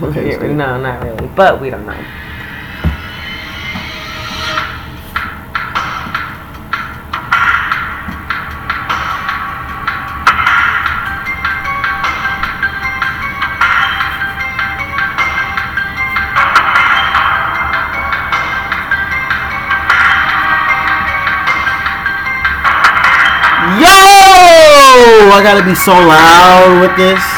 No, 0.00 0.78
not 0.78 1.02
really, 1.02 1.26
but 1.28 1.60
we 1.60 1.70
don't 1.70 1.86
know. 1.86 1.92
Yo! 23.80 23.86
I 25.32 25.40
gotta 25.42 25.64
be 25.64 25.74
so 25.74 25.92
loud 25.92 26.80
with 26.82 26.96
this. 26.96 27.35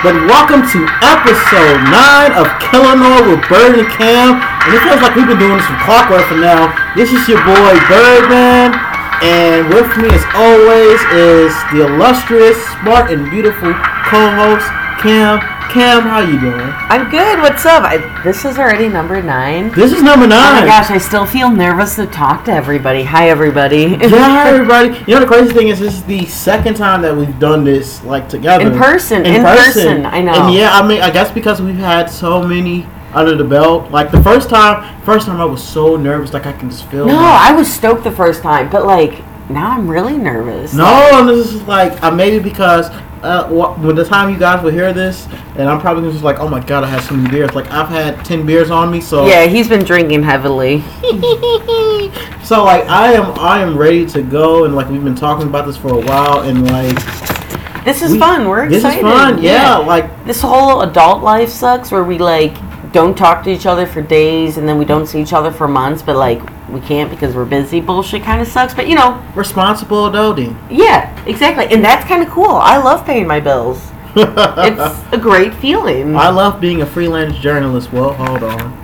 But 0.00 0.16
welcome 0.24 0.64
to 0.64 0.80
episode 1.04 1.76
9 1.92 2.32
of 2.32 2.48
Killinois 2.56 3.20
with 3.28 3.44
Bird 3.52 3.76
and 3.76 3.84
Cam. 3.92 4.40
And 4.40 4.72
it 4.72 4.80
feels 4.80 4.96
like 5.04 5.12
we've 5.12 5.28
been 5.28 5.36
doing 5.36 5.60
this 5.60 5.66
from 5.68 5.76
clockwork 5.84 6.24
for 6.24 6.40
now. 6.40 6.72
This 6.96 7.12
is 7.12 7.28
your 7.28 7.36
boy 7.44 7.76
Birdman. 7.84 8.72
And 9.20 9.68
with 9.68 9.92
me, 10.00 10.08
as 10.08 10.24
always, 10.32 10.96
is 11.12 11.52
the 11.76 11.84
illustrious, 11.84 12.56
smart, 12.80 13.12
and 13.12 13.28
beautiful 13.28 13.76
co-host 14.08 14.64
Cam. 15.04 15.59
Cam, 15.70 16.02
how 16.02 16.18
you 16.18 16.40
doing? 16.40 16.58
I'm 16.60 17.08
good. 17.10 17.38
What's 17.38 17.64
up? 17.64 17.84
I, 17.84 17.98
this 18.24 18.44
is 18.44 18.58
already 18.58 18.88
number 18.88 19.22
nine. 19.22 19.70
This 19.72 19.92
is 19.92 20.02
number 20.02 20.24
Oh 20.26 20.28
nine. 20.30 20.62
my 20.62 20.66
gosh, 20.66 20.90
I 20.90 20.98
still 20.98 21.24
feel 21.24 21.48
nervous 21.48 21.94
to 21.94 22.06
talk 22.06 22.44
to 22.46 22.52
everybody. 22.52 23.04
Hi, 23.04 23.30
everybody. 23.30 23.82
Yeah, 24.00 24.08
hi, 24.08 24.48
everybody. 24.52 24.88
You 25.06 25.14
know 25.14 25.20
the 25.20 25.26
crazy 25.26 25.52
thing 25.52 25.68
is, 25.68 25.78
this 25.78 25.94
is 25.94 26.02
the 26.04 26.26
second 26.26 26.74
time 26.74 27.02
that 27.02 27.16
we've 27.16 27.38
done 27.38 27.62
this 27.62 28.02
like 28.02 28.28
together 28.28 28.66
In 28.66 28.76
person, 28.76 29.24
in 29.24 29.42
person, 29.42 30.06
I 30.06 30.20
know. 30.20 30.32
And 30.32 30.54
yeah, 30.54 30.70
I 30.72 30.84
mean, 30.84 31.02
I 31.02 31.10
guess 31.10 31.30
because 31.30 31.62
we've 31.62 31.76
had 31.76 32.06
so 32.10 32.42
many 32.42 32.84
under 33.14 33.36
the 33.36 33.44
belt. 33.44 33.92
Like 33.92 34.10
the 34.10 34.22
first 34.24 34.50
time, 34.50 35.00
first 35.02 35.26
time 35.26 35.40
I 35.40 35.44
was 35.44 35.62
so 35.62 35.94
nervous, 35.94 36.32
like 36.32 36.46
I 36.46 36.52
can 36.52 36.68
just 36.70 36.84
feel. 36.86 37.06
No, 37.06 37.14
my- 37.14 37.48
I 37.48 37.52
was 37.52 37.72
stoked 37.72 38.02
the 38.02 38.10
first 38.10 38.42
time, 38.42 38.70
but 38.70 38.86
like 38.86 39.22
now 39.48 39.70
I'm 39.70 39.88
really 39.88 40.18
nervous. 40.18 40.74
No, 40.74 40.84
and 41.12 41.28
this 41.28 41.52
is 41.54 41.62
like 41.62 42.02
uh, 42.02 42.10
maybe 42.10 42.40
because 42.42 42.90
uh, 43.22 43.48
when 43.48 43.94
the 43.96 44.04
time 44.04 44.30
you 44.32 44.38
guys 44.38 44.62
will 44.62 44.70
hear 44.70 44.92
this, 44.92 45.26
and 45.56 45.68
I'm 45.68 45.80
probably 45.80 46.10
just 46.10 46.24
like, 46.24 46.38
oh 46.40 46.48
my 46.48 46.60
god, 46.60 46.84
I 46.84 46.88
had 46.88 47.02
so 47.02 47.14
many 47.14 47.30
beers. 47.30 47.54
Like 47.54 47.70
I've 47.70 47.88
had 47.88 48.24
ten 48.24 48.46
beers 48.46 48.70
on 48.70 48.90
me, 48.90 49.00
so 49.00 49.26
Yeah, 49.26 49.46
he's 49.46 49.68
been 49.68 49.84
drinking 49.84 50.22
heavily. 50.22 50.80
so 52.42 52.64
like 52.64 52.84
I 52.88 53.12
am 53.14 53.38
I 53.38 53.60
am 53.62 53.76
ready 53.76 54.06
to 54.06 54.22
go, 54.22 54.64
and 54.64 54.74
like 54.74 54.88
we've 54.88 55.04
been 55.04 55.14
talking 55.14 55.46
about 55.48 55.66
this 55.66 55.76
for 55.76 55.88
a 55.88 56.00
while, 56.00 56.40
and 56.42 56.66
like 56.70 57.84
This 57.84 58.02
is 58.02 58.12
we- 58.12 58.18
fun. 58.18 58.48
We're 58.48 58.68
this 58.68 58.84
excited. 58.84 59.04
is 59.06 59.12
fun. 59.12 59.42
Yeah, 59.42 59.76
like 59.78 60.24
This 60.24 60.40
whole 60.40 60.82
adult 60.82 61.22
life 61.22 61.48
sucks 61.50 61.90
where 61.90 62.04
we 62.04 62.18
like 62.18 62.54
don't 62.92 63.16
talk 63.16 63.44
to 63.44 63.50
each 63.50 63.66
other 63.66 63.86
for 63.86 64.02
days 64.02 64.56
and 64.56 64.68
then 64.68 64.76
we 64.76 64.84
don't 64.84 65.06
see 65.06 65.20
each 65.22 65.32
other 65.32 65.52
for 65.52 65.68
months, 65.68 66.02
but 66.02 66.16
like 66.16 66.40
we 66.72 66.80
can't 66.80 67.10
because 67.10 67.34
we're 67.34 67.44
busy. 67.44 67.80
Bullshit 67.80 68.22
kind 68.22 68.40
of 68.40 68.48
sucks, 68.48 68.74
but 68.74 68.88
you 68.88 68.94
know, 68.94 69.22
responsible 69.34 70.08
adulting. 70.10 70.56
yeah, 70.70 71.14
exactly. 71.26 71.66
And 71.66 71.84
that's 71.84 72.06
kind 72.06 72.22
of 72.22 72.28
cool. 72.30 72.50
I 72.50 72.78
love 72.78 73.04
paying 73.04 73.26
my 73.26 73.40
bills. 73.40 73.90
It's 74.16 75.12
a 75.12 75.18
great 75.18 75.54
feeling. 75.54 76.16
I 76.16 76.30
love 76.30 76.60
being 76.60 76.82
a 76.82 76.86
freelance 76.86 77.36
journalist. 77.38 77.92
Well, 77.92 78.12
hold 78.14 78.42
on. 78.42 78.76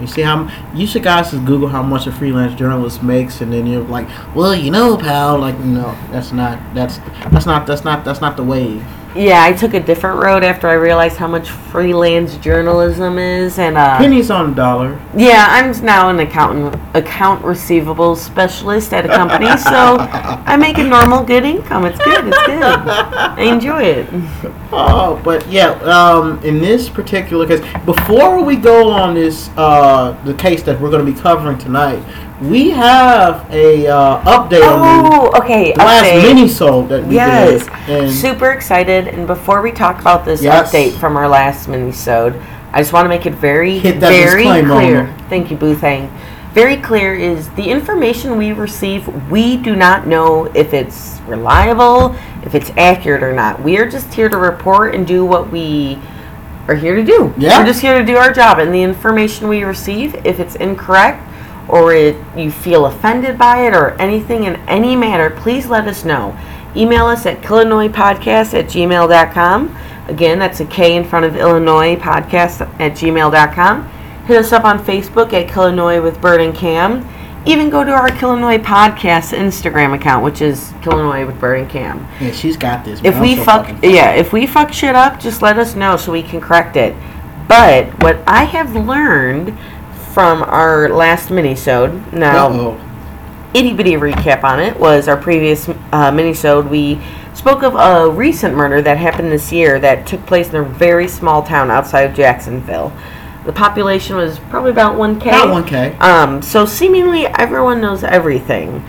You 0.00 0.06
see 0.06 0.22
how 0.22 0.48
you 0.72 0.86
should 0.86 1.02
guys 1.02 1.32
just 1.32 1.44
Google 1.44 1.68
how 1.68 1.82
much 1.82 2.06
a 2.06 2.12
freelance 2.12 2.54
journalist 2.54 3.02
makes, 3.02 3.40
and 3.40 3.52
then 3.52 3.66
you're 3.66 3.82
like, 3.82 4.08
well, 4.36 4.54
you 4.54 4.70
know, 4.70 4.96
pal. 4.96 5.38
Like, 5.38 5.58
no, 5.58 5.98
that's 6.12 6.30
not. 6.30 6.60
That's 6.74 6.98
that's 7.32 7.46
not. 7.46 7.66
That's 7.66 7.82
not. 7.84 8.04
That's 8.04 8.20
not 8.20 8.36
the 8.36 8.44
wave. 8.44 8.84
Yeah, 9.18 9.42
I 9.42 9.52
took 9.52 9.74
a 9.74 9.80
different 9.80 10.22
road 10.22 10.44
after 10.44 10.68
I 10.68 10.74
realized 10.74 11.16
how 11.16 11.26
much 11.26 11.50
freelance 11.50 12.36
journalism 12.36 13.18
is, 13.18 13.58
and 13.58 13.76
uh, 13.76 13.98
Pennies 13.98 14.30
on 14.30 14.52
a 14.52 14.54
dollar. 14.54 15.00
Yeah, 15.16 15.46
I'm 15.50 15.72
now 15.84 16.08
an 16.08 16.20
accountant, 16.20 16.80
account 16.94 17.44
receivable 17.44 18.14
specialist 18.14 18.92
at 18.92 19.04
a 19.04 19.08
company, 19.08 19.48
so 19.56 19.96
I 19.98 20.56
make 20.56 20.78
a 20.78 20.84
normal 20.84 21.24
good 21.24 21.44
income. 21.44 21.84
It's 21.84 21.98
good. 21.98 22.28
It's 22.28 22.46
good. 22.46 22.62
I 22.62 23.42
enjoy 23.42 23.82
it. 23.82 24.06
Oh, 24.70 25.20
but 25.24 25.48
yeah. 25.48 25.70
Um, 25.80 26.40
in 26.44 26.60
this 26.60 26.88
particular 26.88 27.46
case, 27.46 27.60
before 27.84 28.44
we 28.44 28.54
go 28.54 28.88
on 28.88 29.14
this, 29.14 29.50
uh, 29.56 30.16
the 30.24 30.34
case 30.34 30.62
that 30.62 30.80
we're 30.80 30.90
going 30.90 31.04
to 31.04 31.12
be 31.12 31.18
covering 31.18 31.58
tonight, 31.58 31.98
we 32.40 32.70
have 32.70 33.50
a 33.52 33.86
uh, 33.88 34.22
update 34.22 34.62
on 34.62 35.12
Oh, 35.12 35.32
okay. 35.42 35.72
the 35.72 35.78
last 35.78 36.22
mini 36.22 36.48
sold 36.48 36.88
that 36.90 37.04
we 37.04 37.16
Yes, 37.16 37.64
did. 37.86 38.02
And 38.04 38.12
super 38.12 38.52
excited. 38.52 39.08
And 39.08 39.26
before 39.26 39.60
we 39.60 39.72
talk 39.72 40.00
about 40.00 40.24
this 40.24 40.42
Yes. 40.42 40.70
update 40.72 40.92
from 40.98 41.16
our 41.16 41.28
last 41.28 41.68
mini-sode, 41.68 42.40
I 42.72 42.80
just 42.80 42.92
want 42.92 43.06
to 43.06 43.08
make 43.08 43.26
it 43.26 43.34
very, 43.34 43.80
very 43.80 44.44
clear. 44.44 45.12
Thank 45.28 45.50
you, 45.50 45.56
Boothang. 45.56 46.10
Very 46.52 46.76
clear 46.76 47.14
is 47.14 47.48
the 47.50 47.68
information 47.68 48.36
we 48.36 48.52
receive. 48.52 49.06
We 49.30 49.56
do 49.56 49.74
not 49.76 50.06
know 50.06 50.46
if 50.54 50.72
it's 50.74 51.20
reliable, 51.26 52.14
if 52.44 52.54
it's 52.54 52.70
accurate 52.76 53.22
or 53.22 53.32
not. 53.32 53.62
We 53.62 53.78
are 53.78 53.88
just 53.88 54.12
here 54.14 54.28
to 54.28 54.36
report 54.36 54.94
and 54.94 55.06
do 55.06 55.24
what 55.24 55.50
we 55.50 55.98
are 56.68 56.74
here 56.74 56.94
to 56.94 57.04
do. 57.04 57.32
Yeah. 57.36 57.58
We're 57.60 57.66
just 57.66 57.80
here 57.80 57.98
to 57.98 58.04
do 58.04 58.16
our 58.16 58.32
job. 58.32 58.58
And 58.58 58.72
the 58.72 58.82
information 58.82 59.48
we 59.48 59.64
receive, 59.64 60.14
if 60.26 60.40
it's 60.40 60.54
incorrect 60.56 61.24
or 61.68 61.92
it, 61.94 62.16
you 62.36 62.50
feel 62.50 62.86
offended 62.86 63.38
by 63.38 63.66
it 63.66 63.74
or 63.74 63.90
anything 64.00 64.44
in 64.44 64.56
any 64.68 64.96
manner, 64.96 65.30
please 65.30 65.66
let 65.66 65.86
us 65.86 66.04
know. 66.04 66.36
Email 66.76 67.06
us 67.06 67.26
at 67.26 67.40
killinoispodcast 67.42 68.58
at 68.58 68.66
gmail.com. 68.66 69.76
Again, 70.08 70.38
that's 70.38 70.60
a 70.60 70.64
K 70.64 70.96
in 70.96 71.04
front 71.04 71.26
of 71.26 71.36
Illinois 71.36 71.96
podcast 71.96 72.62
at 72.80 72.92
gmail.com. 72.92 73.88
Hit 74.26 74.36
us 74.36 74.52
up 74.52 74.64
on 74.64 74.78
Facebook 74.78 75.32
at 75.32 75.48
Killinois 75.48 76.02
with 76.02 76.20
Bird 76.20 76.40
and 76.40 76.54
Cam. 76.54 77.06
Even 77.46 77.70
go 77.70 77.82
to 77.84 77.90
our 77.90 78.08
Killinois 78.08 78.58
podcast 78.58 79.36
Instagram 79.36 79.94
account, 79.94 80.24
which 80.24 80.42
is 80.42 80.72
Killinois 80.82 81.26
with 81.26 81.38
Bird 81.40 81.60
and 81.60 81.70
Cam. 81.70 82.06
yeah, 82.20 82.30
she's 82.32 82.56
got 82.56 82.84
this. 82.84 83.00
If 83.04 83.18
we 83.20 83.36
so 83.36 83.44
fuck, 83.44 83.82
yeah, 83.82 84.12
if 84.12 84.32
we 84.32 84.46
fuck 84.46 84.72
shit 84.72 84.94
up, 84.94 85.18
just 85.20 85.40
let 85.40 85.58
us 85.58 85.74
know 85.74 85.96
so 85.96 86.12
we 86.12 86.22
can 86.22 86.40
correct 86.40 86.76
it. 86.76 86.94
But 87.48 87.86
what 88.02 88.18
I 88.26 88.44
have 88.44 88.74
learned 88.76 89.56
from 90.12 90.42
our 90.42 90.88
last 90.88 91.28
minisode, 91.28 92.12
now 92.12 92.48
Uh-oh. 92.48 92.80
itty 93.54 93.72
bitty 93.72 93.92
recap 93.92 94.44
on 94.44 94.60
it 94.60 94.78
was 94.78 95.08
our 95.08 95.16
previous 95.16 95.68
uh, 95.68 96.10
minisode. 96.10 96.68
We 96.68 97.00
spoke 97.34 97.62
of 97.62 97.74
a 97.74 98.10
recent 98.10 98.54
murder 98.56 98.82
that 98.82 98.96
happened 98.98 99.30
this 99.30 99.52
year 99.52 99.78
that 99.80 100.06
took 100.06 100.24
place 100.26 100.48
in 100.48 100.56
a 100.56 100.64
very 100.64 101.06
small 101.06 101.42
town 101.42 101.70
outside 101.70 102.02
of 102.02 102.16
Jacksonville. 102.16 102.92
The 103.44 103.52
population 103.52 104.16
was 104.16 104.38
probably 104.50 104.72
about 104.72 104.96
1K. 104.96 105.28
About 105.28 105.64
1K. 105.64 106.00
Um, 106.00 106.42
so 106.42 106.66
seemingly 106.66 107.26
everyone 107.26 107.80
knows 107.80 108.02
everything. 108.04 108.84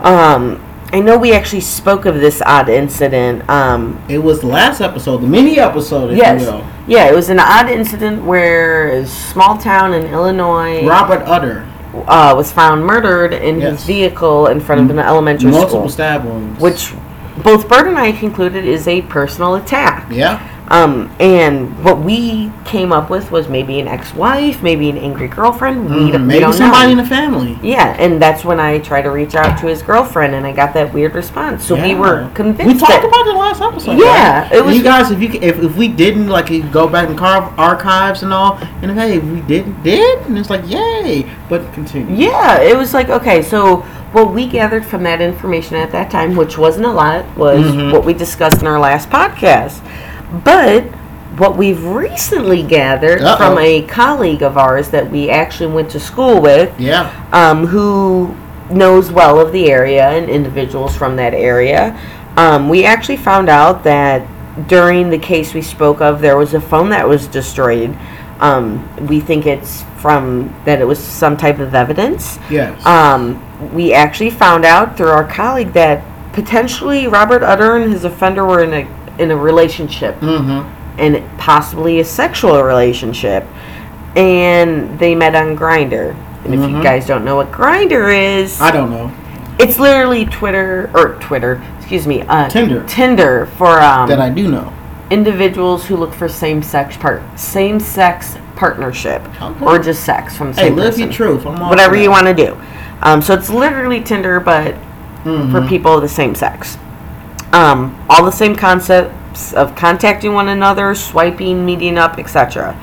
Um, 0.00 0.62
I 0.92 1.00
know 1.00 1.18
we 1.18 1.32
actually 1.32 1.60
spoke 1.62 2.06
of 2.06 2.14
this 2.16 2.40
odd 2.46 2.68
incident. 2.68 3.48
Um, 3.50 4.00
It 4.08 4.18
was 4.18 4.40
the 4.40 4.46
last 4.46 4.80
episode, 4.80 5.18
the 5.18 5.26
mini 5.26 5.58
episode, 5.58 6.12
if 6.12 6.16
yes. 6.18 6.44
Yeah, 6.86 7.06
it 7.08 7.14
was 7.14 7.28
an 7.28 7.40
odd 7.40 7.68
incident 7.68 8.24
where 8.24 8.88
a 8.90 9.06
small 9.06 9.58
town 9.58 9.92
in 9.94 10.06
Illinois 10.06 10.86
Robert 10.86 11.22
Utter. 11.26 11.64
uh, 12.06 12.34
was 12.36 12.52
found 12.52 12.84
murdered 12.86 13.32
in 13.32 13.58
Yes. 13.60 13.78
his 13.78 13.84
vehicle 13.84 14.46
in 14.46 14.60
front 14.60 14.80
of 14.82 14.90
an 14.90 14.98
elementary 15.00 15.50
Multiple 15.50 15.80
school, 15.80 15.88
stab 15.88 16.24
wounds. 16.24 16.60
which 16.60 16.92
both 17.42 17.68
Bert 17.68 17.88
and 17.88 17.98
I 17.98 18.12
concluded 18.12 18.64
is 18.64 18.86
a 18.86 19.02
personal 19.02 19.56
attack. 19.56 20.06
Yeah. 20.10 20.38
Um, 20.68 21.14
and 21.20 21.84
what 21.84 22.00
we 22.00 22.50
came 22.64 22.90
up 22.92 23.08
with 23.08 23.30
was 23.30 23.48
maybe 23.48 23.78
an 23.78 23.86
ex-wife, 23.86 24.62
maybe 24.64 24.90
an 24.90 24.98
angry 24.98 25.28
girlfriend. 25.28 25.88
We, 25.88 26.06
we 26.10 26.18
Maybe 26.18 26.40
don't 26.40 26.52
somebody 26.54 26.90
in 26.90 26.98
the 26.98 27.04
family. 27.06 27.56
Yeah, 27.62 27.94
and 28.00 28.20
that's 28.20 28.44
when 28.44 28.58
I 28.58 28.80
tried 28.80 29.02
to 29.02 29.10
reach 29.10 29.36
out 29.36 29.58
to 29.60 29.66
his 29.66 29.80
girlfriend, 29.82 30.34
and 30.34 30.44
I 30.44 30.52
got 30.52 30.74
that 30.74 30.92
weird 30.92 31.14
response. 31.14 31.64
So 31.64 31.80
we 31.80 31.94
were 31.94 32.28
convinced. 32.34 32.66
We 32.74 32.78
talked 32.80 32.90
that- 32.90 33.04
about 33.04 33.26
it 33.26 33.28
in 33.30 33.34
the 33.34 33.38
last 33.40 33.62
episode. 33.62 33.98
Yeah, 33.98 34.42
right? 34.42 34.52
it 34.52 34.64
was- 34.64 34.76
You 34.76 34.82
guys, 34.82 35.10
if 35.12 35.20
you 35.22 35.28
if, 35.40 35.58
if 35.62 35.76
we 35.76 35.86
didn't 35.86 36.28
like, 36.28 36.48
go 36.72 36.88
back 36.88 37.08
and 37.08 37.16
carve 37.16 37.56
archives 37.58 38.22
and 38.24 38.32
all, 38.32 38.58
and 38.82 38.90
hey, 38.90 39.18
we 39.20 39.40
didn't 39.42 39.82
did, 39.84 40.18
and 40.26 40.36
it's 40.36 40.50
like 40.50 40.68
yay. 40.68 41.30
But 41.48 41.72
continue. 41.74 42.14
Yeah, 42.16 42.60
it 42.60 42.76
was 42.76 42.92
like 42.92 43.08
okay, 43.08 43.40
so 43.42 43.76
what 44.12 44.32
we 44.32 44.46
gathered 44.48 44.84
from 44.84 45.02
that 45.04 45.20
information 45.20 45.76
at 45.76 45.92
that 45.92 46.10
time, 46.10 46.34
which 46.34 46.58
wasn't 46.58 46.86
a 46.86 46.90
lot, 46.90 47.24
was 47.36 47.64
Mhm. 47.66 47.92
what 47.92 48.04
we 48.04 48.14
discussed 48.14 48.62
in 48.62 48.66
our 48.66 48.78
last 48.80 49.10
podcast. 49.10 49.80
But 50.44 50.84
what 51.38 51.56
we've 51.56 51.84
recently 51.84 52.62
gathered 52.62 53.20
Uh-oh. 53.22 53.36
from 53.36 53.58
a 53.58 53.82
colleague 53.82 54.42
of 54.42 54.56
ours 54.56 54.88
that 54.88 55.10
we 55.10 55.28
actually 55.30 55.72
went 55.72 55.90
to 55.90 56.00
school 56.00 56.40
with, 56.40 56.72
Yeah. 56.78 57.10
um, 57.32 57.66
who 57.66 58.34
knows 58.70 59.12
well 59.12 59.38
of 59.38 59.52
the 59.52 59.70
area 59.70 60.08
and 60.08 60.28
individuals 60.28 60.96
from 60.96 61.16
that 61.16 61.34
area, 61.34 61.96
um, 62.36 62.68
we 62.68 62.84
actually 62.84 63.16
found 63.16 63.48
out 63.48 63.84
that 63.84 64.22
during 64.68 65.10
the 65.10 65.18
case 65.18 65.52
we 65.54 65.62
spoke 65.62 66.00
of, 66.00 66.20
there 66.20 66.36
was 66.36 66.54
a 66.54 66.60
phone 66.60 66.88
that 66.90 67.06
was 67.06 67.26
destroyed. 67.26 67.94
Um, 68.40 68.88
we 69.06 69.20
think 69.20 69.46
it's 69.46 69.84
from 69.98 70.54
that 70.64 70.80
it 70.80 70.84
was 70.86 70.98
some 70.98 71.36
type 71.36 71.58
of 71.58 71.74
evidence. 71.74 72.38
Yes. 72.50 72.84
Um, 72.86 73.42
we 73.74 73.92
actually 73.92 74.30
found 74.30 74.64
out 74.64 74.96
through 74.96 75.08
our 75.08 75.24
colleague 75.24 75.72
that 75.72 76.02
potentially 76.32 77.06
Robert 77.06 77.42
Utter 77.42 77.76
and 77.76 77.90
his 77.92 78.04
offender 78.04 78.44
were 78.44 78.62
in 78.62 78.72
a 78.74 78.95
in 79.18 79.30
a 79.30 79.36
relationship. 79.36 80.18
mm-hmm. 80.20 80.72
and 80.98 81.22
possibly 81.38 82.00
a 82.00 82.04
sexual 82.04 82.62
relationship. 82.62 83.44
And 84.14 84.98
they 84.98 85.14
met 85.14 85.34
on 85.34 85.56
Grindr. 85.56 86.14
And 86.44 86.54
if 86.54 86.60
you 86.60 86.76
Mhm. 86.76 86.82
guys 86.82 87.06
don't 87.06 87.24
know 87.24 87.36
what 87.36 87.52
Grindr 87.52 88.08
is, 88.40 88.60
I 88.62 88.70
don't 88.70 88.90
know. 88.90 89.10
it's 89.58 89.78
literally 89.78 90.24
Twitter 90.24 90.88
or 90.94 91.16
Twitter, 91.20 91.60
excuse 91.78 92.06
me, 92.06 92.22
uh, 92.22 92.48
Tinder. 92.48 92.82
Tinder 92.86 93.46
for 93.58 93.80
um, 93.80 94.08
That 94.08 94.20
I 94.20 94.30
do 94.30 94.48
know. 94.48 94.72
individuals 95.10 95.84
who 95.86 95.96
look 95.96 96.14
for 96.14 96.28
same 96.28 96.62
sex 96.62 96.96
part 96.96 97.22
same 97.38 97.78
sex 97.78 98.36
partnership 98.56 99.22
Okay. 99.42 99.64
or 99.66 99.78
just 99.78 100.02
sex 100.04 100.34
from 100.36 100.52
the 100.52 100.60
Hey, 100.60 100.68
same 100.68 100.76
live 100.76 100.86
person. 100.86 101.00
your 101.04 101.12
truth. 101.12 101.44
Whatever 101.44 101.94
you 101.96 102.10
want 102.10 102.26
to 102.26 102.34
do. 102.34 102.56
Um, 103.02 103.20
so 103.20 103.34
it's 103.34 103.50
literally 103.50 104.00
Tinder, 104.00 104.40
but 104.40 104.74
for 105.24 105.30
Mhm. 105.60 105.68
people 105.68 105.94
of 105.94 106.00
the 106.02 106.08
same 106.08 106.34
sex. 106.34 106.78
Um, 107.56 108.04
all 108.10 108.22
the 108.22 108.30
same 108.32 108.54
concepts 108.54 109.54
of 109.54 109.74
contacting 109.74 110.34
one 110.34 110.48
another, 110.48 110.94
swiping, 110.94 111.64
meeting 111.64 111.96
up, 111.96 112.18
etc. 112.18 112.76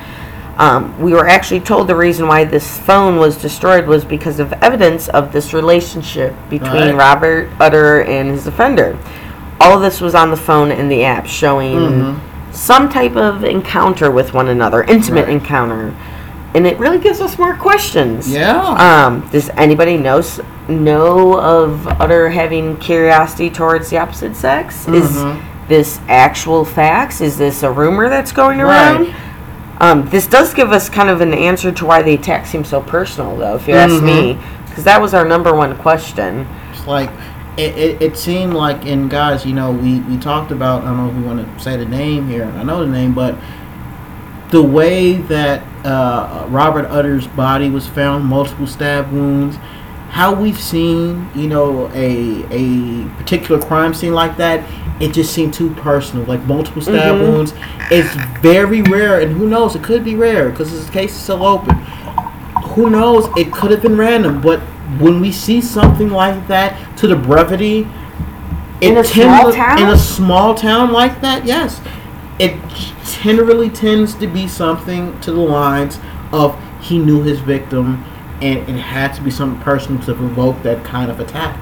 Um, 0.57 0.99
we 0.99 1.13
were 1.13 1.27
actually 1.27 1.59
told 1.59 1.87
the 1.87 1.95
reason 1.95 2.27
why 2.27 2.43
this 2.43 2.79
phone 2.79 3.17
was 3.17 3.37
destroyed 3.39 3.85
was 3.85 4.03
because 4.03 4.39
of 4.39 4.51
evidence 4.63 5.09
of 5.09 5.31
this 5.31 5.53
relationship 5.53 6.33
between 6.49 6.71
Right. 6.71 6.95
Robert 6.95 7.49
Utter 7.59 8.01
and 8.01 8.31
his 8.31 8.47
offender. 8.47 8.97
All 9.61 9.75
of 9.75 9.81
this 9.83 10.01
was 10.01 10.15
on 10.15 10.31
the 10.31 10.37
phone 10.37 10.71
and 10.71 10.91
the 10.91 11.03
app, 11.05 11.27
showing 11.27 11.77
Mhm. 11.79 12.15
some 12.51 12.89
type 12.89 13.15
of 13.15 13.43
encounter 13.43 14.09
with 14.09 14.33
one 14.33 14.47
another, 14.47 14.81
intimate 14.83 15.25
Right. 15.25 15.33
encounter, 15.33 15.93
and 16.55 16.65
it 16.65 16.79
really 16.79 16.97
gives 16.99 17.21
us 17.21 17.37
more 17.37 17.53
questions. 17.53 18.27
Yeah. 18.27 18.57
Um, 18.59 19.23
does 19.31 19.51
anybody 19.55 19.97
know 19.97 20.21
know 20.67 21.39
of 21.39 21.87
utter 22.01 22.29
having 22.29 22.77
curiosity 22.77 23.49
towards 23.49 23.89
the 23.89 23.97
opposite 23.97 24.35
sex? 24.35 24.87
Is 24.87 25.09
Mhm. 25.11 25.39
this 25.67 25.99
actual 26.07 26.63
facts? 26.65 27.21
Is 27.21 27.37
this 27.37 27.63
a 27.63 27.71
rumor 27.71 28.09
that's 28.09 28.31
going 28.31 28.61
around? 28.61 29.01
Right. 29.01 29.13
Um, 29.79 30.07
this 30.09 30.27
does 30.27 30.53
give 30.53 30.71
us 30.71 30.87
kind 30.89 31.09
of 31.09 31.21
an 31.21 31.33
answer 31.33 31.71
to 31.71 31.85
why 31.85 32.01
the 32.01 32.13
attack 32.13 32.45
seems 32.45 32.69
so 32.69 32.79
personal, 32.79 33.35
though, 33.35 33.55
if 33.55 33.67
you 33.67 33.73
ask 33.73 33.95
Mhm. 33.95 34.03
me, 34.03 34.37
because 34.69 34.83
that 34.85 35.01
was 35.01 35.13
our 35.13 35.25
number 35.25 35.53
one 35.53 35.75
question. 35.75 36.47
It's 36.73 36.87
like 36.87 37.09
it, 37.55 37.77
it, 37.77 38.01
it 38.01 38.17
seemed 38.17 38.53
like 38.53 38.83
and 38.87 39.09
guys, 39.11 39.45
you 39.45 39.53
know, 39.53 39.69
we, 39.71 39.99
we 40.09 40.17
talked 40.17 40.51
about 40.51 40.81
I 40.83 40.85
don't 40.85 40.97
know 40.97 41.09
if 41.09 41.15
we 41.15 41.21
want 41.21 41.57
to 41.57 41.63
say 41.63 41.77
the 41.77 41.85
name 41.85 42.27
here, 42.27 42.51
I 42.57 42.63
know 42.63 42.79
the 42.79 42.91
name, 42.91 43.11
but 43.13 43.35
the 44.49 44.61
way 44.63 45.13
that 45.13 45.61
uh, 45.85 46.45
Robert 46.49 46.85
Utter's 46.89 47.27
body 47.27 47.69
was 47.69 47.85
found, 47.85 48.25
multiple 48.25 48.65
stab 48.67 49.11
wounds, 49.11 49.57
how 50.13 50.31
we've 50.31 50.59
seen, 50.59 51.27
you 51.33 51.47
know, 51.47 51.89
a 51.95 52.45
a 52.51 53.07
particular 53.17 53.59
crime 53.59 53.93
scene 53.95 54.13
like 54.13 54.37
that, 54.37 54.63
it 55.01 55.11
just 55.11 55.33
seemed 55.33 55.53
too 55.55 55.71
personal, 55.71 56.23
like 56.25 56.45
multiple 56.45 56.83
stab 56.83 57.15
Mhm. 57.15 57.19
wounds. 57.21 57.53
It's 57.89 58.13
very 58.39 58.83
rare, 58.83 59.19
and 59.19 59.35
who 59.35 59.47
knows? 59.47 59.75
It 59.75 59.81
could 59.81 60.03
be 60.03 60.13
rare 60.15 60.49
because 60.49 60.71
this 60.71 60.87
case 60.91 61.11
is 61.15 61.17
still 61.17 61.43
open. 61.43 61.75
Who 62.75 62.91
knows? 62.91 63.27
It 63.35 63.51
could 63.51 63.71
have 63.71 63.81
been 63.81 63.97
random, 63.97 64.39
but 64.39 64.59
when 64.99 65.19
we 65.19 65.31
see 65.31 65.59
something 65.61 66.11
like 66.11 66.47
that, 66.47 66.75
to 66.97 67.07
the 67.07 67.15
brevity, 67.15 67.87
In 68.81 68.97
a 68.97 69.03
small 69.03 69.51
to- 69.51 69.57
town? 69.57 69.79
in 69.79 69.87
a 69.89 69.97
small 69.97 70.53
town 70.53 70.91
like 70.91 71.21
that, 71.21 71.43
yes, 71.45 71.81
it 72.37 72.53
generally 73.23 73.69
tends 73.69 74.13
to 74.15 74.27
be 74.27 74.47
something 74.47 75.13
to 75.21 75.31
the 75.31 75.39
lines 75.41 75.99
of 76.31 76.55
he 76.81 76.99
knew 76.99 77.23
his 77.23 77.39
victim, 77.39 78.03
and 78.43 78.69
it 78.69 78.81
had 78.81 79.13
to 79.13 79.21
be 79.21 79.31
something 79.31 79.61
personal 79.61 80.01
to 80.03 80.13
provoke 80.13 80.61
that 80.63 80.83
kind 80.83 81.09
of 81.09 81.19
attack. 81.19 81.57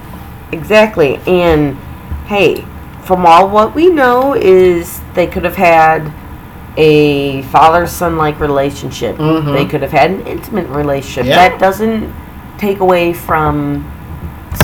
Exactly. 0.50 1.16
And 1.26 1.76
hey, 2.26 2.64
from 3.04 3.24
all 3.24 3.48
what 3.48 3.74
we 3.74 3.88
know 3.88 4.34
is 4.34 5.00
they 5.14 5.26
could 5.26 5.44
have 5.44 5.56
had 5.56 6.12
a 6.76 7.42
father 7.42 7.86
son 7.86 8.16
like 8.16 8.40
relationship. 8.40 9.16
Mhm. 9.16 9.52
They 9.52 9.64
could 9.66 9.82
have 9.82 9.92
had 9.92 10.10
an 10.10 10.26
intimate 10.26 10.68
relationship. 10.68 11.26
Yeah. 11.26 11.48
That 11.48 11.60
doesn't 11.60 12.12
take 12.58 12.80
away 12.80 13.12
from 13.12 13.84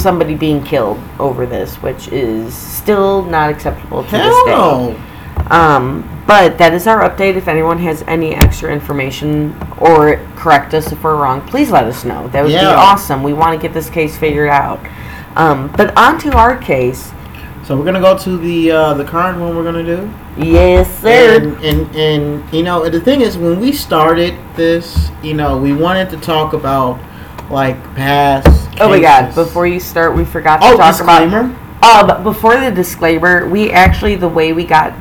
somebody 0.00 0.34
being 0.34 0.62
killed 0.62 0.98
over 1.18 1.46
this, 1.46 1.76
which 1.76 2.08
is 2.08 2.54
still 2.54 3.22
not 3.24 3.50
acceptable 3.50 4.02
to 4.04 4.10
this 4.10 4.20
Hell 4.20 4.44
day. 4.46 4.50
no! 4.52 4.94
Um, 5.50 6.08
but 6.28 6.58
that 6.58 6.74
is 6.74 6.86
our 6.86 7.08
update. 7.08 7.36
If 7.36 7.48
anyone 7.48 7.78
has 7.78 8.02
any 8.06 8.34
extra 8.34 8.70
information 8.70 9.56
or 9.78 10.16
correct 10.36 10.74
us 10.74 10.92
if 10.92 11.02
we're 11.02 11.16
wrong, 11.16 11.40
please 11.48 11.70
let 11.70 11.84
us 11.84 12.04
know. 12.04 12.28
That 12.28 12.42
would 12.42 12.50
be 12.50 12.56
awesome. 12.56 13.22
We 13.22 13.32
want 13.32 13.60
to 13.60 13.66
get 13.66 13.74
this 13.74 13.88
case 13.88 14.16
figured 14.16 14.50
out. 14.50 14.78
Um, 15.36 15.72
but 15.76 15.96
on 15.96 16.20
to 16.20 16.36
our 16.36 16.56
case. 16.56 17.10
So 17.64 17.76
we're 17.76 17.84
gonna 17.84 18.00
go 18.00 18.16
to 18.16 18.36
the 18.38 18.70
uh, 18.70 18.94
the 18.94 19.04
current 19.04 19.40
one 19.40 19.56
we're 19.56 19.64
gonna 19.64 19.84
do. 19.84 20.10
Yes, 20.38 21.00
sir. 21.00 21.36
And, 21.36 21.64
and 21.64 21.96
and 21.96 22.54
you 22.54 22.62
know 22.62 22.88
the 22.88 23.00
thing 23.00 23.20
is 23.20 23.36
when 23.36 23.60
we 23.60 23.72
started 23.72 24.34
this, 24.54 25.10
you 25.22 25.34
know, 25.34 25.58
we 25.58 25.74
wanted 25.74 26.08
to 26.10 26.16
talk 26.18 26.54
about 26.54 26.98
like 27.50 27.76
past. 27.94 28.68
oh 28.80 28.88
my 28.88 29.00
God! 29.00 29.34
Before 29.34 29.66
you 29.66 29.80
start, 29.80 30.16
we 30.16 30.24
forgot 30.24 30.62
to 30.62 30.66
oh 30.66 30.76
talk 30.76 31.00
about. 31.00 31.20
disclaimer. 31.20 31.58
Uh, 31.82 32.06
but 32.06 32.22
before 32.22 32.58
the 32.58 32.70
disclaimer, 32.70 33.48
we 33.48 33.70
actually 33.70 34.16
the 34.16 34.28
way 34.28 34.52
we 34.52 34.64
got, 34.64 34.92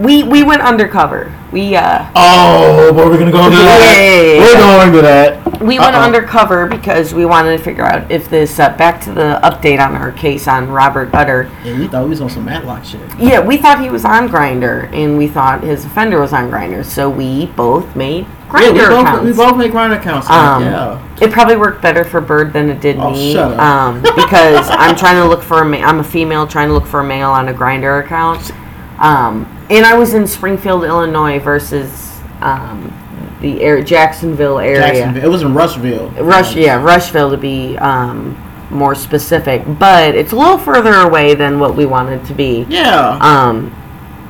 we 0.00 0.22
we 0.22 0.42
went 0.42 0.62
undercover. 0.62 1.32
We 1.52 1.74
uh 1.76 2.06
Oh, 2.14 2.92
but 2.94 3.06
we're 3.06 3.18
gonna 3.18 3.32
go 3.32 3.44
into 3.44 3.56
that. 3.56 4.34
Yeah. 4.36 4.40
We're 4.40 4.58
going 4.58 4.92
to 4.92 5.02
that. 5.02 5.60
we 5.60 5.78
went 5.78 5.94
Uh-oh. 5.96 6.02
undercover 6.04 6.66
because 6.66 7.12
we 7.12 7.26
wanted 7.26 7.56
to 7.58 7.62
figure 7.62 7.84
out 7.84 8.10
if 8.10 8.30
this 8.30 8.58
uh, 8.58 8.70
back 8.76 9.00
to 9.02 9.12
the 9.12 9.40
update 9.42 9.84
on 9.84 9.94
our 9.96 10.12
case 10.12 10.46
on 10.48 10.68
Robert 10.70 11.10
Utter. 11.12 11.50
Yeah, 11.64 11.78
we 11.78 11.88
thought 11.88 12.04
we 12.04 12.10
was 12.10 12.20
on 12.20 12.30
some 12.30 12.44
Matlock 12.44 12.84
shit. 12.84 13.00
Yeah, 13.18 13.40
we 13.44 13.56
thought 13.56 13.80
he 13.80 13.90
was 13.90 14.04
on 14.04 14.28
Grindr, 14.28 14.92
and 14.94 15.18
we 15.18 15.26
thought 15.28 15.62
his 15.62 15.84
offender 15.84 16.20
was 16.20 16.32
on 16.32 16.50
Grindr, 16.50 16.84
so 16.84 17.10
we 17.10 17.46
both 17.46 17.94
made 17.96 18.24
Yeah, 18.24 18.48
Grindr 18.48 18.72
we 18.72 18.78
both, 18.78 19.00
accounts. 19.02 19.24
we 19.24 19.32
both 19.32 19.56
make 19.56 19.70
grind 19.72 19.92
accounts. 19.92 20.30
Um, 20.30 20.62
yeah. 20.64 21.16
It 21.20 21.32
probably 21.32 21.56
worked 21.56 21.82
better 21.82 22.04
for 22.04 22.20
Bird 22.20 22.52
than 22.52 22.70
it 22.70 22.80
did 22.80 22.96
Oh, 22.98 23.10
me. 23.10 23.32
shut 23.34 23.52
up. 23.52 23.58
Um, 23.58 24.02
because 24.02 24.70
I'm 24.70 24.94
trying 24.96 25.16
to 25.22 25.28
look 25.28 25.42
for 25.42 25.60
a 25.62 25.64
ma- 25.64 25.78
I'm 25.84 25.98
a 26.00 26.04
female 26.04 26.46
trying 26.46 26.68
to 26.68 26.74
look 26.74 26.86
for 26.86 27.00
a 27.00 27.04
male 27.04 27.30
on 27.30 27.48
a 27.48 27.52
Grindr 27.54 28.02
account. 28.04 28.52
Um, 28.98 29.46
and 29.70 29.86
I 29.86 29.96
was 29.96 30.14
in 30.14 30.26
Springfield, 30.26 30.84
Illinois 30.84 31.38
versus 31.38 32.18
um, 32.40 32.92
the 33.40 33.62
air, 33.62 33.82
Jacksonville 33.82 34.58
area. 34.58 34.80
Jacksonville. 34.80 35.24
It 35.24 35.28
was 35.28 35.42
in 35.42 35.54
Rushville. 35.54 36.10
Rush, 36.10 36.54
yeah, 36.54 36.82
Rushville 36.82 37.30
to 37.30 37.36
be 37.36 37.78
um, 37.78 38.36
more 38.70 38.94
specific, 38.94 39.62
but 39.78 40.14
it's 40.14 40.32
a 40.32 40.36
little 40.36 40.58
further 40.58 40.94
away 40.94 41.34
than 41.34 41.58
what 41.58 41.76
we 41.76 41.86
wanted 41.86 42.24
to 42.26 42.34
be. 42.34 42.66
Yeah. 42.68 43.18
Um, 43.20 43.74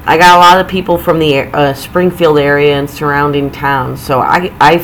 I 0.06 0.16
got 0.16 0.36
a 0.36 0.40
lot 0.40 0.60
of 0.60 0.68
people 0.68 0.98
from 0.98 1.18
the 1.18 1.40
uh, 1.40 1.74
Springfield 1.74 2.38
area 2.38 2.78
and 2.78 2.88
surrounding 2.88 3.50
towns, 3.50 4.00
so 4.00 4.20
I 4.20 4.52
I 4.60 4.78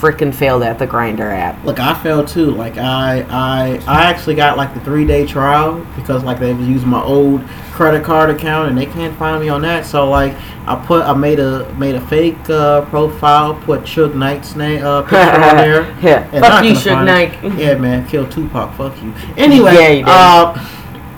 freaking 0.00 0.34
failed 0.34 0.62
at 0.62 0.78
the 0.78 0.86
Grindr 0.86 1.32
app. 1.32 1.62
Look, 1.64 1.80
I 1.80 1.94
failed 2.02 2.28
too. 2.28 2.50
Like 2.50 2.76
I, 2.76 3.22
I, 3.30 3.80
I 3.86 4.04
actually 4.04 4.34
got 4.34 4.56
like 4.56 4.74
the 4.74 4.80
three 4.80 5.06
day 5.06 5.26
trial 5.26 5.84
because 5.96 6.22
like 6.24 6.38
they 6.38 6.52
was 6.52 6.68
using 6.68 6.88
my 6.88 7.02
old 7.02 7.42
credit 7.72 8.04
card 8.04 8.30
account 8.30 8.68
and 8.68 8.78
they 8.78 8.86
can't 8.86 9.16
find 9.18 9.40
me 9.40 9.48
on 9.48 9.62
that. 9.62 9.84
So 9.86 10.08
like 10.08 10.34
I 10.66 10.82
put, 10.86 11.04
I 11.04 11.12
made 11.14 11.40
a 11.40 11.72
made 11.74 11.94
a 11.94 12.00
fake 12.06 12.48
uh, 12.48 12.84
profile, 12.86 13.54
put 13.54 13.82
Suge 13.82 14.14
Knight's 14.14 14.56
name 14.56 14.84
uh, 14.84 15.02
picture 15.08 15.18
on 15.18 15.56
there. 15.56 15.82
yeah, 16.00 16.30
fuck 16.30 16.64
you, 16.64 16.74
gonna 16.74 16.80
Suge 16.80 17.04
Knight, 17.04 17.44
it. 17.44 17.52
Yeah, 17.58 17.74
man, 17.74 18.06
kill 18.08 18.28
Tupac. 18.28 18.74
Fuck 18.76 19.00
you. 19.02 19.12
Anyway, 19.36 19.74
Yeah, 19.74 19.88
you 19.88 20.04
did. 20.04 20.08
uh, 20.08 20.68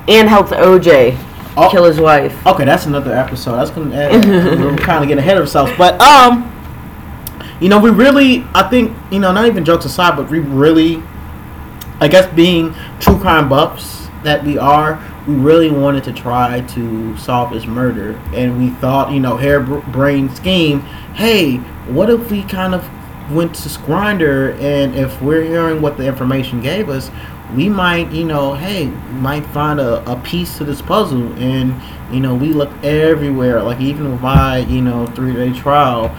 and 0.09 0.29
helped 0.29 0.51
OJ 0.51 1.19
oh, 1.57 1.69
kill 1.71 1.85
his 1.85 2.01
wife. 2.01 2.47
Okay, 2.47 2.65
that's 2.65 2.87
another 2.87 3.13
episode. 3.13 3.57
That's 3.57 3.71
gonna 3.71 3.95
uh, 3.95 4.11
we're 4.59 4.77
kind 4.77 5.03
of 5.03 5.09
getting 5.09 5.19
ahead 5.19 5.37
of 5.37 5.43
ourselves, 5.43 5.73
but 5.77 6.01
um, 6.01 6.53
you 7.61 7.69
know, 7.69 7.79
we 7.79 7.91
really, 7.91 8.45
I 8.55 8.69
think, 8.69 8.97
you 9.11 9.19
know, 9.19 9.33
not 9.33 9.47
even 9.47 9.65
jokes 9.65 9.85
aside, 9.85 10.17
but 10.17 10.31
we 10.31 10.41
really, 10.41 11.03
I 12.01 12.09
guess, 12.09 12.33
being 12.35 12.75
true 13.01 13.19
crime 13.19 13.49
buffs 13.49 14.09
that 14.23 14.45
we 14.45 14.59
are, 14.59 15.03
we 15.27 15.35
really 15.35 15.71
wanted 15.71 16.05
to 16.05 16.13
try 16.13 16.61
to 16.61 17.17
solve 17.17 17.53
this 17.53 17.67
murder, 17.67 18.13
and 18.35 18.59
we 18.59 18.71
thought, 18.81 19.13
you 19.13 19.21
know, 19.21 19.37
harebrained 19.37 20.37
scheme. 20.37 20.81
Hey, 21.15 21.57
what 21.89 22.11
if 22.11 22.31
we 22.31 22.43
kind 22.43 22.75
of 22.75 22.89
went 23.31 23.55
to 23.55 23.69
Grindr, 23.69 24.61
and 24.61 24.95
if 24.95 25.21
we're 25.21 25.43
hearing 25.43 25.83
what 25.83 25.97
the 25.97 26.07
information 26.07 26.61
gave 26.61 26.89
us, 26.89 27.11
we 27.55 27.69
might, 27.69 28.11
you 28.11 28.25
know, 28.25 28.55
hey, 28.55 28.87
might 28.87 29.47
find 29.47 29.81
a, 29.81 30.11
a 30.11 30.17
piece 30.21 30.59
to 30.59 30.65
this 30.65 30.83
puzzle. 30.83 31.33
And, 31.35 31.81
you 32.13 32.21
know, 32.21 32.35
we 32.35 32.49
looked 32.53 32.85
everywhere. 32.85 33.63
Like, 33.63 33.81
even 33.81 34.13
with 34.13 34.21
my, 34.21 34.59
you 34.59 34.83
know, 34.83 35.07
three 35.07 35.33
day 35.33 35.53
trial, 35.53 36.17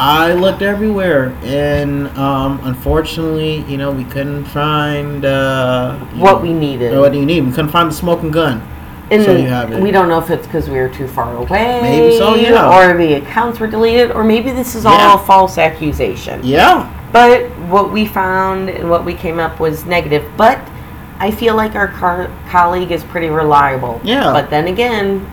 I 0.00 0.32
looked 0.32 0.62
everywhere. 0.62 1.32
And, 1.44 2.08
um, 2.16 2.58
unfortunately, 2.64 3.64
you 3.68 3.76
know, 3.76 3.90
we 3.92 4.04
couldn't 4.04 4.46
find, 4.46 5.24
uh, 5.26 5.96
What 6.16 6.36
know, 6.36 6.38
we 6.38 6.52
needed. 6.54 6.98
What 6.98 7.12
do 7.12 7.18
you 7.18 7.26
need? 7.26 7.44
We 7.44 7.50
couldn't 7.52 7.70
find 7.70 7.90
the 7.90 7.94
smoking 7.94 8.30
gun. 8.30 8.62
And 9.10 9.22
So 9.24 9.32
you 9.32 9.48
have 9.48 9.72
it. 9.72 9.80
we 9.82 9.90
don't 9.90 10.08
know 10.08 10.18
if 10.18 10.30
it's 10.30 10.46
because 10.46 10.70
we 10.70 10.78
were 10.78 10.88
too 10.88 11.06
far 11.06 11.36
away. 11.36 11.80
Maybe 11.82 12.16
so, 12.16 12.34
yeah. 12.36 12.72
Or 12.74 12.96
the 12.96 13.14
accounts 13.14 13.60
were 13.60 13.66
deleted, 13.66 14.12
or 14.12 14.24
maybe 14.24 14.52
this 14.52 14.74
is 14.74 14.86
all 14.86 14.96
Yeah. 14.96 15.14
a 15.16 15.18
false 15.18 15.58
accusation. 15.58 16.40
Yeah. 16.44 16.86
But 17.12 17.42
what 17.68 17.90
we 17.92 18.06
found 18.06 18.70
and 18.70 18.88
what 18.88 19.04
we 19.04 19.12
came 19.14 19.38
up 19.40 19.58
was 19.60 19.84
negative. 19.84 20.22
But 20.36 20.60
I 21.18 21.30
feel 21.32 21.56
like 21.56 21.74
our 21.74 21.88
car- 21.88 22.28
colleague 22.50 22.92
is 22.92 23.02
pretty 23.04 23.28
reliable. 23.28 24.00
Yeah. 24.04 24.32
But 24.32 24.48
then 24.48 24.68
again, 24.68 25.26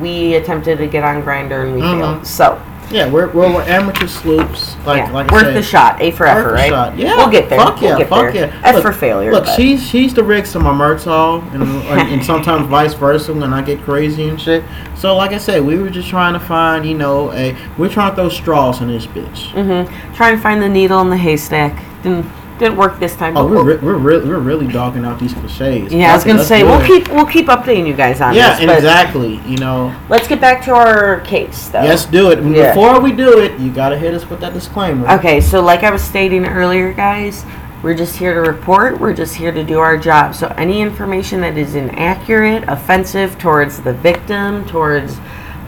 we 0.00 0.34
attempted 0.34 0.78
to 0.78 0.86
get 0.88 1.04
on 1.04 1.22
Grindr 1.22 1.62
and 1.62 1.74
we 1.76 1.80
Mhm. 1.82 2.00
failed. 2.00 2.26
So 2.26 2.58
Yeah, 2.90 3.08
we're, 3.08 3.28
we're, 3.28 3.54
we're 3.54 3.62
amateur 3.62 4.08
sloops. 4.08 4.76
Like 4.84 5.06
yeah, 5.06 5.12
like 5.12 5.30
I 5.30 5.32
worth 5.32 5.44
said, 5.44 5.54
the 5.54 5.62
shot. 5.62 6.00
A 6.00 6.10
for 6.10 6.26
effort, 6.26 6.52
right? 6.52 6.68
shot. 6.70 6.98
Yeah, 6.98 7.16
we'll 7.16 7.30
get 7.30 7.48
there. 7.48 7.58
Fuck 7.58 7.80
we'll 7.80 7.98
yeah, 7.98 8.06
fuck 8.06 8.32
there. 8.32 8.48
yeah. 8.48 8.60
F 8.64 8.74
Look, 8.74 8.82
for 8.82 8.92
failure. 8.92 9.30
Look, 9.32 9.44
but- 9.44 9.54
she's 9.54 9.86
she's 9.86 10.12
the 10.12 10.24
Riggs 10.24 10.52
to 10.52 10.60
my 10.60 10.72
Murtaugh, 10.72 11.42
and, 11.54 11.62
and 11.62 12.08
and 12.12 12.24
sometimes 12.32 12.66
vice 12.66 12.94
versa 12.94 13.32
when 13.32 13.52
I 13.52 13.62
get 13.62 13.80
crazy 13.82 14.28
and 14.28 14.40
shit. 14.40 14.64
So 14.96 15.16
like 15.16 15.30
I 15.32 15.38
said, 15.38 15.64
we 15.64 15.78
were 15.78 15.90
just 15.90 16.08
trying 16.08 16.34
to 16.34 16.40
find, 16.40 16.84
you 16.84 16.94
know, 16.94 17.32
a 17.32 17.56
we're 17.78 17.88
trying 17.88 18.10
to 18.10 18.16
throw 18.16 18.28
straws 18.28 18.80
in 18.80 18.88
this 18.88 19.06
bitch. 19.06 19.52
Mm-hmm. 19.52 20.14
Try 20.14 20.30
and 20.30 20.42
find 20.42 20.60
the 20.60 20.68
needle 20.68 21.00
in 21.00 21.10
the 21.10 21.16
haystack. 21.16 21.82
Didn't 22.02 22.24
didn't 22.60 22.76
work 22.76 23.00
this 23.00 23.16
time. 23.16 23.36
Oh, 23.36 23.46
we're 23.48 23.64
re- 23.64 23.76
we're 23.78 23.96
really 23.96 24.28
we're 24.28 24.38
really 24.38 24.68
dogging 24.68 25.04
out 25.04 25.18
these 25.18 25.32
cliches. 25.34 25.92
yeah, 25.92 26.12
I 26.12 26.14
was 26.14 26.24
gonna 26.24 26.44
say 26.44 26.60
do 26.60 26.66
we'll 26.66 26.86
keep 26.86 27.08
we'll 27.08 27.26
keep 27.26 27.46
updating 27.46 27.88
you 27.88 27.94
guys 27.94 28.20
on 28.20 28.34
Yeah, 28.34 28.58
this. 28.60 28.76
exactly. 28.78 29.40
You 29.46 29.56
know, 29.56 29.92
Let's 30.08 30.28
get 30.28 30.40
back 30.40 30.62
to 30.66 30.72
our 30.74 31.20
case, 31.20 31.68
though. 31.68 31.80
let's 31.82 32.04
do 32.04 32.30
it. 32.30 32.44
Yeah. 32.44 32.72
Before 32.74 33.00
we 33.00 33.10
do 33.12 33.40
it, 33.40 33.58
you 33.58 33.72
gotta 33.72 33.98
hit 33.98 34.14
us 34.14 34.28
with 34.30 34.40
that 34.40 34.52
disclaimer. 34.52 35.10
Okay, 35.14 35.40
so 35.40 35.60
like 35.60 35.82
I 35.82 35.90
was 35.90 36.02
stating 36.02 36.46
earlier, 36.46 36.92
guys, 36.92 37.44
we're 37.82 37.94
just 37.94 38.16
here 38.16 38.34
to 38.34 38.40
report. 38.48 39.00
We're 39.00 39.14
just 39.14 39.34
here 39.34 39.50
to 39.52 39.64
do 39.64 39.78
our 39.80 39.96
job. 39.96 40.34
So 40.34 40.48
any 40.58 40.82
information 40.82 41.40
that 41.40 41.56
is 41.56 41.74
inaccurate, 41.74 42.64
offensive 42.68 43.38
towards 43.38 43.80
the 43.80 43.94
victim, 43.94 44.66
towards 44.66 45.18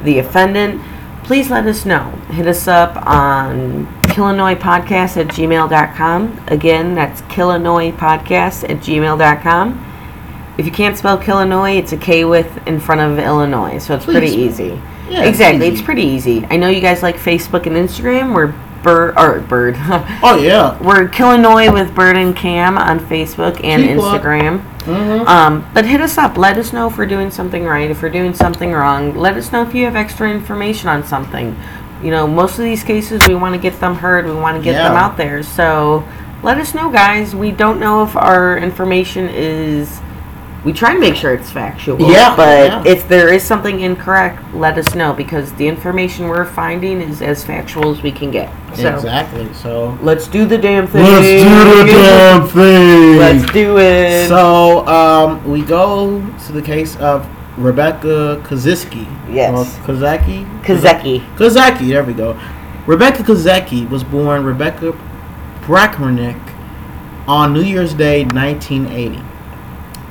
the 0.02 0.18
offendant, 0.18 0.82
please 1.24 1.48
let 1.50 1.66
us 1.66 1.86
know. 1.86 2.10
Hit 2.30 2.46
us 2.46 2.68
up 2.68 2.96
on 3.06 3.86
Podcast 4.14 5.16
at 5.16 5.28
gmail.com. 5.28 6.44
Again, 6.48 6.94
that's 6.94 7.20
Podcast 7.92 8.64
at 8.68 8.78
gmail.com. 8.78 9.88
If 10.58 10.66
you 10.66 10.72
can't 10.72 10.96
spell 10.98 11.18
Illinois, 11.22 11.78
it's 11.78 11.92
a 11.92 11.96
K 11.96 12.24
with 12.24 12.66
in 12.66 12.78
front 12.78 13.00
of 13.00 13.18
Illinois, 13.18 13.78
so 13.78 13.94
it's 13.94 14.04
pretty 14.04 14.28
easy. 14.28 14.78
Yeah, 15.08 15.20
it's 15.20 15.30
exactly, 15.30 15.66
easy. 15.66 15.74
it's 15.76 15.82
pretty 15.82 16.02
easy. 16.02 16.46
I 16.50 16.56
know 16.56 16.68
you 16.68 16.80
guys 16.80 17.02
like 17.02 17.16
Facebook 17.16 17.66
and 17.66 17.74
Instagram. 17.76 18.34
We're 18.34 18.54
bird 18.82 19.14
or 19.18 19.40
bird. 19.40 19.76
Oh 20.24 20.36
yeah. 20.36 20.80
We're 20.82 21.08
Illinois 21.08 21.72
with 21.72 21.94
Bird 21.94 22.16
and 22.16 22.36
Cam 22.36 22.76
on 22.78 23.00
Facebook 23.00 23.62
and 23.64 23.82
Keep. 23.82 23.96
Instagram. 23.98 24.60
hmm 24.84 25.26
Um, 25.26 25.66
but 25.72 25.84
hit 25.86 26.00
us 26.00 26.18
up. 26.18 26.36
Let 26.36 26.58
us 26.58 26.72
know 26.72 26.88
if 26.88 26.98
we're 26.98 27.06
doing 27.06 27.30
something 27.30 27.64
right. 27.64 27.90
If 27.90 28.02
we're 28.02 28.10
doing 28.10 28.34
something 28.34 28.72
wrong, 28.72 29.14
let 29.16 29.36
us 29.36 29.52
know 29.52 29.62
if 29.62 29.74
you 29.74 29.84
have 29.84 29.96
extra 29.96 30.30
information 30.30 30.88
on 30.88 31.02
something. 31.04 31.56
You 32.02 32.10
know, 32.10 32.26
most 32.26 32.58
of 32.58 32.64
these 32.64 32.82
cases 32.82 33.20
we 33.28 33.34
want 33.34 33.54
to 33.54 33.60
get 33.60 33.78
them 33.80 33.94
heard. 33.94 34.24
We 34.26 34.34
want 34.34 34.56
to 34.56 34.62
get 34.62 34.72
them 34.74 34.96
out 34.96 35.16
there. 35.16 35.42
So 35.42 36.04
let 36.42 36.58
us 36.58 36.74
know, 36.74 36.90
guys. 36.90 37.34
We 37.34 37.50
don't 37.52 37.78
know 37.78 38.02
if 38.02 38.16
our 38.16 38.58
information 38.58 39.28
is. 39.28 40.00
We 40.64 40.72
try 40.72 40.94
to 40.94 41.00
make 41.00 41.16
sure 41.16 41.34
it's 41.34 41.50
factual. 41.50 41.98
Yeah, 42.00 42.36
But 42.36 42.66
yeah. 42.68 42.84
if 42.86 43.08
there 43.08 43.32
is 43.32 43.42
something 43.42 43.80
incorrect, 43.80 44.54
let 44.54 44.78
us 44.78 44.94
know 44.94 45.12
because 45.12 45.52
the 45.54 45.66
information 45.66 46.28
we're 46.28 46.44
finding 46.44 47.00
is 47.00 47.20
as 47.20 47.44
factual 47.44 47.90
as 47.90 48.00
we 48.00 48.12
can 48.12 48.30
get. 48.30 48.48
So 48.76 48.94
Exactly. 48.94 49.52
So 49.54 49.98
let's 50.02 50.28
do 50.28 50.46
the 50.46 50.56
damn 50.56 50.86
thing. 50.86 51.02
let's 51.02 51.26
do 51.26 51.84
the 51.84 51.92
damn 51.92 52.46
thing. 52.48 53.18
Let's 53.18 53.52
do 53.52 53.78
it. 53.78 54.28
So 54.28 54.86
um, 54.86 55.44
we 55.50 55.62
go 55.62 56.20
to 56.46 56.52
the 56.52 56.62
case 56.62 56.94
of 56.98 57.26
Rebecca 57.56 58.40
Kaziski. 58.44 59.06
Yes. 59.32 59.52
Or 59.52 59.64
Kazaki. 59.82 60.62
Kazeki. 60.62 61.20
Kazaki. 61.36 61.88
There 61.88 62.02
we 62.02 62.14
go. 62.14 62.40
Rebecca 62.86 63.22
Kazaki 63.22 63.88
was 63.88 64.02
born 64.02 64.44
Rebecca 64.44 64.92
Brackmernick 65.60 66.40
on 67.28 67.52
New 67.52 67.62
Year's 67.62 67.94
Day, 67.94 68.24
1980. 68.24 69.22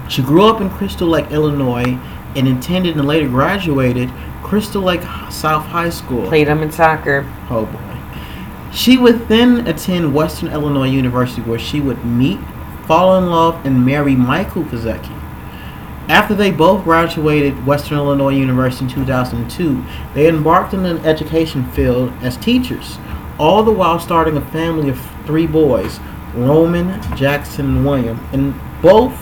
She 0.10 0.21
grew 0.21 0.45
up 0.45 0.62
in 0.62 0.69
Crystal 0.69 1.07
Lake, 1.07 1.31
Illinois, 1.31 1.98
and 2.36 2.48
attended 2.48 2.95
and 2.95 3.07
later 3.07 3.27
graduated 3.27 4.10
Crystal 4.43 4.81
Lake 4.81 5.01
South 5.29 5.65
High 5.65 5.89
School. 5.89 6.27
Played 6.27 6.48
them 6.48 6.62
in 6.62 6.71
soccer. 6.71 7.25
Oh 7.50 7.65
boy. 7.65 8.71
She 8.74 8.98
would 8.98 9.27
then 9.27 9.67
attend 9.67 10.13
Western 10.13 10.50
Illinois 10.50 10.89
University 10.89 11.41
where 11.41 11.60
she 11.60 11.81
would 11.81 12.05
meet, 12.05 12.39
fall 12.88 13.17
in 13.17 13.29
love, 13.29 13.65
and 13.65 13.86
marry 13.86 14.15
Michael 14.15 14.63
Kazeki. 14.63 15.20
After 16.08 16.34
they 16.34 16.51
both 16.51 16.84
graduated 16.84 17.65
Western 17.65 17.98
Illinois 17.98 18.36
University 18.36 18.86
in 18.86 18.91
2002, 18.91 19.84
they 20.13 20.27
embarked 20.27 20.74
in 20.74 20.86
an 20.86 20.98
education 21.05 21.70
field 21.72 22.12
as 22.22 22.38
teachers, 22.38 22.98
all 23.39 23.63
the 23.63 23.72
while 23.72 24.00
starting 24.00 24.38
a 24.38 24.46
family 24.51 24.89
of 24.89 25.00
three 25.25 25.48
boys, 25.48 26.00
Roman, 26.34 27.01
Jackson, 27.15 27.77
and 27.77 27.86
William. 27.86 28.20
And 28.34 28.53
both 28.81 29.13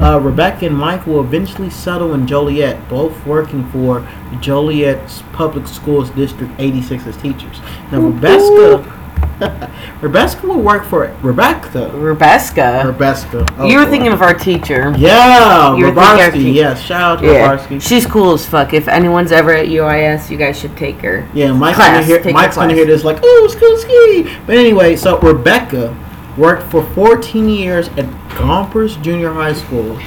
uh, 0.00 0.20
Rebecca 0.20 0.66
and 0.66 0.76
Michael 0.76 1.20
eventually 1.20 1.70
settle 1.70 2.14
in 2.14 2.26
Joliet, 2.26 2.88
both 2.88 3.26
working 3.26 3.68
for 3.70 4.06
Joliet's 4.40 5.22
Public 5.32 5.66
Schools 5.66 6.10
District 6.10 6.52
86 6.58 7.06
as 7.06 7.16
teachers. 7.16 7.60
Now, 7.90 8.00
Rebecca, 8.00 8.97
Rebecca 10.00 10.46
will 10.46 10.60
work 10.60 10.84
for 10.84 11.14
Rebecca. 11.22 11.90
Rebecca. 11.94 12.82
Rebecca. 12.86 13.46
Oh, 13.58 13.66
you 13.66 13.78
were 13.78 13.84
boy. 13.84 13.90
thinking 13.90 14.12
of 14.12 14.22
our 14.22 14.34
teacher. 14.34 14.92
Yeah, 14.96 15.76
You 15.76 15.86
were 15.86 15.92
Rabarsky. 15.92 16.52
Yes, 16.54 16.80
shout 16.80 17.18
out 17.18 17.20
to 17.22 17.26
Yeah. 17.32 17.56
Rabarsky. 17.56 17.80
She's 17.80 18.06
cool 18.06 18.32
as 18.34 18.44
fuck. 18.46 18.74
If 18.74 18.88
anyone's 18.88 19.32
ever 19.32 19.52
at 19.52 19.66
UIS, 19.66 20.30
you 20.30 20.36
guys 20.36 20.58
should 20.58 20.76
take 20.76 20.96
her. 21.00 21.28
Yeah, 21.34 21.52
Mike's 21.52 21.76
Class, 21.76 21.88
gonna 21.94 22.02
hear. 22.06 22.22
take 22.22 22.34
Mike's 22.34 22.56
gonna 22.56 22.74
hear 22.74 22.86
this 22.86 23.04
like, 23.04 23.18
oh, 23.22 23.46
school 23.50 23.76
ski. 23.76 24.36
But 24.46 24.56
anyway, 24.56 24.96
so 24.96 25.18
Rebecca 25.20 25.96
worked 26.36 26.70
for 26.70 26.84
14 26.94 27.48
years 27.48 27.88
at 27.96 28.04
Gompers 28.30 28.96
Junior 29.02 29.32
High 29.32 29.54
School, 29.54 29.98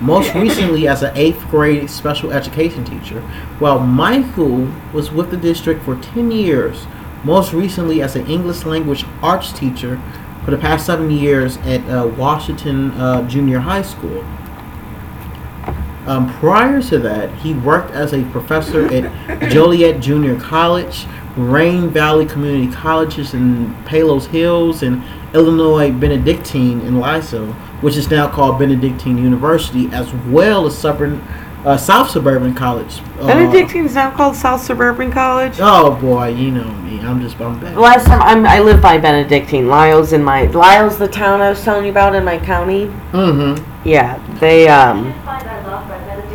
most 0.00 0.32
recently 0.36 0.86
as 0.86 1.02
an 1.02 1.12
eighth 1.16 1.44
grade 1.50 1.90
special 1.90 2.32
education 2.32 2.84
teacher, 2.84 3.20
while 3.58 3.80
Michael 3.80 4.68
was 4.92 5.10
with 5.10 5.30
the 5.30 5.36
district 5.36 5.82
for 5.84 5.96
10 5.96 6.30
years, 6.30 6.84
most 7.24 7.52
recently 7.52 8.02
as 8.02 8.16
an 8.16 8.26
English 8.26 8.64
language 8.64 9.04
arts 9.22 9.52
teacher 9.52 10.00
for 10.44 10.50
the 10.50 10.58
past 10.58 10.86
seven 10.86 11.10
years 11.10 11.56
at 11.58 11.80
uh, 11.88 12.06
Washington 12.18 12.90
uh, 12.92 13.26
Junior 13.28 13.60
High 13.60 13.82
School. 13.82 14.24
Um, 16.06 16.32
prior 16.40 16.82
to 16.82 16.98
that, 16.98 17.32
he 17.36 17.54
worked 17.54 17.92
as 17.92 18.12
a 18.12 18.24
professor 18.30 18.86
at 18.86 19.50
Joliet 19.52 20.00
Junior 20.00 20.38
College, 20.38 21.06
Moraine 21.36 21.90
Valley 21.90 22.26
Community 22.26 22.72
Colleges 22.72 23.34
in 23.34 23.72
Palos 23.84 24.26
Hills, 24.26 24.82
and 24.82 25.02
Illinois 25.32 25.92
Benedictine 25.92 26.80
in 26.80 26.98
Lysol, 26.98 27.46
which 27.82 27.96
is 27.96 28.10
now 28.10 28.28
called 28.28 28.58
Benedictine 28.58 29.16
University, 29.16 29.88
as 29.92 30.12
well 30.26 30.66
as 30.66 30.76
suburban, 30.76 31.20
uh, 31.64 31.76
South 31.76 32.10
Suburban 32.10 32.52
College. 32.52 33.00
Uh, 33.20 33.28
is 33.54 33.94
now 33.94 34.10
called 34.10 34.34
South 34.34 34.60
Suburban 34.60 35.12
College. 35.12 35.54
Oh 35.60 35.94
boy, 36.00 36.28
you 36.28 36.50
know 36.50 36.68
me. 36.82 36.91
I'm 37.04 37.20
just 37.20 37.40
I'm 37.40 37.58
back. 37.60 37.76
Last 37.76 38.06
time 38.06 38.22
I'm, 38.22 38.46
I 38.46 38.60
live 38.60 38.80
by 38.80 38.98
Benedictine. 38.98 39.68
Lisle's 39.68 40.12
in 40.12 40.22
my 40.22 40.44
Lisle's 40.46 40.98
the 40.98 41.08
town 41.08 41.40
I 41.40 41.50
was 41.50 41.62
telling 41.62 41.84
you 41.84 41.90
about 41.90 42.14
in 42.14 42.24
my 42.24 42.38
county. 42.38 42.86
Mm-hmm. 43.12 43.88
Yeah, 43.88 44.18
they 44.38 44.68
um. 44.68 45.04
Can't 45.12 45.24
find 45.24 45.48
I 45.48 45.66
love 45.66 45.88
by 45.88 45.98
Benedictine. 45.98 46.32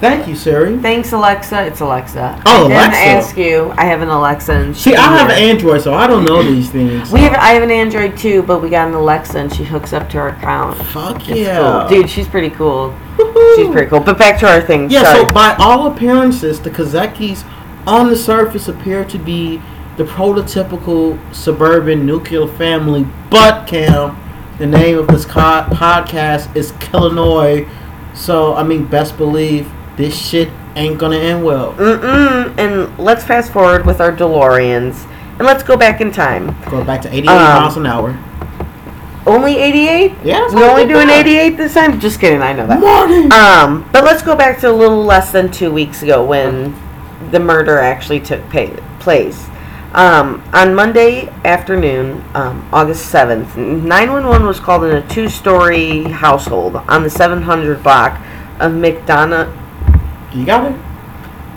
Thank 0.00 0.28
you, 0.28 0.36
Siri. 0.36 0.76
Thanks, 0.78 1.12
Alexa. 1.12 1.64
It's 1.64 1.80
Alexa. 1.80 2.42
Oh, 2.44 2.64
I 2.66 2.68
didn't 2.68 2.72
Alexa. 2.72 2.98
ask 2.98 3.36
you. 3.38 3.72
I 3.78 3.84
have 3.86 4.02
an 4.02 4.08
Alexa. 4.08 4.52
And 4.52 4.76
See, 4.76 4.90
she- 4.90 4.96
I 4.96 5.16
have 5.16 5.30
an 5.30 5.38
Android, 5.38 5.80
so 5.80 5.94
I 5.94 6.06
don't 6.06 6.24
know 6.26 6.42
these 6.42 6.68
things. 6.68 7.10
We 7.10 7.20
have. 7.20 7.32
I 7.34 7.50
have 7.52 7.62
an 7.62 7.70
Android 7.70 8.14
too, 8.18 8.42
but 8.42 8.60
we 8.60 8.68
got 8.68 8.88
an 8.88 8.94
Alexa, 8.94 9.38
and 9.38 9.54
she 9.54 9.64
hooks 9.64 9.94
up 9.94 10.10
to 10.10 10.18
our 10.18 10.28
account. 10.30 10.76
Fuck 10.88 11.26
It's 11.30 11.38
yeah, 11.40 11.86
cool. 11.88 11.88
dude. 11.88 12.10
She's 12.10 12.28
pretty 12.28 12.50
cool. 12.50 12.94
Woohoo. 13.16 13.56
She's 13.56 13.68
pretty 13.68 13.88
cool. 13.88 14.00
But 14.00 14.18
back 14.18 14.38
to 14.40 14.48
our 14.48 14.60
thing. 14.60 14.90
Yeah, 14.90 15.04
Sorry. 15.04 15.20
so 15.26 15.32
by 15.32 15.54
all 15.58 15.86
appearances, 15.90 16.60
the 16.60 16.70
Kazakis 16.70 17.44
on 17.86 18.08
the 18.10 18.16
surface 18.16 18.68
appear 18.68 19.04
to 19.06 19.18
be 19.18 19.60
the 19.96 20.04
prototypical 20.04 21.18
suburban 21.34 22.04
nuclear 22.06 22.46
family. 22.46 23.06
But, 23.30 23.66
Cam, 23.66 24.16
the 24.58 24.66
name 24.66 24.98
of 24.98 25.06
this 25.08 25.24
co- 25.24 25.66
podcast 25.70 26.54
is 26.56 26.72
Illinois. 26.92 27.68
So, 28.14 28.54
I 28.54 28.62
mean, 28.62 28.86
best 28.86 29.16
believe 29.16 29.70
this 29.96 30.16
shit 30.16 30.48
ain't 30.76 30.98
gonna 30.98 31.16
end 31.16 31.44
well. 31.44 31.72
Mm-mm. 31.74 32.56
And 32.58 32.98
let's 32.98 33.24
fast 33.24 33.52
forward 33.52 33.86
with 33.86 34.00
our 34.00 34.10
DeLoreans, 34.12 35.04
and 35.38 35.46
let's 35.46 35.62
go 35.62 35.76
back 35.76 36.00
in 36.00 36.10
time. 36.10 36.56
Go 36.70 36.82
back 36.84 37.02
to 37.02 37.08
88 37.14 37.28
Um, 37.28 37.36
miles 37.60 37.76
an 37.76 37.86
hour. 37.86 38.18
Only 39.26 39.56
88? 39.56 40.12
Yeah, 40.22 40.46
We 40.48 40.54
not 40.60 40.70
only 40.70 40.86
doing 40.86 41.06
bad. 41.06 41.26
88 41.26 41.56
this 41.56 41.74
time? 41.74 41.98
Just 41.98 42.20
kidding. 42.20 42.42
I 42.42 42.52
know 42.52 42.66
that. 42.66 42.78
Morning! 42.80 43.32
Um, 43.32 43.88
but 43.90 44.04
let's 44.04 44.22
go 44.22 44.36
back 44.36 44.58
to 44.60 44.70
a 44.70 44.72
little 44.72 45.02
less 45.02 45.30
than 45.32 45.50
two 45.50 45.72
weeks 45.72 46.02
ago 46.02 46.22
when 46.24 46.74
the 47.34 47.40
murder 47.40 47.78
actually 47.78 48.20
took 48.20 48.40
pa- 48.48 48.80
place. 49.00 49.48
Um, 49.92 50.42
on 50.52 50.74
Monday 50.74 51.28
afternoon, 51.44 52.24
um, 52.34 52.68
August 52.72 53.12
7th, 53.12 53.56
911 53.56 54.46
was 54.46 54.58
called 54.58 54.84
in 54.84 54.92
a 54.96 55.08
two 55.08 55.28
story 55.28 56.04
household 56.04 56.76
on 56.76 57.02
the 57.02 57.10
700 57.10 57.82
block 57.82 58.18
of 58.60 58.72
McDonough. 58.72 59.52
you 60.32 60.46
got 60.46 60.72
it? 60.72 60.80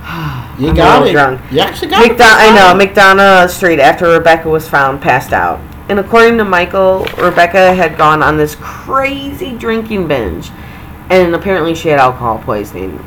You 0.57 0.69
I'm 0.69 0.75
got 0.75 1.07
it. 1.07 1.11
drunk. 1.11 1.39
You 1.51 1.59
actually 1.59 1.89
got 1.89 2.03
it. 2.03 2.19
I 2.19 2.49
know, 2.55 2.73
McDonough 2.83 3.47
Street 3.47 3.79
after 3.79 4.07
Rebecca 4.07 4.49
was 4.49 4.67
found 4.67 4.99
passed 5.01 5.31
out. 5.31 5.59
And 5.87 5.99
according 5.99 6.39
to 6.39 6.45
Michael, 6.45 7.05
Rebecca 7.19 7.75
had 7.75 7.95
gone 7.95 8.23
on 8.23 8.37
this 8.37 8.55
crazy 8.55 9.55
drinking 9.55 10.07
binge. 10.07 10.49
And 11.11 11.35
apparently 11.35 11.75
she 11.75 11.89
had 11.89 11.99
alcohol 11.99 12.39
poisoning. 12.39 12.97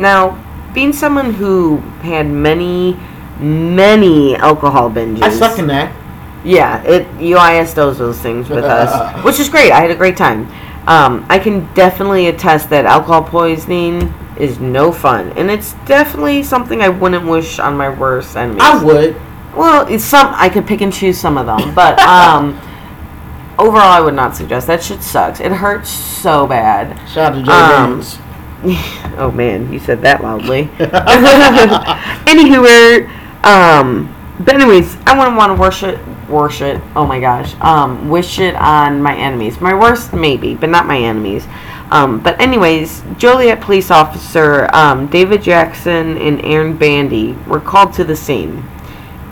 Now, 0.00 0.36
being 0.76 0.92
someone 0.92 1.32
who 1.32 1.78
had 2.02 2.26
many, 2.26 2.92
many 3.40 4.36
alcohol 4.36 4.90
binges. 4.90 5.22
I 5.22 5.30
suck 5.30 5.58
in 5.58 5.66
that. 5.68 5.90
Yeah, 6.44 6.82
it 6.82 7.08
UIS 7.16 7.74
does 7.74 7.96
those 7.96 8.20
things 8.20 8.50
with 8.50 8.62
us, 8.62 9.24
which 9.24 9.40
is 9.40 9.48
great. 9.48 9.72
I 9.72 9.80
had 9.80 9.90
a 9.90 9.96
great 9.96 10.18
time. 10.18 10.46
Um, 10.86 11.24
I 11.30 11.38
can 11.38 11.72
definitely 11.74 12.28
attest 12.28 12.68
that 12.70 12.84
alcohol 12.84 13.24
poisoning 13.24 14.12
is 14.38 14.60
no 14.60 14.92
fun, 14.92 15.32
and 15.38 15.50
it's 15.50 15.72
definitely 15.86 16.42
something 16.42 16.82
I 16.82 16.90
wouldn't 16.90 17.26
wish 17.26 17.58
on 17.58 17.74
my 17.74 17.88
worst 17.88 18.36
enemy. 18.36 18.60
I 18.60 18.84
would. 18.84 19.16
Well, 19.56 19.88
it's 19.88 20.04
some 20.04 20.28
I 20.34 20.50
could 20.50 20.66
pick 20.66 20.82
and 20.82 20.92
choose 20.92 21.18
some 21.18 21.38
of 21.38 21.46
them, 21.46 21.74
but 21.74 21.98
um, 22.14 22.60
overall, 23.58 23.90
I 23.90 24.00
would 24.00 24.14
not 24.14 24.36
suggest 24.36 24.66
that. 24.66 24.82
Shit 24.82 25.02
sucks. 25.02 25.40
It 25.40 25.52
hurts 25.52 25.88
so 25.88 26.46
bad. 26.46 26.98
Shout 27.08 27.32
out 27.32 27.38
to 27.38 27.42
Jay 27.42 27.50
Um. 27.50 28.25
oh 29.16 29.30
man, 29.32 29.72
you 29.72 29.78
said 29.78 30.02
that 30.02 30.22
loudly. 30.22 30.64
Anywho, 32.26 33.08
um, 33.44 34.12
but 34.40 34.54
anyways, 34.54 34.96
I 35.06 35.16
wouldn't 35.16 35.36
want 35.36 35.50
to 35.50 35.60
worship, 35.60 36.28
worship. 36.28 36.82
Oh 36.96 37.06
my 37.06 37.20
gosh, 37.20 37.54
um, 37.60 38.08
wish 38.08 38.40
it 38.40 38.56
on 38.56 39.00
my 39.00 39.16
enemies. 39.16 39.60
My 39.60 39.72
worst, 39.72 40.12
maybe, 40.12 40.56
but 40.56 40.68
not 40.68 40.86
my 40.86 40.98
enemies. 40.98 41.46
Um, 41.92 42.18
but 42.18 42.40
anyways, 42.40 43.04
Joliet 43.16 43.60
police 43.60 43.92
officer 43.92 44.68
um, 44.72 45.06
David 45.06 45.42
Jackson 45.42 46.18
and 46.18 46.44
Aaron 46.44 46.76
Bandy 46.76 47.34
were 47.46 47.60
called 47.60 47.92
to 47.94 48.04
the 48.04 48.16
scene. 48.16 48.64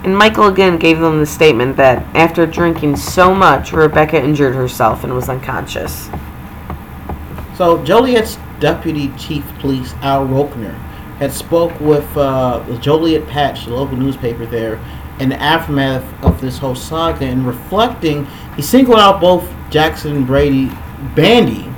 And 0.05 0.17
Michael 0.17 0.47
again 0.47 0.77
gave 0.77 0.99
them 0.99 1.19
the 1.19 1.25
statement 1.25 1.75
that 1.75 2.03
after 2.15 2.45
drinking 2.45 2.95
so 2.95 3.35
much, 3.35 3.73
Rebecca 3.73 4.23
injured 4.23 4.55
herself 4.55 5.03
and 5.03 5.13
was 5.13 5.27
unconscious. 5.27 6.09
So 7.57 7.83
Joliet's 7.83 8.37
deputy 8.59 9.11
chief 9.17 9.45
police 9.59 9.93
Al 10.01 10.27
Roechner 10.27 10.73
had 11.17 11.31
spoke 11.31 11.79
with 11.79 12.05
uh, 12.17 12.59
the 12.67 12.77
Joliet 12.77 13.27
Patch, 13.27 13.65
the 13.65 13.73
local 13.73 13.95
newspaper 13.95 14.45
there, 14.45 14.79
in 15.19 15.29
the 15.29 15.41
aftermath 15.41 16.03
of 16.23 16.41
this 16.41 16.57
whole 16.57 16.75
saga. 16.75 17.25
And 17.25 17.47
reflecting, 17.47 18.25
he 18.55 18.61
singled 18.61 18.99
out 18.99 19.21
both 19.21 19.49
Jackson 19.69 20.17
and 20.17 20.27
Brady 20.27 20.69
Bandy, 21.15 21.69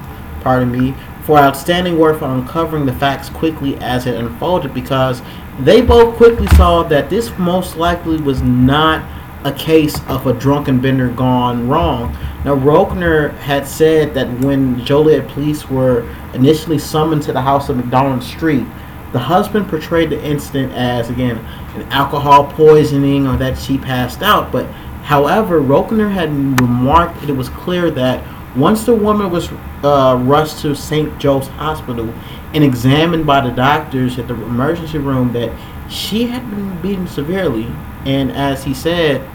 pardon 0.41 0.71
me, 0.71 0.95
for 1.23 1.37
outstanding 1.37 1.99
work 1.99 2.21
on 2.21 2.39
uncovering 2.39 2.85
the 2.85 2.93
facts 2.93 3.29
quickly 3.29 3.75
as 3.77 4.07
it 4.07 4.15
unfolded 4.15 4.73
because 4.73 5.21
they 5.59 5.81
both 5.81 6.15
quickly 6.15 6.47
saw 6.55 6.83
that 6.83 7.09
this 7.09 7.37
most 7.37 7.75
likely 7.75 8.17
was 8.17 8.41
not 8.41 9.05
a 9.43 9.51
case 9.51 9.99
of 10.07 10.25
a 10.25 10.33
drunken 10.33 10.79
bender 10.79 11.09
gone 11.09 11.67
wrong. 11.67 12.15
Now, 12.47 12.55
Roechner 12.55 13.35
had 13.39 13.67
said 13.67 14.13
that 14.13 14.29
when 14.39 14.85
Joliet 14.85 15.27
police 15.27 15.69
were 15.69 16.07
initially 16.33 16.79
summoned 16.79 17.23
to 17.23 17.33
the 17.33 17.41
house 17.41 17.67
of 17.67 17.75
McDonald 17.75 18.23
Street, 18.23 18.65
the 19.11 19.19
husband 19.19 19.67
portrayed 19.67 20.11
the 20.11 20.23
incident 20.23 20.71
as, 20.71 21.09
again, 21.09 21.39
an 21.75 21.81
alcohol 21.91 22.49
poisoning 22.53 23.27
or 23.27 23.35
that 23.35 23.57
she 23.57 23.77
passed 23.77 24.21
out. 24.21 24.49
But, 24.49 24.65
however, 25.03 25.59
Roechner 25.59 26.09
had 26.09 26.29
remarked 26.61 27.19
that 27.19 27.29
it 27.29 27.35
was 27.35 27.49
clear 27.49 27.91
that 27.91 28.23
once 28.55 28.85
the 28.85 28.95
woman 28.95 29.29
was 29.29 29.49
uh, 29.83 30.17
rushed 30.23 30.61
to 30.61 30.73
St. 30.73 31.19
Joe's 31.19 31.49
Hospital 31.49 32.13
and 32.53 32.63
examined 32.63 33.25
by 33.25 33.41
the 33.41 33.53
doctors 33.53 34.17
at 34.19 34.29
the 34.29 34.35
emergency 34.35 34.99
room, 34.99 35.33
that 35.33 35.51
she 35.89 36.27
had 36.27 36.49
been 36.49 36.81
beaten 36.81 37.07
severely. 37.07 37.67
And 38.05 38.31
as 38.31 38.63
he 38.63 38.73
said, 38.73 39.29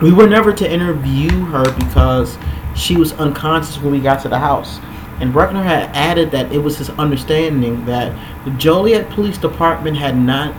we 0.00 0.12
were 0.12 0.26
never 0.26 0.52
to 0.52 0.70
interview 0.70 1.30
her 1.46 1.64
because 1.78 2.38
she 2.74 2.96
was 2.96 3.12
unconscious 3.14 3.78
when 3.78 3.92
we 3.92 4.00
got 4.00 4.22
to 4.22 4.28
the 4.28 4.38
house. 4.38 4.80
And 5.20 5.32
Bruckner 5.32 5.62
had 5.62 5.94
added 5.94 6.30
that 6.30 6.50
it 6.50 6.58
was 6.58 6.78
his 6.78 6.88
understanding 6.90 7.84
that 7.84 8.16
the 8.44 8.50
Joliet 8.52 9.10
Police 9.10 9.36
Department 9.36 9.96
had 9.96 10.16
not 10.16 10.54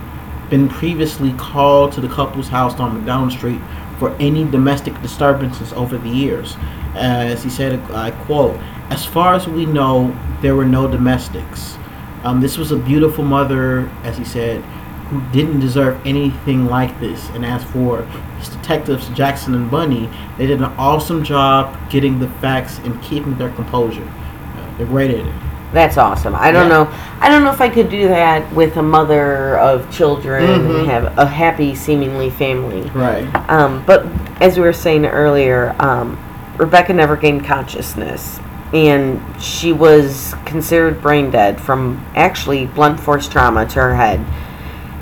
been 0.52 0.70
previously 0.70 1.34
called 1.34 1.92
to 1.94 2.02
the 2.02 2.10
couple's 2.10 2.48
house 2.48 2.80
on 2.80 2.94
McDonald 2.94 3.32
Street 3.32 3.60
for 3.98 4.16
any 4.18 4.44
domestic 4.44 5.00
disturbances 5.02 5.74
over 5.74 5.98
the 5.98 6.10
years. 6.10 6.56
As 6.94 7.42
he 7.42 7.50
said, 7.50 7.80
I 7.92 8.12
quote, 8.12 8.60
as 8.92 9.06
far 9.06 9.34
as 9.34 9.48
we 9.48 9.66
know, 9.66 10.16
there 10.42 10.56
were 10.56 10.66
no 10.66 10.88
domestics. 10.88 11.78
Um, 12.24 12.42
this 12.42 12.58
was 12.58 12.72
a 12.72 12.78
beautiful 12.78 13.24
mother, 13.24 13.90
as 14.04 14.18
he 14.18 14.26
said, 14.26 14.64
who 15.12 15.22
didn't 15.34 15.60
deserve 15.60 16.00
anything 16.06 16.68
like 16.68 16.98
this. 17.02 17.30
And 17.32 17.46
as 17.46 17.64
for 17.66 18.08
detectives, 18.40 19.10
Jackson 19.10 19.54
and 19.54 19.70
Bunny, 19.70 20.10
they 20.38 20.48
did 20.48 20.60
an 20.60 20.72
awesome 20.78 21.24
job 21.24 21.78
getting 21.90 22.18
the 22.18 22.30
facts 22.40 22.80
and 22.80 23.00
keeping 23.04 23.38
their 23.38 23.50
composure. 23.50 24.08
Uh, 24.08 24.78
they're 24.78 24.88
great 24.88 25.12
at 25.12 25.26
it. 25.26 25.34
That's 25.74 25.98
awesome. 25.98 26.34
I 26.36 26.52
don't 26.52 26.70
Yeah. 26.70 26.84
know. 26.84 26.88
I 27.20 27.30
don't 27.30 27.44
know 27.44 27.52
if 27.52 27.62
I 27.62 27.68
could 27.70 27.90
do 27.90 28.08
that 28.08 28.52
with 28.54 28.78
a 28.78 28.82
mother 28.82 29.58
of 29.58 29.90
children 29.92 30.44
Mhm. 30.44 30.80
and 30.80 30.88
have 30.90 31.18
a 31.18 31.26
happy, 31.26 31.76
seemingly 31.76 32.30
family. 32.30 32.90
Right. 32.94 33.26
Um, 33.50 33.84
but 33.86 34.06
as 34.40 34.58
we 34.58 34.64
were 34.64 34.74
saying 34.74 35.06
earlier, 35.06 35.76
um, 35.80 36.18
Rebecca 36.58 36.94
never 36.94 37.16
gained 37.16 37.46
consciousness, 37.46 38.40
and 38.74 39.22
she 39.40 39.72
was 39.74 40.36
considered 40.46 41.02
brain 41.02 41.32
dead 41.32 41.60
from 41.60 42.00
actually 42.16 42.66
blunt 42.66 43.00
force 43.00 43.28
trauma 43.28 43.66
to 43.68 43.80
her 43.80 43.96
head. 43.96 44.20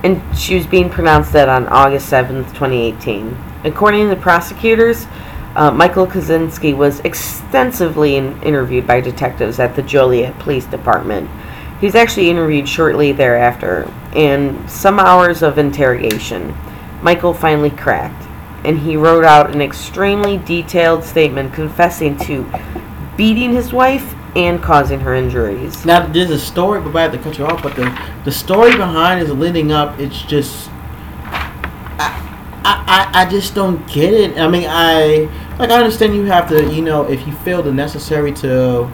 And 0.03 0.21
she 0.37 0.55
was 0.55 0.65
being 0.65 0.89
pronounced 0.89 1.33
dead 1.33 1.49
on 1.49 1.67
August 1.67 2.11
7th, 2.11 2.47
2018. 2.53 3.37
According 3.65 4.03
to 4.03 4.15
the 4.15 4.21
prosecutors, 4.21 5.05
uh, 5.55 5.71
Michael 5.71 6.07
Kaczynski 6.07 6.75
was 6.75 6.99
extensively 7.01 8.15
in- 8.15 8.41
interviewed 8.43 8.87
by 8.87 9.01
detectives 9.01 9.59
at 9.59 9.75
the 9.75 9.81
Joliet 9.81 10.37
Police 10.39 10.65
Department. 10.65 11.29
He 11.79 11.85
was 11.85 11.95
actually 11.95 12.29
interviewed 12.29 12.67
shortly 12.67 13.11
thereafter, 13.11 13.91
and 14.13 14.69
some 14.69 14.99
hours 14.99 15.41
of 15.41 15.57
interrogation. 15.57 16.55
Michael 17.01 17.33
finally 17.33 17.69
cracked, 17.69 18.27
and 18.63 18.79
he 18.79 18.95
wrote 18.95 19.25
out 19.25 19.53
an 19.53 19.61
extremely 19.61 20.37
detailed 20.37 21.03
statement 21.03 21.53
confessing 21.53 22.17
to 22.19 22.49
beating 23.17 23.51
his 23.53 23.73
wife 23.73 24.15
and 24.35 24.61
causing 24.61 24.99
her 24.99 25.13
injuries. 25.15 25.85
Now 25.85 26.05
there's 26.07 26.29
a 26.29 26.39
story, 26.39 26.81
but 26.81 26.95
I 26.95 27.03
have 27.03 27.11
to 27.13 27.17
cut 27.17 27.37
you 27.37 27.45
off. 27.45 27.61
But 27.63 27.75
the 27.75 27.89
the 28.25 28.31
story 28.31 28.71
behind 28.75 29.21
is 29.21 29.31
leading 29.31 29.71
up. 29.71 29.99
It's 29.99 30.21
just, 30.23 30.69
I, 31.23 32.61
I, 32.63 32.85
I- 33.13 33.21
I 33.21 33.25
just 33.29 33.55
don't 33.55 33.85
get 33.91 34.13
it. 34.13 34.37
I 34.37 34.47
mean, 34.47 34.65
I 34.67 35.27
like 35.57 35.71
I 35.71 35.77
understand 35.77 36.15
you 36.15 36.23
have 36.25 36.47
to, 36.49 36.71
you 36.73 36.81
know, 36.81 37.03
if 37.09 37.25
you 37.27 37.33
feel 37.37 37.61
the 37.63 37.71
necessary 37.73 38.31
to, 38.33 38.89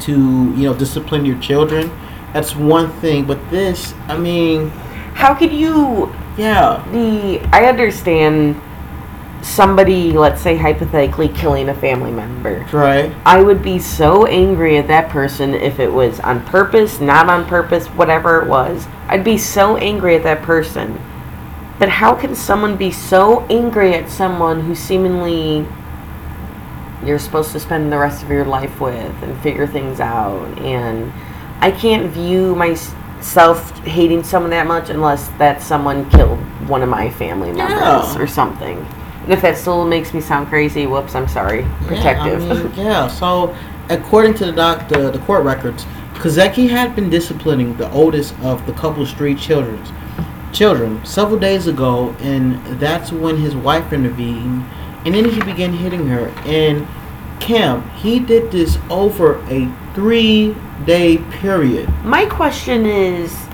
to 0.00 0.12
you 0.12 0.62
know, 0.64 0.74
discipline 0.74 1.24
your 1.24 1.38
children, 1.40 1.90
that's 2.32 2.54
one 2.54 2.90
thing. 3.00 3.24
But 3.24 3.38
this, 3.50 3.94
I 4.08 4.18
mean, 4.18 4.70
How 5.14 5.34
could 5.34 5.52
you 5.52 6.12
yeah, 6.36 6.84
the 6.92 7.40
I 7.52 7.64
understand 7.66 8.60
somebody, 9.46 10.12
let's 10.12 10.42
say 10.42 10.56
hypothetically 10.56 11.28
killing 11.28 11.68
a 11.68 11.74
family 11.74 12.10
member. 12.10 12.66
right. 12.72 13.12
I 13.24 13.42
would 13.42 13.62
be 13.62 13.78
so 13.78 14.26
angry 14.26 14.76
at 14.76 14.88
that 14.88 15.08
person 15.08 15.54
if 15.54 15.78
it 15.78 15.92
was 15.92 16.18
on 16.20 16.44
purpose, 16.46 17.00
not 17.00 17.28
on 17.28 17.46
purpose, 17.46 17.86
whatever 17.88 18.42
it 18.42 18.48
was. 18.48 18.86
I'd 19.08 19.24
be 19.24 19.38
so 19.38 19.76
angry 19.76 20.16
at 20.16 20.24
that 20.24 20.42
person. 20.42 21.00
But 21.78 21.88
how 21.90 22.14
can 22.14 22.34
someone 22.34 22.76
be 22.76 22.90
so 22.90 23.46
angry 23.48 23.94
at 23.94 24.10
someone 24.10 24.62
who 24.62 24.74
seemingly 24.74 25.66
you're 27.04 27.18
supposed 27.18 27.52
to 27.52 27.60
spend 27.60 27.92
the 27.92 27.98
rest 27.98 28.24
of 28.24 28.30
your 28.30 28.46
life 28.46 28.80
with 28.80 29.22
and 29.22 29.38
figure 29.42 29.66
things 29.66 30.00
out? 30.00 30.58
And 30.58 31.12
I 31.60 31.70
can't 31.70 32.10
view 32.10 32.56
myself 32.56 33.78
hating 33.80 34.24
someone 34.24 34.50
that 34.50 34.66
much 34.66 34.90
unless 34.90 35.28
that 35.38 35.62
someone 35.62 36.10
killed 36.10 36.38
one 36.68 36.82
of 36.82 36.88
my 36.88 37.10
family 37.10 37.52
members 37.52 38.16
or 38.16 38.26
something. 38.26 38.84
And 39.26 39.34
if 39.34 39.42
that 39.42 39.56
still 39.56 39.84
makes 39.84 40.14
me 40.14 40.20
sound 40.20 40.46
crazy, 40.46 40.86
whoops, 40.86 41.16
I'm 41.16 41.26
sorry. 41.26 41.66
Protective. 41.86 42.42
Yeah, 42.42 42.52
I 42.52 42.62
mean, 42.62 42.74
yeah. 42.76 43.08
So, 43.16 43.56
according 43.90 44.34
to 44.34 44.46
the 44.46 44.52
doc, 44.52 44.88
the, 44.88 45.10
the 45.10 45.18
court 45.18 45.44
records, 45.44 45.84
Kozecki 46.14 46.70
had 46.70 46.94
been 46.94 47.10
disciplining 47.10 47.76
the 47.76 47.90
oldest 47.90 48.38
of 48.40 48.64
the 48.66 48.72
couple's 48.74 49.12
three 49.12 49.34
children's 49.34 49.90
children 50.52 51.04
several 51.04 51.40
days 51.40 51.66
ago, 51.66 52.14
and 52.20 52.64
that's 52.78 53.10
when 53.10 53.36
his 53.36 53.56
wife 53.56 53.92
intervened, 53.92 54.64
and 55.04 55.12
then 55.12 55.28
he 55.28 55.40
began 55.40 55.72
hitting 55.72 56.06
her. 56.06 56.28
And 56.46 56.86
Cam, 57.40 57.88
he 57.90 58.20
did 58.20 58.52
this 58.52 58.78
over 58.88 59.44
a 59.50 59.68
three-day 59.94 61.18
period. 61.32 61.88
My 62.04 62.26
question 62.26 62.86
is 62.86 63.45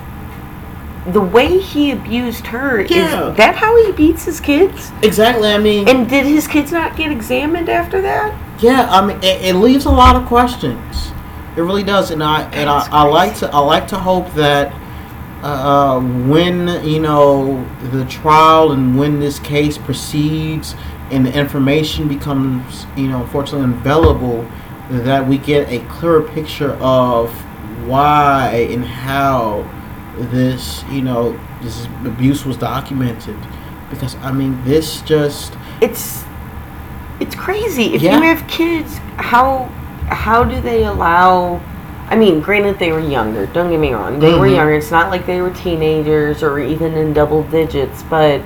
the 1.11 1.21
way 1.21 1.57
he 1.59 1.91
abused 1.91 2.47
her 2.47 2.81
Yeah. 2.81 3.29
is 3.31 3.37
that 3.37 3.55
how 3.55 3.75
he 3.85 3.91
beats 3.91 4.25
his 4.25 4.39
kids? 4.39 4.91
Exactly. 5.01 5.49
I 5.49 5.57
mean, 5.57 5.87
And 5.87 6.09
did 6.09 6.25
his 6.25 6.47
kids 6.47 6.71
not 6.71 6.95
get 6.95 7.11
examined 7.11 7.67
after 7.69 8.01
that? 8.01 8.33
Yeah, 8.61 8.87
I 8.89 9.05
mean, 9.05 9.17
it, 9.17 9.41
it 9.43 9.55
leaves 9.55 9.85
a 9.85 9.91
lot 9.91 10.15
of 10.15 10.25
questions. 10.25 11.11
It 11.57 11.61
really 11.61 11.83
does, 11.83 12.09
and 12.11 12.23
I 12.23 12.43
and 12.51 12.67
I, 12.69 12.87
I 12.91 13.03
like 13.03 13.35
to 13.35 13.49
I 13.51 13.59
like 13.59 13.87
to 13.89 13.97
hope 13.97 14.33
that 14.33 14.73
uh, 15.43 15.99
when 15.99 16.83
you 16.83 16.99
know 16.99 17.63
the 17.91 18.05
trial 18.05 18.71
and 18.71 18.97
when 18.97 19.19
this 19.19 19.37
case 19.39 19.77
proceeds 19.77 20.73
and 21.11 21.25
the 21.25 21.37
information 21.37 22.07
becomes 22.07 22.87
you 22.95 23.07
know 23.07 23.21
unfortunately 23.21 23.71
available, 23.77 24.47
that 24.89 25.27
we 25.27 25.37
get 25.37 25.69
a 25.69 25.79
clearer 25.89 26.23
picture 26.23 26.71
of 26.81 27.29
why 27.85 28.67
and 28.71 28.83
how 28.85 29.61
this, 30.17 30.83
you 30.89 31.01
know, 31.01 31.39
this 31.61 31.85
abuse 32.05 32.45
was 32.45 32.57
documented. 32.57 33.37
Because 33.89 34.15
I 34.17 34.31
mean, 34.31 34.63
this 34.63 35.01
just 35.01 35.53
it's 35.81 36.23
it's 37.19 37.35
crazy. 37.35 37.93
If 37.93 38.01
Yeah. 38.01 38.17
you 38.17 38.23
have 38.23 38.47
kids, 38.47 38.97
how 39.17 39.69
how 40.07 40.43
do 40.43 40.59
they 40.61 40.85
allow? 40.85 41.61
I 42.09 42.15
mean, 42.15 42.41
granted 42.41 42.79
they 42.79 42.91
were 42.91 42.99
younger. 42.99 43.45
Don't 43.47 43.69
get 43.69 43.79
me 43.79 43.93
wrong, 43.93 44.19
they 44.19 44.33
were 44.33 44.47
Mhm. 44.47 44.55
younger. 44.55 44.73
It's 44.73 44.91
not 44.91 45.09
like 45.09 45.25
they 45.25 45.41
were 45.41 45.49
teenagers 45.51 46.43
or 46.43 46.59
even 46.59 46.93
in 46.93 47.13
double 47.13 47.43
digits. 47.43 48.03
But 48.09 48.41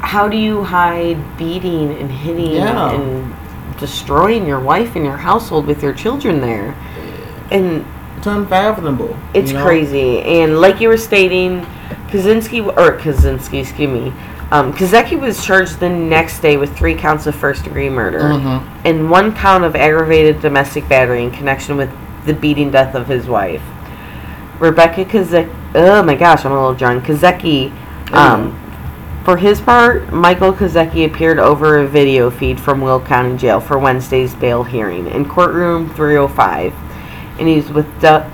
how 0.00 0.28
do 0.28 0.36
you 0.36 0.64
hide 0.64 1.18
beating 1.36 1.96
and 1.98 2.10
hitting 2.10 2.52
Yeah. 2.52 2.90
and 2.92 3.34
destroying 3.80 4.46
your 4.46 4.60
wife 4.60 4.94
and 4.96 5.04
your 5.04 5.16
household 5.16 5.66
with 5.66 5.82
your 5.82 5.92
children 5.92 6.40
there? 6.40 6.74
And 7.50 7.84
it's 8.24 8.34
unfathomable. 8.34 9.14
it's 9.34 9.50
you 9.50 9.58
know? 9.58 9.64
crazy. 9.64 10.20
And 10.22 10.60
like 10.60 10.80
you 10.80 10.88
were 10.88 10.96
stating, 10.96 11.60
Kaczynski, 12.08 12.66
or 12.66 12.96
Kaczynski, 12.98 13.60
excuse 13.60 13.90
me, 13.90 14.12
um, 14.50 14.72
Kazeki 14.72 15.20
was 15.20 15.44
charged 15.44 15.78
the 15.80 15.88
next 15.88 16.40
day 16.40 16.56
with 16.56 16.74
three 16.76 16.94
counts 16.94 17.26
of 17.26 17.34
first 17.34 17.64
degree 17.64 17.90
murder 17.90 18.20
Mhm. 18.20 18.62
and 18.84 19.10
one 19.10 19.34
count 19.34 19.64
of 19.64 19.74
aggravated 19.76 20.40
domestic 20.40 20.88
battery 20.88 21.22
in 21.24 21.30
connection 21.30 21.76
with 21.76 21.90
the 22.24 22.32
beating 22.32 22.70
death 22.70 22.94
of 22.94 23.08
his 23.08 23.26
wife. 23.26 23.62
Rebecca 24.58 25.04
Kazeki, 25.04 25.50
oh 25.74 26.02
my 26.02 26.14
gosh, 26.14 26.44
I'm 26.46 26.52
a 26.52 26.54
little 26.54 26.74
drunk. 26.74 27.04
Kazeki, 27.04 27.72
um, 28.12 28.54
for 29.24 29.36
his 29.36 29.60
part, 29.60 30.12
Michael 30.12 30.52
Kazeki 30.52 31.04
appeared 31.06 31.38
over 31.38 31.78
a 31.78 31.86
video 31.86 32.30
feed 32.30 32.60
from 32.60 32.80
Will 32.80 33.00
County 33.00 33.36
Jail 33.36 33.60
for 33.60 33.78
Wednesday's 33.78 34.34
bail 34.34 34.62
hearing 34.62 35.08
in 35.08 35.24
courtroom 35.26 35.90
305, 35.90 36.72
and 37.38 37.48
he 37.48 37.56
was 37.56 37.70
with 37.70 37.86
Du- 38.00 38.24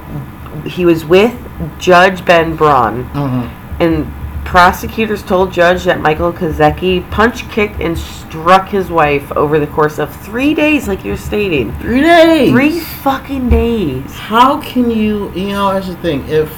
he 0.65 0.85
was 0.85 1.05
with 1.05 1.35
Judge 1.79 2.25
Ben 2.25 2.55
Braun, 2.57 3.09
Mhm. 3.15 3.49
and 3.81 4.07
prosecutors 4.45 5.23
told 5.23 5.53
Judge 5.53 5.85
that 5.85 6.01
Michael 6.01 6.33
Kazeki 6.33 7.09
punch 7.11 7.49
kicked, 7.51 7.81
and 7.81 7.97
struck 7.97 8.69
his 8.69 8.91
wife 8.91 9.31
over 9.37 9.59
the 9.61 9.67
course 9.67 9.99
of 9.99 10.11
three 10.11 10.55
days, 10.55 10.89
like 10.89 11.05
you're 11.05 11.17
stating. 11.17 11.73
Three 11.81 12.01
days. 12.01 12.51
Three 12.51 12.81
fucking 12.81 13.49
days. 13.49 14.03
How 14.19 14.57
can 14.59 14.91
you? 14.91 15.31
You 15.35 15.49
know, 15.49 15.73
that's 15.73 15.87
the 15.89 15.95
thing. 15.97 16.25
If 16.29 16.51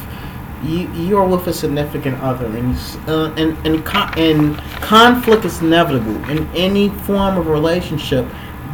you 0.64 0.88
you're 0.94 1.24
with 1.24 1.46
a 1.48 1.52
significant 1.52 2.20
other, 2.22 2.46
and 2.46 2.76
uh, 3.08 3.30
and 3.36 3.56
and, 3.64 3.84
con- 3.84 4.12
and 4.16 4.56
conflict 4.80 5.44
is 5.44 5.60
inevitable 5.60 6.16
in 6.30 6.48
any 6.54 6.88
form 6.88 7.36
of 7.36 7.46
relationship, 7.48 8.24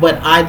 but 0.00 0.18
I, 0.22 0.42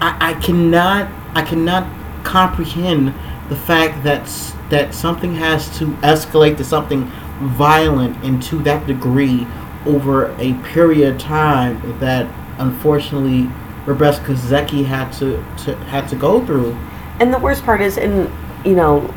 I 0.00 0.30
I 0.30 0.34
cannot 0.34 1.06
I 1.34 1.42
cannot 1.42 1.84
comprehend 2.26 3.14
the 3.48 3.56
fact 3.56 4.02
that 4.02 4.26
that 4.68 4.92
something 4.92 5.34
has 5.36 5.70
to 5.78 5.86
escalate 6.02 6.56
to 6.56 6.64
something 6.64 7.04
violent 7.40 8.16
and 8.24 8.42
to 8.42 8.58
that 8.64 8.86
degree 8.86 9.46
over 9.86 10.34
a 10.40 10.54
period 10.64 11.14
of 11.14 11.20
time 11.20 11.80
that 12.00 12.26
unfortunately 12.58 13.48
Rebecca 13.86 14.32
Zeki 14.32 14.84
had 14.84 15.12
to, 15.14 15.36
to 15.64 15.76
had 15.86 16.08
to 16.08 16.16
go 16.16 16.44
through. 16.44 16.76
And 17.20 17.32
the 17.32 17.38
worst 17.38 17.62
part 17.62 17.80
is, 17.80 17.96
and 17.96 18.28
you 18.66 18.74
know, 18.74 19.14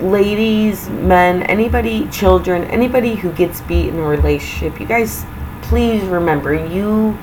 ladies, 0.00 0.88
men, 0.88 1.44
anybody, 1.44 2.08
children, 2.08 2.64
anybody 2.64 3.14
who 3.14 3.30
gets 3.32 3.60
beat 3.62 3.88
in 3.90 3.98
a 3.98 4.02
relationship, 4.02 4.80
you 4.80 4.86
guys, 4.86 5.24
please 5.62 6.02
remember 6.04 6.52
you. 6.52 7.16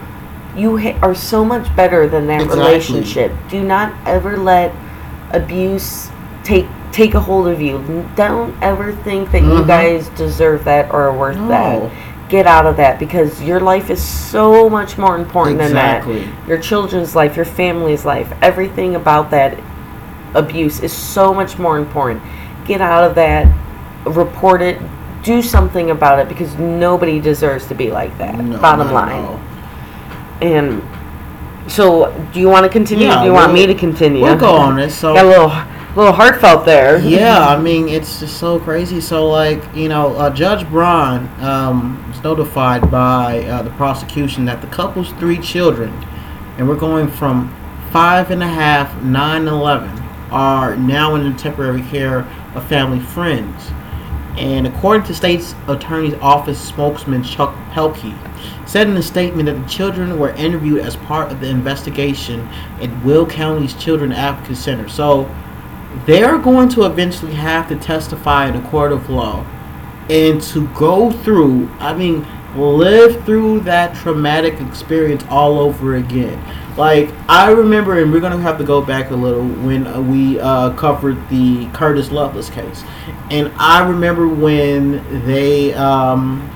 You 0.55 0.77
ha- 0.77 0.99
are 1.01 1.15
so 1.15 1.45
much 1.45 1.73
better 1.75 2.07
than 2.07 2.27
that 2.27 2.41
Exactly. 2.41 2.59
relationship. 2.59 3.31
Do 3.49 3.63
not 3.63 3.93
ever 4.05 4.37
let 4.37 4.73
abuse 5.33 6.09
take 6.43 6.67
take 6.91 7.13
a 7.13 7.19
hold 7.19 7.47
of 7.47 7.61
you. 7.61 8.05
Don't 8.15 8.53
ever 8.61 8.91
think 8.91 9.31
that 9.31 9.43
you 9.43 9.61
Mhm. 9.63 9.67
guys 9.67 10.09
deserve 10.09 10.65
that 10.65 10.91
or 10.91 11.03
are 11.03 11.13
worth 11.13 11.37
No. 11.37 11.47
that. 11.47 11.81
Get 12.27 12.45
out 12.47 12.65
of 12.65 12.75
that 12.77 12.99
because 12.99 13.41
your 13.41 13.59
life 13.61 13.89
is 13.89 14.01
so 14.01 14.69
much 14.69 14.97
more 14.97 15.15
important 15.15 15.57
than 15.59 15.73
that 15.73 15.99
Exactly. 15.99 16.27
your 16.47 16.57
children's 16.57 17.15
life, 17.15 17.35
your 17.37 17.45
family's 17.45 18.03
life, 18.05 18.27
everything 18.41 18.95
about 18.95 19.31
that 19.31 19.57
abuse 20.33 20.79
is 20.81 20.91
so 20.91 21.33
much 21.33 21.57
more 21.57 21.77
important. 21.77 22.21
Get 22.65 22.81
out 22.81 23.03
of 23.03 23.15
that, 23.15 23.47
report 24.05 24.61
it, 24.61 24.77
do 25.23 25.41
something 25.41 25.91
about 25.91 26.19
it 26.19 26.27
because 26.27 26.57
nobody 26.57 27.19
deserves 27.19 27.65
to 27.67 27.75
be 27.75 27.89
like 27.91 28.17
that. 28.17 28.37
No, 28.37 28.57
bottom 28.57 28.91
line. 28.91 29.25
And 30.41 30.81
so, 31.67 32.11
do 32.33 32.39
you 32.39 32.49
want 32.49 32.63
to 32.65 32.69
continue? 32.69 33.05
Yeah, 33.05 33.19
or 33.19 33.21
do 33.21 33.25
you 33.27 33.33
want 33.33 33.53
we'll- 33.53 33.67
me 33.67 33.73
to 33.73 33.75
continue? 33.75 34.21
We'll 34.21 34.37
go 34.37 34.53
on 34.53 34.75
this. 34.75 34.97
So 34.97 35.13
Got 35.13 35.25
a 35.25 35.27
little, 35.27 35.47
little 35.95 36.13
heartfelt 36.13 36.65
there. 36.65 36.99
yeah, 37.05 37.47
I 37.47 37.59
mean 37.59 37.87
it's 37.87 38.19
just 38.19 38.37
so 38.37 38.59
crazy. 38.59 38.99
So 39.01 39.27
like 39.27 39.63
you 39.75 39.89
know, 39.89 40.15
uh, 40.15 40.29
Judge 40.29 40.67
Braun 40.69 41.29
um, 41.41 42.07
was 42.09 42.21
notified 42.23 42.89
by 42.89 43.43
uh, 43.45 43.61
the 43.61 43.71
prosecution 43.71 44.45
that 44.45 44.61
the 44.61 44.67
couple's 44.67 45.11
three 45.13 45.37
children, 45.37 45.89
and 46.57 46.67
we're 46.67 46.75
going 46.75 47.07
from 47.09 47.53
five 47.91 48.31
and 48.31 48.41
a 48.41 48.47
half, 48.47 49.01
nine, 49.03 49.41
and 49.41 49.49
eleven, 49.49 49.89
are 50.31 50.75
now 50.75 51.15
in 51.15 51.31
the 51.31 51.37
temporary 51.37 51.81
care 51.83 52.19
of 52.55 52.67
family 52.67 52.99
friends. 52.99 53.71
And 54.37 54.65
according 54.65 55.05
to 55.07 55.13
state's 55.13 55.55
attorney's 55.67 56.13
office 56.15 56.59
spokesman 56.59 57.23
Chuck 57.23 57.53
Pelkie, 57.71 58.17
said 58.67 58.87
in 58.87 58.95
a 58.97 59.03
statement 59.03 59.47
that 59.47 59.61
the 59.61 59.67
children 59.67 60.17
were 60.17 60.29
interviewed 60.31 60.79
as 60.79 60.95
part 60.95 61.31
of 61.31 61.41
the 61.41 61.47
investigation 61.47 62.47
at 62.81 63.03
Will 63.03 63.25
County's 63.25 63.73
Children 63.73 64.13
Advocate 64.13 64.57
Center. 64.57 64.87
So 64.87 65.29
they're 66.05 66.37
going 66.37 66.69
to 66.69 66.85
eventually 66.85 67.33
have 67.33 67.67
to 67.69 67.75
testify 67.75 68.47
in 68.47 68.55
a 68.55 68.69
court 68.69 68.93
of 68.93 69.09
law 69.09 69.45
and 70.09 70.41
to 70.41 70.67
go 70.69 71.11
through, 71.11 71.69
I 71.79 71.93
mean, 71.93 72.25
live 72.55 73.23
through 73.25 73.61
that 73.61 73.95
traumatic 73.95 74.59
experience 74.59 75.23
all 75.29 75.59
over 75.59 75.95
again. 75.95 76.41
Like, 76.77 77.09
I 77.27 77.51
remember, 77.51 77.99
and 77.99 78.11
we're 78.11 78.19
to 78.21 78.37
have 78.37 78.57
to 78.57 78.63
go 78.63 78.81
back 78.81 79.11
a 79.11 79.15
little 79.15 79.45
when 79.45 79.87
uh, 79.87 80.01
we 80.01 80.39
uh, 80.39 80.73
covered 80.75 81.17
the 81.29 81.67
Curtis 81.73 82.11
Lovelace 82.11 82.49
case. 82.49 82.83
And 83.29 83.51
I 83.57 83.87
remember 83.87 84.27
when 84.27 85.25
they, 85.25 85.73
um, 85.73 86.49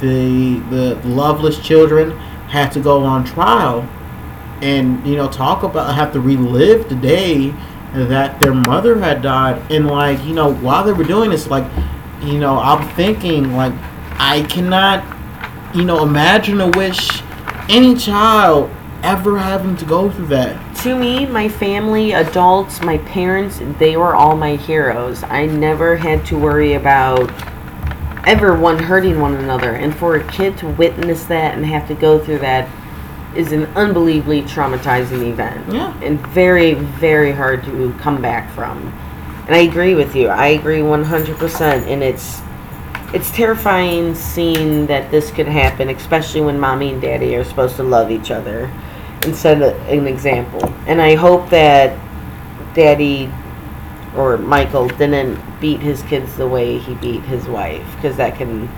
the, 0.00 0.58
the 0.70 0.94
Lovelace 1.08 1.58
children 1.58 2.10
had 2.48 2.70
to 2.72 2.80
go 2.80 3.02
on 3.04 3.24
trial 3.24 3.88
and, 4.60 5.04
you 5.06 5.16
know, 5.16 5.28
talk 5.28 5.62
about, 5.62 5.94
have 5.94 6.12
to 6.12 6.20
relive 6.20 6.88
the 6.88 6.94
day 6.96 7.54
that 7.94 8.40
their 8.40 8.54
mother 8.54 8.98
had 8.98 9.20
died 9.20 9.60
and 9.70 9.86
like 9.86 10.22
you 10.24 10.34
know 10.34 10.54
while 10.54 10.82
they 10.82 10.92
were 10.92 11.04
doing 11.04 11.28
this 11.28 11.48
like 11.48 11.64
you 12.22 12.38
know 12.38 12.58
i'm 12.58 12.88
thinking 12.96 13.54
like 13.54 13.72
i 14.12 14.42
cannot 14.48 15.04
you 15.74 15.84
know 15.84 16.02
imagine 16.02 16.60
a 16.60 16.68
wish 16.70 17.22
any 17.68 17.94
child 17.94 18.70
ever 19.02 19.38
having 19.38 19.76
to 19.76 19.84
go 19.84 20.10
through 20.10 20.26
that 20.26 20.72
To 20.82 20.98
me, 20.98 21.26
my 21.26 21.48
family, 21.48 22.10
adults, 22.10 22.80
my 22.80 22.98
parents, 22.98 23.60
they 23.78 23.96
were 23.96 24.16
all 24.16 24.36
my 24.36 24.56
heroes. 24.56 25.22
I 25.22 25.46
never 25.46 25.96
had 25.96 26.26
to 26.26 26.36
worry 26.36 26.72
about 26.72 27.30
everyone 28.26 28.80
hurting 28.80 29.20
one 29.20 29.36
another. 29.36 29.74
And 29.74 29.94
for 29.94 30.16
a 30.16 30.32
kid 30.32 30.58
to 30.58 30.66
witness 30.66 31.24
that 31.26 31.54
and 31.54 31.64
have 31.64 31.86
to 31.86 31.94
go 31.94 32.18
through 32.18 32.38
that 32.38 32.68
is 33.36 33.52
an 33.52 33.66
unbelievably 33.76 34.42
traumatizing 34.42 35.30
event. 35.30 35.72
Yeah. 35.72 35.96
And 36.02 36.18
very, 36.28 36.74
very 36.74 37.30
hard 37.30 37.62
to 37.66 37.94
come 38.00 38.20
back 38.20 38.50
from. 38.52 38.78
And 39.46 39.54
I 39.54 39.58
agree 39.58 39.94
with 39.94 40.16
you. 40.16 40.30
I 40.30 40.48
agree 40.48 40.80
100%. 40.80 41.62
And 41.86 42.02
it's 42.02 42.42
it's 43.12 43.30
terrifying 43.30 44.14
seeing 44.14 44.86
that 44.86 45.10
this 45.10 45.30
could 45.30 45.46
happen, 45.46 45.88
especially 45.90 46.40
when 46.40 46.58
mommy 46.58 46.92
and 46.92 47.02
daddy 47.02 47.34
are 47.36 47.44
supposed 47.44 47.76
to 47.76 47.82
love 47.82 48.10
each 48.10 48.30
other 48.30 48.64
and 49.22 49.34
set 49.36 49.60
a, 49.62 49.76
an 49.82 50.06
example. 50.06 50.64
And 50.86 51.00
I 51.00 51.14
hope 51.14 51.48
that 51.50 51.98
daddy 52.74 53.30
or 54.16 54.36
Michael 54.38 54.88
didn't 54.88 55.38
beat 55.60 55.80
his 55.80 56.02
kids 56.02 56.36
the 56.36 56.46
way 56.46 56.78
he 56.78 56.94
beat 56.96 57.22
his 57.22 57.46
wife, 57.46 57.86
because 57.96 58.16
that 58.16 58.36
can 58.36 58.68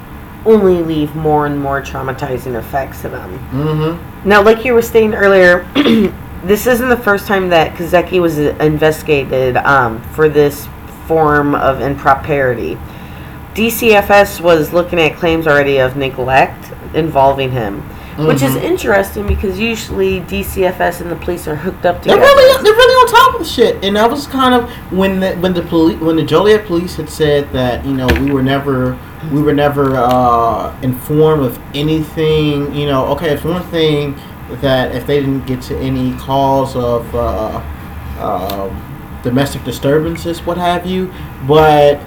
only 0.46 0.82
leave 0.82 1.14
more 1.16 1.46
and 1.46 1.58
more 1.58 1.80
traumatizing 1.80 2.58
effects 2.58 3.00
to 3.02 3.08
them. 3.08 3.38
mm-hmm 3.50 4.28
Now, 4.28 4.42
like 4.42 4.64
you 4.64 4.74
were 4.74 4.82
stating 4.82 5.14
earlier, 5.14 5.66
this 6.44 6.66
isn't 6.66 6.88
the 6.88 6.96
first 6.96 7.26
time 7.26 7.48
that 7.48 7.74
Kazeki 7.76 8.20
was 8.20 8.38
investigated 8.38 9.56
um, 9.58 10.02
for 10.12 10.28
this 10.28 10.68
form 11.06 11.54
of 11.54 11.80
impropriety. 11.80 12.78
DCFS 13.54 14.40
was 14.40 14.72
looking 14.72 14.98
at 15.00 15.16
claims 15.16 15.46
already 15.46 15.78
of 15.78 15.96
neglect 15.96 16.72
involving 16.94 17.50
him, 17.52 17.82
which 18.18 18.42
is 18.42 18.54
Mhm. 18.54 18.62
interesting 18.64 19.26
because 19.26 19.58
usually 19.58 20.20
DCFS 20.20 21.00
and 21.00 21.10
the 21.10 21.16
police 21.16 21.46
are 21.48 21.54
hooked 21.56 21.86
up 21.86 22.02
together. 22.02 22.20
they're 22.20 22.28
really 22.36 22.62
they're 22.64 22.72
really 22.72 22.94
on 22.94 23.06
top 23.08 23.34
of 23.34 23.38
the 23.40 23.44
shit 23.46 23.76
and 23.84 23.96
that 23.96 24.10
was 24.10 24.26
kind 24.26 24.54
of 24.54 24.68
when 24.90 25.20
the 25.20 25.32
when 25.34 25.52
the 25.54 25.62
police 25.62 26.00
when 26.00 26.16
the 26.16 26.22
joliet 26.22 26.66
police 26.66 26.96
had 26.96 27.08
said 27.08 27.52
that 27.52 27.84
you 27.84 27.92
know 27.92 28.06
we 28.20 28.30
were 28.30 28.42
never 28.42 28.96
we 29.32 29.40
were 29.42 29.52
never 29.54 29.96
uh, 29.96 30.72
informed 30.82 31.44
of 31.44 31.58
anything 31.74 32.72
you 32.74 32.86
know 32.86 33.06
okay 33.06 33.30
it's 33.30 33.44
one 33.44 33.62
thing 33.64 34.14
that 34.60 34.94
if 34.94 35.06
they 35.06 35.18
didn't 35.20 35.46
get 35.46 35.60
to 35.62 35.76
any 35.78 36.12
calls 36.18 36.76
of 36.76 37.02
uh, 37.14 37.60
um, 38.20 38.70
domestic 39.22 39.64
disturbances 39.64 40.44
what 40.46 40.56
have 40.56 40.86
you 40.86 41.10
but 41.48 41.98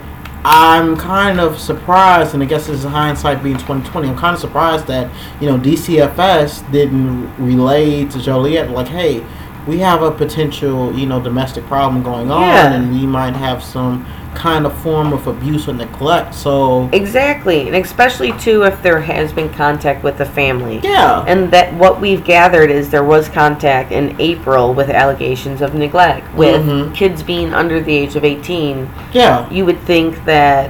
I'm 0.50 0.96
kind 0.96 1.42
of 1.42 1.60
surprised, 1.60 2.34
and 2.34 2.42
I 2.42 2.46
guess 2.46 2.68
this 2.68 2.78
is 2.80 2.86
hindsight 2.86 3.44
being 3.44 3.58
2020. 3.58 4.08
I'm 4.08 4.18
kind 4.18 4.34
of 4.34 4.40
surprised 4.40 4.88
that 4.88 5.12
you 5.42 5.48
know 5.50 5.60
DCFS 5.60 6.72
didn't 6.72 7.36
relay 7.38 8.06
to 8.06 8.18
Joliet 8.18 8.72
like, 8.72 8.88
hey, 8.88 9.26
we 9.68 9.80
have 9.80 10.02
a 10.02 10.12
potential 10.12 10.98
you 10.98 11.06
know 11.06 11.20
domestic 11.22 11.66
problem 11.68 12.02
going 12.02 12.32
on, 12.32 12.42
Yeah. 12.42 12.72
and 12.74 12.92
we 12.92 13.06
might 13.06 13.36
have 13.36 13.62
some 13.62 14.06
kind 14.34 14.66
of 14.68 14.74
form 14.80 15.14
of 15.14 15.26
abuse 15.28 15.68
or 15.68 15.74
neglect. 15.74 16.34
So 16.34 16.90
Exactly, 16.94 17.68
and 17.68 17.76
especially 17.76 18.32
too 18.34 18.64
if 18.64 18.82
there 18.84 19.02
has 19.02 19.34
been 19.34 19.50
contact 19.50 20.04
with 20.04 20.18
the 20.20 20.26
family. 20.26 20.80
yeah, 20.84 21.24
And 21.28 21.50
that 21.52 21.74
what 21.74 22.00
we've 22.00 22.24
gathered 22.24 22.70
is 22.70 22.90
there 22.92 23.04
was 23.04 23.30
contact 23.30 23.92
in 23.92 24.16
April 24.20 24.76
with 24.76 24.90
allegations 24.92 25.62
of 25.64 25.74
neglect 25.74 26.32
with 26.36 26.64
Mhm. 26.68 26.94
kids 26.94 27.24
being 27.24 27.52
under 27.54 27.82
the 27.82 27.96
age 27.98 28.16
of 28.16 28.24
18. 28.24 28.88
yeah, 29.12 29.46
You 29.50 29.66
would 29.66 29.80
think 29.86 30.24
that 30.26 30.70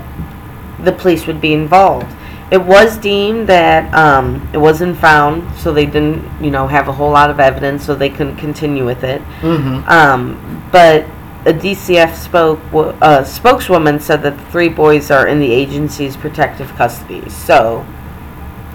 the 0.82 0.94
police 0.94 1.28
would 1.28 1.42
be 1.42 1.54
involved. 1.54 2.08
It 2.50 2.64
was 2.64 2.98
deemed 2.98 3.48
that 3.50 3.94
um, 3.94 4.48
it 4.54 4.58
wasn't 4.58 4.98
found, 4.98 5.54
so 5.58 5.74
they 5.74 5.86
didn't, 5.86 6.24
you 6.44 6.50
know, 6.50 6.66
have 6.68 6.88
a 6.88 6.94
whole 6.94 7.12
lot 7.12 7.30
of 7.30 7.40
evidence, 7.42 7.86
so 7.86 7.94
they 7.94 8.10
couldn't 8.10 8.38
continue 8.38 8.86
with 8.86 9.04
it. 9.04 9.22
hmm 9.42 9.80
Um, 9.88 10.64
but 10.72 11.06
a 11.46 11.54
DCF 11.54 12.16
spoke 12.16 12.60
uh, 13.02 13.24
spokeswoman 13.24 14.00
said 14.00 14.22
that 14.24 14.38
the 14.38 14.46
three 14.46 14.70
boys 14.70 15.12
are 15.12 15.28
in 15.28 15.40
the 15.40 15.52
agency's 15.52 16.16
protective 16.16 16.70
custody. 16.76 17.28
So, 17.30 17.86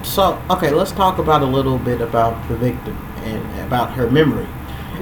So 0.03 0.41
okay, 0.51 0.71
let's 0.71 0.93
talk 0.93 1.19
about 1.19 1.43
a 1.43 1.47
little 1.47 1.79
bit 1.79 2.01
about 2.01 2.47
the 2.49 2.57
victim 2.57 2.97
and 3.25 3.43
about 3.67 3.93
her 3.93 4.11
memory. 4.11 4.47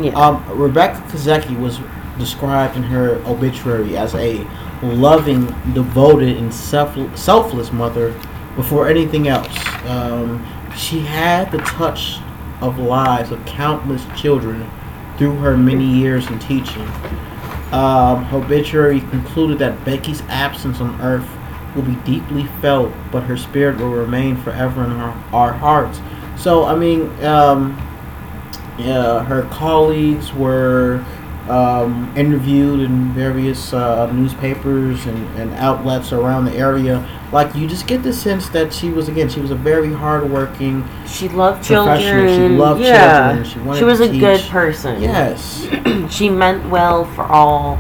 yeah. 0.01 0.13
Um, 0.13 0.45
Rebecca 0.49 1.01
Kazeki 1.11 1.59
was 1.59 1.81
described 2.19 2.77
in 2.77 2.83
her 2.85 3.21
obituary 3.27 3.97
as 3.97 4.15
a 4.15 4.47
loving, 4.83 5.47
devoted, 5.75 6.37
and 6.37 6.53
self- 6.55 7.17
selfless 7.19 7.73
mother 7.73 8.15
before 8.57 8.89
anything 8.89 9.29
else. 9.29 9.55
Um, 9.87 10.47
she 10.77 11.01
had 11.01 11.51
the 11.51 11.59
touch 11.59 12.19
of 12.61 12.79
lives 12.79 13.31
of 13.31 13.45
countless 13.47 14.05
children 14.17 14.71
through 15.17 15.37
her 15.37 15.57
many 15.57 15.85
years 15.85 16.27
in 16.29 16.39
teaching. 16.39 16.87
Um, 17.73 18.25
her 18.25 18.39
obituary 18.39 19.01
concluded 19.01 19.59
that 19.61 19.85
Becky's 19.85 20.23
absence 20.23 20.81
on 20.81 21.01
earth 21.01 21.29
will 21.75 21.83
be 21.83 21.95
deeply 21.97 22.45
felt, 22.61 22.93
but 23.13 23.23
her 23.23 23.37
spirit 23.37 23.79
will 23.79 23.91
remain 23.91 24.37
forever 24.37 24.85
in 24.85 24.91
our, 24.93 25.13
our 25.33 25.53
hearts. 25.53 26.01
So, 26.37 26.65
I 26.65 26.75
mean, 26.75 27.03
um, 27.25 27.77
yeah, 28.79 29.23
her 29.25 29.43
colleagues 29.51 30.33
were 30.33 31.05
um, 31.51 32.13
interviewed 32.17 32.81
in 32.81 33.13
various 33.13 33.73
uh, 33.73 34.11
newspapers 34.13 35.05
and, 35.07 35.27
and 35.39 35.53
outlets 35.55 36.13
around 36.13 36.45
the 36.45 36.55
area. 36.55 37.07
Like 37.33 37.55
you 37.55 37.69
just 37.69 37.87
get 37.87 38.03
the 38.03 38.13
sense 38.13 38.49
that 38.51 38.73
she 38.73 38.91
was 38.91 39.09
again 39.09 39.29
she 39.29 39.41
was 39.41 39.51
a 39.51 39.57
very 39.57 39.93
hardworking. 39.93 40.89
she 41.07 41.29
loved 41.29 41.65
children. 41.65 41.99
She 41.99 42.57
loved 42.57 42.81
yeah. 42.81 43.29
children. 43.29 43.45
She 43.45 43.59
wanted 43.61 43.79
She 43.79 43.85
was 43.85 44.01
a 44.01 44.09
good 44.09 44.41
person. 44.43 45.03
Yes, 45.03 45.69
she 46.11 46.29
meant 46.29 46.69
well 46.71 47.05
for 47.05 47.25
all. 47.25 47.79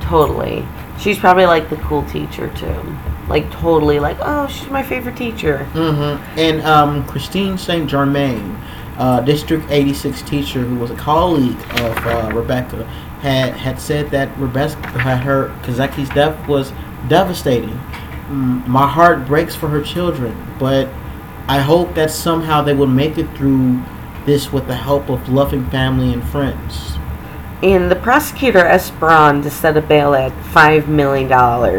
Totally. 0.00 0.66
She's 0.98 1.18
probably 1.18 1.46
like 1.46 1.70
the 1.70 1.76
cool 1.76 2.04
teacher 2.06 2.52
too. 2.56 2.96
Like 3.28 3.50
totally 3.52 4.00
like, 4.00 4.16
oh, 4.20 4.48
she's 4.48 4.68
my 4.70 4.82
favorite 4.82 5.16
teacher. 5.16 5.68
mm-hmm. 5.72 6.38
and 6.38 6.60
um, 6.62 7.06
Christine 7.06 7.56
Saint 7.56 7.88
Germain, 7.88 8.56
uh, 8.98 9.20
District 9.20 9.64
86 9.70 10.20
teacher 10.22 10.60
who 10.60 10.76
was 10.76 10.90
a 10.90 10.96
colleague 10.96 11.58
of 11.80 11.96
uh, 12.06 12.30
Rebecca, 12.34 12.86
had 13.20 13.54
had 13.54 13.80
said 13.80 14.10
that 14.10 14.36
Rebecca 14.38 14.76
her 14.98 15.48
Kazeki's 15.62 16.08
death 16.10 16.48
was 16.48 16.72
devastating. 17.08 17.78
Mm, 18.28 18.66
My 18.66 18.88
heart 18.88 19.26
breaks 19.26 19.54
for 19.54 19.68
her 19.68 19.82
children, 19.82 20.54
but 20.58 20.88
I 21.48 21.58
hope 21.58 21.94
that 21.94 22.10
somehow 22.10 22.62
they 22.62 22.74
will 22.74 22.86
make 22.86 23.18
it 23.18 23.28
through 23.36 23.82
this 24.24 24.52
with 24.52 24.66
the 24.66 24.76
help 24.76 25.08
of 25.08 25.28
loving 25.28 25.68
family 25.70 26.12
and 26.12 26.22
friends. 26.28 26.92
And 27.62 27.90
the 27.90 27.96
prosecutor 27.96 28.60
asked 28.60 28.98
Braun 28.98 29.42
to 29.42 29.50
set 29.50 29.76
a 29.76 29.82
bail 29.82 30.14
at 30.14 30.32
$5 30.32 30.88
million 30.88 31.28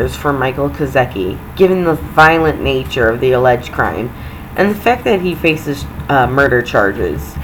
for 0.10 0.32
Michael 0.32 0.70
Kozecki, 0.70 1.40
given 1.56 1.86
the 1.86 1.96
violent 1.96 2.62
nature 2.62 3.10
of 3.10 3.20
the 3.20 3.32
alleged 3.32 3.72
crime 3.72 4.14
and 4.58 4.70
the 4.70 4.76
fact 4.76 5.04
that 5.06 5.22
he 5.22 5.34
faces 5.34 5.86
uh, 6.10 6.28
murder 6.28 6.62
charges. 6.62 7.36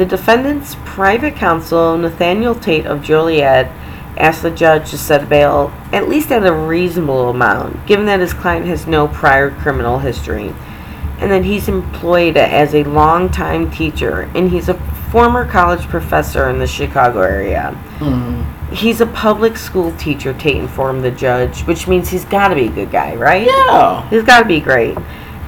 The 0.00 0.06
defendant's 0.06 0.76
private 0.86 1.36
counsel, 1.36 1.98
Nathaniel 1.98 2.54
Tate 2.54 2.86
of 2.86 3.02
Joliet, 3.02 3.66
asked 4.16 4.40
the 4.40 4.50
judge 4.50 4.88
to 4.92 4.96
set 4.96 5.28
bail 5.28 5.70
at 5.92 6.08
least 6.08 6.32
at 6.32 6.46
a 6.46 6.54
reasonable 6.54 7.28
amount, 7.28 7.86
given 7.86 8.06
that 8.06 8.18
his 8.18 8.32
client 8.32 8.64
has 8.64 8.86
no 8.86 9.08
prior 9.08 9.50
criminal 9.50 9.98
history 9.98 10.54
and 11.18 11.30
that 11.30 11.44
he's 11.44 11.68
employed 11.68 12.38
as 12.38 12.74
a 12.74 12.82
longtime 12.84 13.70
teacher 13.70 14.22
and 14.34 14.50
he's 14.50 14.70
a 14.70 14.74
former 15.12 15.46
college 15.46 15.86
professor 15.88 16.48
in 16.48 16.58
the 16.58 16.66
Chicago 16.66 17.20
area. 17.20 17.78
Mm. 17.98 18.72
He's 18.72 19.02
a 19.02 19.06
public 19.06 19.58
school 19.58 19.94
teacher, 19.98 20.32
Tate 20.32 20.56
informed 20.56 21.04
the 21.04 21.10
judge, 21.10 21.60
which 21.64 21.86
means 21.86 22.08
he's 22.08 22.24
got 22.24 22.48
to 22.48 22.54
be 22.54 22.68
a 22.68 22.70
good 22.70 22.90
guy, 22.90 23.16
right? 23.16 23.46
Yeah. 23.46 24.08
He's 24.08 24.22
got 24.22 24.40
to 24.40 24.48
be 24.48 24.60
great. 24.60 24.96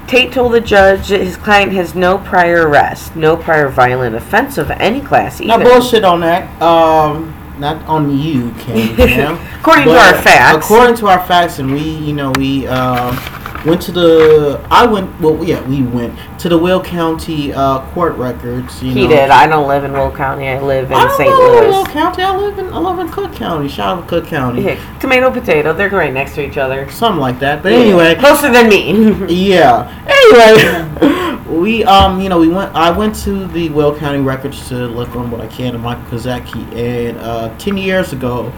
Tate 0.06 0.32
told 0.32 0.52
the 0.52 0.60
judge 0.60 1.08
that 1.08 1.20
his 1.20 1.36
client 1.36 1.72
has 1.72 1.94
no 1.94 2.18
prior 2.18 2.68
arrest, 2.68 3.16
no 3.16 3.36
prior 3.36 3.68
violent 3.68 4.14
offense 4.14 4.58
of 4.58 4.70
any 4.72 5.00
class 5.00 5.40
Now 5.40 5.54
either. 5.54 5.64
bullshit 5.64 6.04
on 6.04 6.20
that. 6.20 6.60
Um, 6.60 7.34
not 7.58 7.82
on 7.86 8.16
you, 8.18 8.50
Ken. 8.58 8.96
Cam. 8.96 9.38
According 9.60 9.84
to 9.84 9.90
our 9.92 10.22
facts. 10.22 10.66
According 10.66 10.96
to 10.96 11.06
our 11.06 11.24
facts, 11.26 11.58
and 11.58 11.72
we, 11.72 11.80
you 11.80 12.12
know, 12.12 12.32
we 12.36 12.66
um, 12.66 13.16
went 13.64 13.82
to 13.82 13.92
the. 13.92 14.66
I 14.70 14.86
went. 14.86 15.20
Well, 15.20 15.42
yeah, 15.44 15.66
we 15.66 15.82
went 15.82 16.18
to 16.40 16.48
the 16.48 16.58
Will 16.58 16.82
County 16.82 17.52
uh, 17.52 17.80
court 17.92 18.14
records. 18.16 18.82
You 18.82 18.92
he 18.92 19.02
know. 19.04 19.10
did. 19.10 19.30
I 19.30 19.46
don't 19.46 19.68
live 19.68 19.84
in 19.84 19.92
Will 19.92 20.10
County. 20.10 20.48
I 20.48 20.60
live 20.60 20.90
in 20.90 20.96
I 20.96 21.08
St. 21.16 21.28
know 21.30 21.38
Will 21.38 21.82
Louis. 21.82 21.92
County. 21.92 22.22
I 22.22 22.36
live 22.36 22.58
in. 22.58 22.72
I 22.72 22.78
live 22.78 22.98
in 22.98 23.08
Cook 23.08 23.32
County. 23.34 23.68
Shout 23.68 23.98
out 23.98 24.02
to 24.02 24.08
Cook 24.08 24.26
County. 24.26 24.62
Yeah, 24.62 24.98
tomato, 24.98 25.30
potato. 25.30 25.72
They're 25.72 25.90
right 25.90 26.12
next 26.12 26.34
to 26.34 26.46
each 26.46 26.56
other. 26.56 26.90
Something 26.90 27.20
like 27.20 27.38
that. 27.40 27.62
But 27.62 27.72
anyway, 27.72 28.14
Closer 28.16 28.50
than 28.50 28.68
me. 28.68 29.24
yeah. 29.28 29.88
Anyway, 30.06 31.44
we 31.60 31.84
um, 31.84 32.20
you 32.20 32.28
know, 32.28 32.40
we 32.40 32.48
went. 32.48 32.74
I 32.74 32.90
went 32.90 33.14
to 33.16 33.46
the 33.48 33.68
Will 33.70 33.96
County 33.96 34.20
records 34.20 34.68
to 34.68 34.86
look 34.86 35.14
on 35.16 35.30
what 35.30 35.40
I 35.40 35.46
can 35.46 35.74
of 35.74 35.80
Michael 35.80 36.04
Kozecki, 36.04 36.74
and 36.74 37.18
uh, 37.18 37.56
ten 37.58 37.76
years 37.76 38.12
ago, 38.12 38.52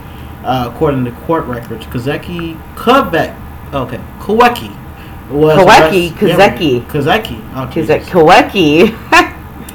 uh, 0.45 0.71
according 0.73 1.05
to 1.05 1.13
court 1.13 1.45
records, 1.45 1.85
Kozecki, 1.87 2.61
Kovek, 2.75 3.39
okay, 3.75 4.01
Kowecki 4.21 4.84
was 5.31 5.59
Kowecki, 5.59 6.11
arrest- 6.11 6.23
yeah, 6.23 6.81
Kozecki. 6.81 6.87
Kozecki. 6.87 7.51
Oh, 7.55 7.67
He's 7.67 7.89
like 7.89 8.53
Jesus. 8.53 8.99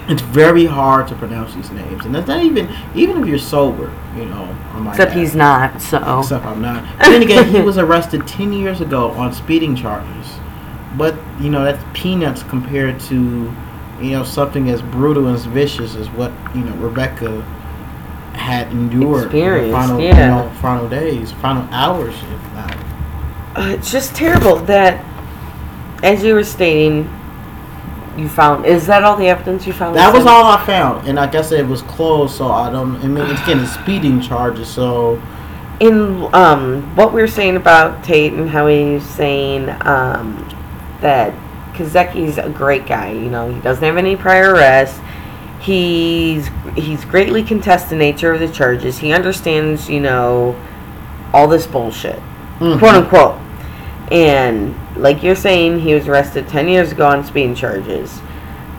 It's 0.10 0.24
very 0.24 0.66
hard 0.66 1.08
to 1.10 1.16
pronounce 1.16 1.54
these 1.54 1.70
names, 1.70 2.04
and 2.04 2.16
that's 2.16 2.28
not 2.28 2.44
even 2.44 2.68
even 2.96 3.22
if 3.22 3.28
you're 3.28 3.38
sober, 3.38 3.94
you 4.16 4.26
know. 4.26 4.58
Except 4.90 5.12
add. 5.12 5.18
he's 5.18 5.36
not. 5.36 5.80
So 5.80 5.98
Except 6.20 6.46
I'm 6.46 6.62
not. 6.62 6.84
But 6.98 7.10
then 7.10 7.22
again, 7.22 7.48
he 7.48 7.62
was 7.62 7.78
arrested 7.78 8.28
10 8.28 8.52
years 8.52 8.82
ago 8.82 9.12
on 9.12 9.34
speeding 9.34 9.76
charges. 9.76 10.40
But, 10.98 11.16
you 11.40 11.50
know, 11.50 11.64
that's 11.64 11.84
peanuts 11.94 12.44
compared 12.44 13.00
to, 13.02 13.54
you 14.02 14.12
know, 14.12 14.24
something 14.24 14.70
as 14.70 14.82
brutal 14.82 15.28
and 15.28 15.36
as 15.36 15.46
vicious 15.46 15.96
as 15.96 16.10
what, 16.10 16.32
you 16.56 16.62
know, 16.62 16.74
Rebecca 16.78 17.42
had 18.34 18.72
endured 18.72 19.34
in 19.34 19.46
her 19.46 19.72
final, 19.72 20.00
yeah. 20.00 20.10
you 20.10 20.44
know, 20.46 20.56
final 20.60 20.90
days, 20.90 21.32
final 21.34 21.68
hours, 21.72 22.16
if 22.16 22.54
not. 22.54 22.78
Uh, 23.56 23.76
it's 23.78 23.92
just 23.92 24.16
terrible 24.16 24.56
that, 24.56 25.04
as 26.04 26.24
you 26.24 26.34
were 26.34 26.44
stating, 26.44 27.10
you 28.18 28.28
found. 28.30 28.66
Is 28.66 28.88
that 28.88 29.04
all 29.04 29.16
the 29.16 29.28
evidence 29.28 29.66
you 29.66 29.74
found? 29.74 29.96
That 29.96 30.14
was 30.14 30.26
all 30.26 30.46
I 30.46 30.66
found. 30.66 31.08
And 31.08 31.18
like 31.18 31.30
I 31.30 31.32
guess 31.32 31.52
it 31.52 31.66
was 31.66 31.82
closed, 31.84 32.36
so 32.36 32.52
I 32.52 32.70
don't, 32.72 32.96
I 32.98 33.08
mean, 33.08 33.26
it's 33.30 33.42
again, 33.42 33.60
it's 33.60 33.74
speeding 33.74 34.22
charges, 34.22 34.68
so. 34.68 35.22
in 35.80 36.28
um, 36.34 36.96
what 36.96 37.14
we 37.14 37.22
were 37.22 37.28
saying 37.28 37.56
about 37.56 38.04
Tate 38.04 38.34
and 38.34 38.50
how 38.50 38.68
he's 38.68 39.08
saying 39.08 39.70
um, 39.82 40.46
that 41.02 41.34
Kazeki's 41.74 42.38
a 42.38 42.50
great 42.50 42.86
guy. 42.86 43.12
You 43.12 43.30
know, 43.30 43.50
he 43.54 43.62
doesn't 43.62 43.84
have 43.84 43.96
any 43.96 44.18
prior 44.18 44.54
arrests. 44.54 45.00
He's 45.62 46.50
he's 46.76 47.06
greatly 47.06 47.44
contest 47.44 47.90
the 47.90 47.96
nature 47.96 48.34
of 48.34 48.40
the 48.40 48.50
charges. 48.50 48.98
He 48.98 49.14
understands, 49.14 49.90
you 49.90 50.00
know, 50.02 50.60
all 51.34 51.48
this 51.48 51.66
bullshit, 51.68 52.20
mhm. 52.60 52.80
quote 52.80 52.96
unquote. 52.96 53.40
And 54.12 54.76
like 54.98 55.22
you're 55.24 55.36
saying, 55.36 55.80
he 55.80 55.94
was 55.94 56.08
arrested 56.08 56.48
ten 56.48 56.68
years 56.68 56.92
ago 56.92 57.08
on 57.08 57.24
speeding 57.24 57.56
charges. 57.56 58.20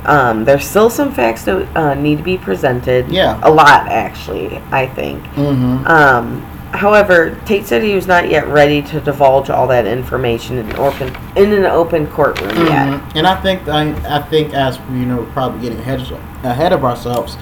Um, 0.04 0.44
there's 0.44 0.64
still 0.66 0.88
some 0.90 1.12
facts 1.12 1.44
that 1.44 1.76
uh, 1.76 1.94
need 1.94 2.18
to 2.18 2.24
be 2.24 2.38
presented. 2.38 3.08
Yeah. 3.10 3.38
a 3.42 3.50
lot 3.50 3.88
actually. 3.88 4.56
I 4.72 4.86
think. 4.86 5.22
Mm-hmm. 5.34 5.86
Um, 5.86 6.40
however, 6.72 7.38
Tate 7.44 7.66
said 7.66 7.82
he 7.82 7.94
was 7.94 8.06
not 8.06 8.28
yet 8.30 8.46
ready 8.48 8.80
to 8.82 9.00
divulge 9.00 9.50
all 9.50 9.66
that 9.68 9.86
information 9.86 10.58
in 10.58 10.70
an 10.70 10.76
open 10.76 11.08
in 11.36 11.52
an 11.52 11.66
open 11.66 12.06
courtroom 12.08 12.56
yet. 12.66 12.88
Mhm. 12.88 13.16
And 13.16 13.26
I 13.26 13.40
think 13.40 13.68
I, 13.68 13.92
I 14.18 14.22
think 14.22 14.54
as 14.54 14.78
you 14.90 15.04
know, 15.06 15.18
we're 15.18 15.32
probably 15.32 15.60
getting 15.60 15.78
ahead 15.78 16.00
of, 16.00 16.10
ahead 16.44 16.72
of 16.72 16.84
ourselves. 16.84 17.36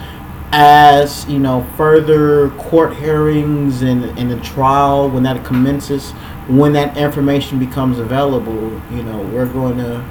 As 0.50 1.26
you 1.28 1.38
know, 1.38 1.64
further 1.76 2.48
court 2.50 2.94
hearings 2.96 3.82
and 3.82 4.04
and 4.18 4.30
the 4.30 4.40
trial 4.40 5.08
when 5.10 5.22
that 5.24 5.44
commences, 5.44 6.12
when 6.48 6.72
that 6.72 6.96
information 6.96 7.58
becomes 7.58 7.98
available, 7.98 8.70
you 8.90 9.02
know, 9.02 9.20
we're 9.32 9.46
going 9.46 9.78
to 9.78 10.04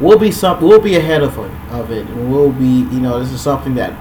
we'll 0.00 0.18
be 0.18 0.32
some 0.32 0.60
we'll 0.60 0.80
be 0.80 0.96
ahead 0.96 1.22
of 1.22 1.38
it, 1.38 1.50
of 1.70 1.90
it. 1.90 2.06
We'll 2.08 2.52
be, 2.52 2.64
you 2.64 3.00
know, 3.00 3.20
this 3.20 3.32
is 3.32 3.40
something 3.40 3.74
that 3.74 3.92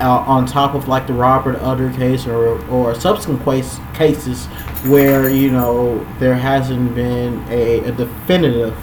uh, 0.00 0.18
on 0.20 0.46
top 0.46 0.74
of 0.74 0.88
like 0.88 1.06
the 1.06 1.12
Robert 1.12 1.56
Utter 1.60 1.92
case 1.92 2.26
or 2.26 2.64
or 2.70 2.94
subsequent 2.94 3.44
case, 3.44 3.78
cases 3.94 4.46
where 4.86 5.28
you 5.28 5.50
know 5.50 6.04
there 6.18 6.34
hasn't 6.34 6.94
been 6.94 7.44
a, 7.48 7.80
a 7.80 7.92
definitive 7.92 8.76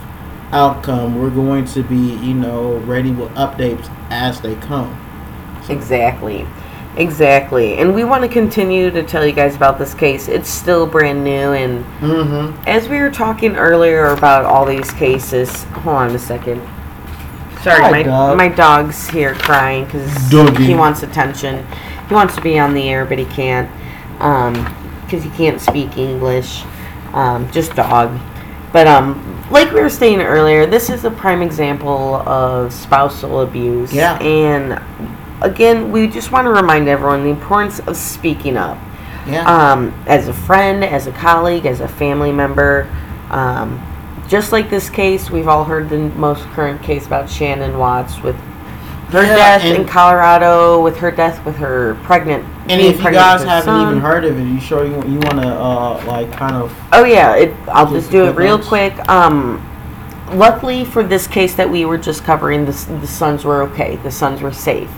outcome. 0.51 1.19
We're 1.21 1.29
going 1.29 1.65
to 1.65 1.83
be, 1.83 2.15
you 2.25 2.33
know, 2.33 2.77
ready 2.79 3.11
with 3.11 3.29
updates 3.31 3.89
as 4.09 4.41
they 4.41 4.55
come. 4.55 5.01
Exactly. 5.69 6.45
Exactly. 6.97 7.77
And 7.77 7.93
we 7.93 8.03
want 8.03 8.23
to 8.23 8.29
continue 8.29 8.89
to 8.91 9.03
tell 9.03 9.25
you 9.25 9.33
guys 9.33 9.55
about 9.55 9.77
this 9.77 9.93
case. 9.93 10.27
It's 10.27 10.49
still 10.49 10.87
brand 10.87 11.23
new. 11.23 11.51
And 11.53 11.83
Mm-hmm. 11.99 12.63
as 12.67 12.87
we 12.87 12.99
were 12.99 13.11
talking 13.11 13.55
earlier 13.55 14.07
about 14.07 14.45
all 14.45 14.65
these 14.65 14.91
cases, 14.91 15.63
hold 15.65 15.95
on 15.95 16.15
a 16.15 16.19
second. 16.19 16.61
Sorry, 17.61 17.81
Hi, 17.81 17.91
my, 17.91 18.03
dog. 18.03 18.37
my 18.37 18.47
dog's 18.47 19.09
here 19.09 19.33
crying 19.33 19.85
because 19.85 20.29
he 20.57 20.75
wants 20.75 21.03
attention. 21.03 21.65
He 22.07 22.13
wants 22.13 22.35
to 22.35 22.41
be 22.41 22.59
on 22.59 22.73
the 22.73 22.87
air, 22.89 23.05
but 23.05 23.17
he 23.17 23.25
can't 23.25 23.69
because 24.17 25.23
he 25.23 25.29
can't 25.31 25.59
speak 25.59 25.97
English. 25.97 26.63
Um, 27.13 27.49
just 27.51 27.75
dog. 27.75 28.17
But 28.71 28.87
um, 28.87 29.43
like 29.49 29.71
we 29.71 29.81
were 29.81 29.89
saying 29.89 30.21
earlier, 30.21 30.65
this 30.65 30.89
is 30.89 31.05
a 31.05 31.11
prime 31.11 31.41
example 31.41 32.15
of 32.27 32.71
spousal 32.73 33.41
abuse. 33.41 33.91
Yeah. 33.93 34.17
And 34.21 34.73
again, 35.41 35.91
we 35.91 36.07
just 36.07 36.31
want 36.31 36.45
to 36.45 36.51
remind 36.51 36.87
everyone 36.87 37.23
the 37.23 37.29
importance 37.29 37.79
of 37.79 37.95
speaking 37.97 38.57
up. 38.57 38.77
Yeah. 39.27 39.43
Um, 39.47 39.91
as 40.07 40.27
a 40.27 40.33
friend, 40.33 40.83
as 40.83 41.07
a 41.07 41.11
colleague, 41.11 41.65
as 41.65 41.79
a 41.81 41.87
family 41.87 42.31
member. 42.31 42.87
Um, 43.31 43.81
just 44.27 44.51
like 44.51 44.69
this 44.69 44.89
case, 44.89 45.29
we've 45.29 45.47
all 45.47 45.63
heard 45.63 45.89
the 45.89 45.97
most 45.97 46.43
current 46.49 46.81
case 46.81 47.05
about 47.07 47.25
Shanann 47.25 47.77
Watts 47.77 48.21
with 48.21 48.35
her 49.09 49.23
Yeah, 49.23 49.35
death 49.35 49.63
in 49.63 49.85
Colorado, 49.87 50.81
with 50.81 50.97
her 50.97 51.11
death 51.11 51.43
with 51.45 51.55
her 51.57 51.95
pregnant. 52.03 52.43
and 52.69 52.81
if 52.81 52.97
you 52.97 53.11
guys 53.11 53.43
haven't 53.43 53.65
son. 53.65 53.87
even 53.91 54.01
heard 54.01 54.25
of 54.25 54.37
it, 54.39 54.43
you 54.43 54.59
sure 54.59 54.85
you, 54.85 54.95
you 55.07 55.19
want 55.19 55.39
to 55.41 55.47
uh 55.47 56.03
like 56.07 56.31
kind 56.33 56.55
of 56.55 56.75
Oh 56.91 57.03
yeah, 57.03 57.35
it, 57.35 57.53
I'll 57.67 57.85
Just 57.85 57.95
just 57.95 58.11
do 58.11 58.25
it 58.25 58.35
real 58.35 58.57
quick. 58.59 58.93
Um, 59.07 59.61
luckily 60.33 60.85
for 60.85 61.03
this 61.03 61.27
case 61.27 61.53
that 61.55 61.69
we 61.69 61.85
were 61.85 61.97
just 61.99 62.23
covering, 62.23 62.65
the, 62.65 62.71
the 63.01 63.07
sons 63.07 63.45
were 63.45 63.61
okay. 63.63 63.97
The 63.97 64.11
sons 64.11 64.41
were 64.41 64.53
safe. 64.53 64.89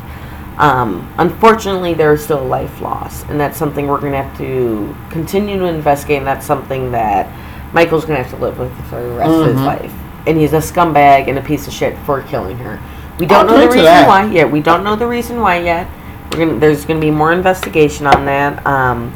Um, 0.57 1.11
unfortunately, 1.17 1.93
there 1.93 2.13
is 2.13 2.23
still 2.23 2.41
a 2.41 2.47
life 2.47 2.81
loss, 2.81 3.23
and 3.25 3.39
that's 3.39 3.57
something 3.57 3.87
we're 3.87 3.99
going 3.99 4.13
to 4.13 4.23
have 4.23 4.37
to 4.39 4.95
continue 5.11 5.57
to 5.59 5.65
investigate. 5.65 6.17
And 6.19 6.27
that's 6.27 6.45
something 6.45 6.91
that 6.91 7.27
Michael's 7.73 8.05
going 8.05 8.17
to 8.17 8.23
have 8.23 8.33
to 8.33 8.43
live 8.43 8.57
with 8.57 8.71
for 8.89 9.01
the 9.01 9.09
rest 9.09 9.29
of 9.31 9.47
his 9.47 9.55
Mhm. 9.57 9.65
life. 9.65 9.93
And 10.25 10.37
he's 10.37 10.53
a 10.53 10.57
scumbag 10.57 11.27
and 11.27 11.37
a 11.37 11.41
piece 11.41 11.67
of 11.67 11.73
shit 11.73 11.95
for 12.05 12.21
killing 12.23 12.57
her. 12.57 12.79
We 13.19 13.25
don't 13.25 13.49
I'll 13.49 13.55
know 13.55 13.61
the 13.61 13.67
reason 13.67 13.83
that. 13.85 14.07
why 14.07 14.25
yet. 14.25 14.51
We 14.51 14.61
don't 14.61 14.83
know 14.83 14.95
the 14.95 15.07
reason 15.07 15.39
why 15.41 15.59
yet. 15.59 15.87
We're 16.31 16.45
gonna, 16.45 16.59
there's 16.59 16.85
going 16.85 16.99
to 16.99 17.05
be 17.05 17.11
more 17.11 17.31
investigation 17.31 18.07
on 18.07 18.25
that. 18.25 18.65
Um, 18.65 19.13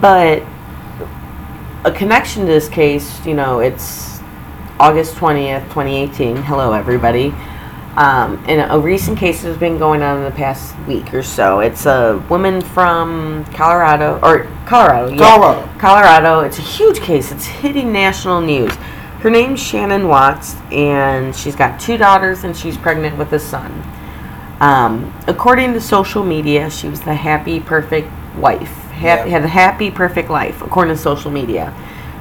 but 0.00 0.42
a 1.84 1.90
connection 1.90 2.42
to 2.46 2.52
this 2.52 2.68
case, 2.68 3.24
you 3.26 3.34
know, 3.34 3.58
it's 3.60 4.20
August 4.80 5.16
20th, 5.16 5.62
2018. 5.70 6.36
Hello, 6.36 6.72
everybody. 6.72 7.34
Um, 7.96 8.44
and 8.48 8.72
a 8.72 8.78
recent 8.78 9.16
case 9.18 9.42
that 9.42 9.48
has 9.48 9.56
been 9.56 9.78
going 9.78 10.02
on 10.02 10.18
in 10.18 10.24
the 10.24 10.32
past 10.32 10.76
week 10.88 11.14
or 11.14 11.22
so. 11.22 11.60
It's 11.60 11.86
a 11.86 12.24
woman 12.28 12.60
from 12.60 13.44
Colorado, 13.52 14.18
or 14.20 14.50
Colorado, 14.66 15.12
yeah. 15.12 15.18
Colorado. 15.18 15.78
Colorado. 15.78 16.40
It's 16.40 16.58
a 16.58 16.62
huge 16.62 17.00
case. 17.00 17.30
It's 17.30 17.46
hitting 17.46 17.92
national 17.92 18.40
news. 18.40 18.74
Her 19.20 19.30
name's 19.30 19.60
Shanann 19.60 20.08
Watts, 20.08 20.56
and 20.72 21.34
she's 21.34 21.54
got 21.54 21.78
two 21.78 21.96
daughters, 21.96 22.42
and 22.42 22.56
she's 22.56 22.76
pregnant 22.76 23.16
with 23.16 23.32
a 23.32 23.38
son. 23.38 23.72
Um, 24.60 25.14
according 25.28 25.72
to 25.74 25.80
social 25.80 26.24
media, 26.24 26.68
she 26.70 26.88
was 26.88 27.00
the 27.00 27.14
happy, 27.14 27.60
perfect 27.60 28.08
wife. 28.36 28.68
Happy, 28.90 29.30
Yeah. 29.30 29.38
Had 29.38 29.44
a 29.44 29.48
happy, 29.48 29.90
perfect 29.90 30.30
life, 30.30 30.62
according 30.62 30.94
to 30.96 31.00
social 31.00 31.30
media. 31.30 31.72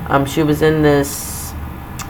Um, 0.07 0.25
she 0.25 0.43
was 0.43 0.62
in 0.62 0.81
this 0.81 1.42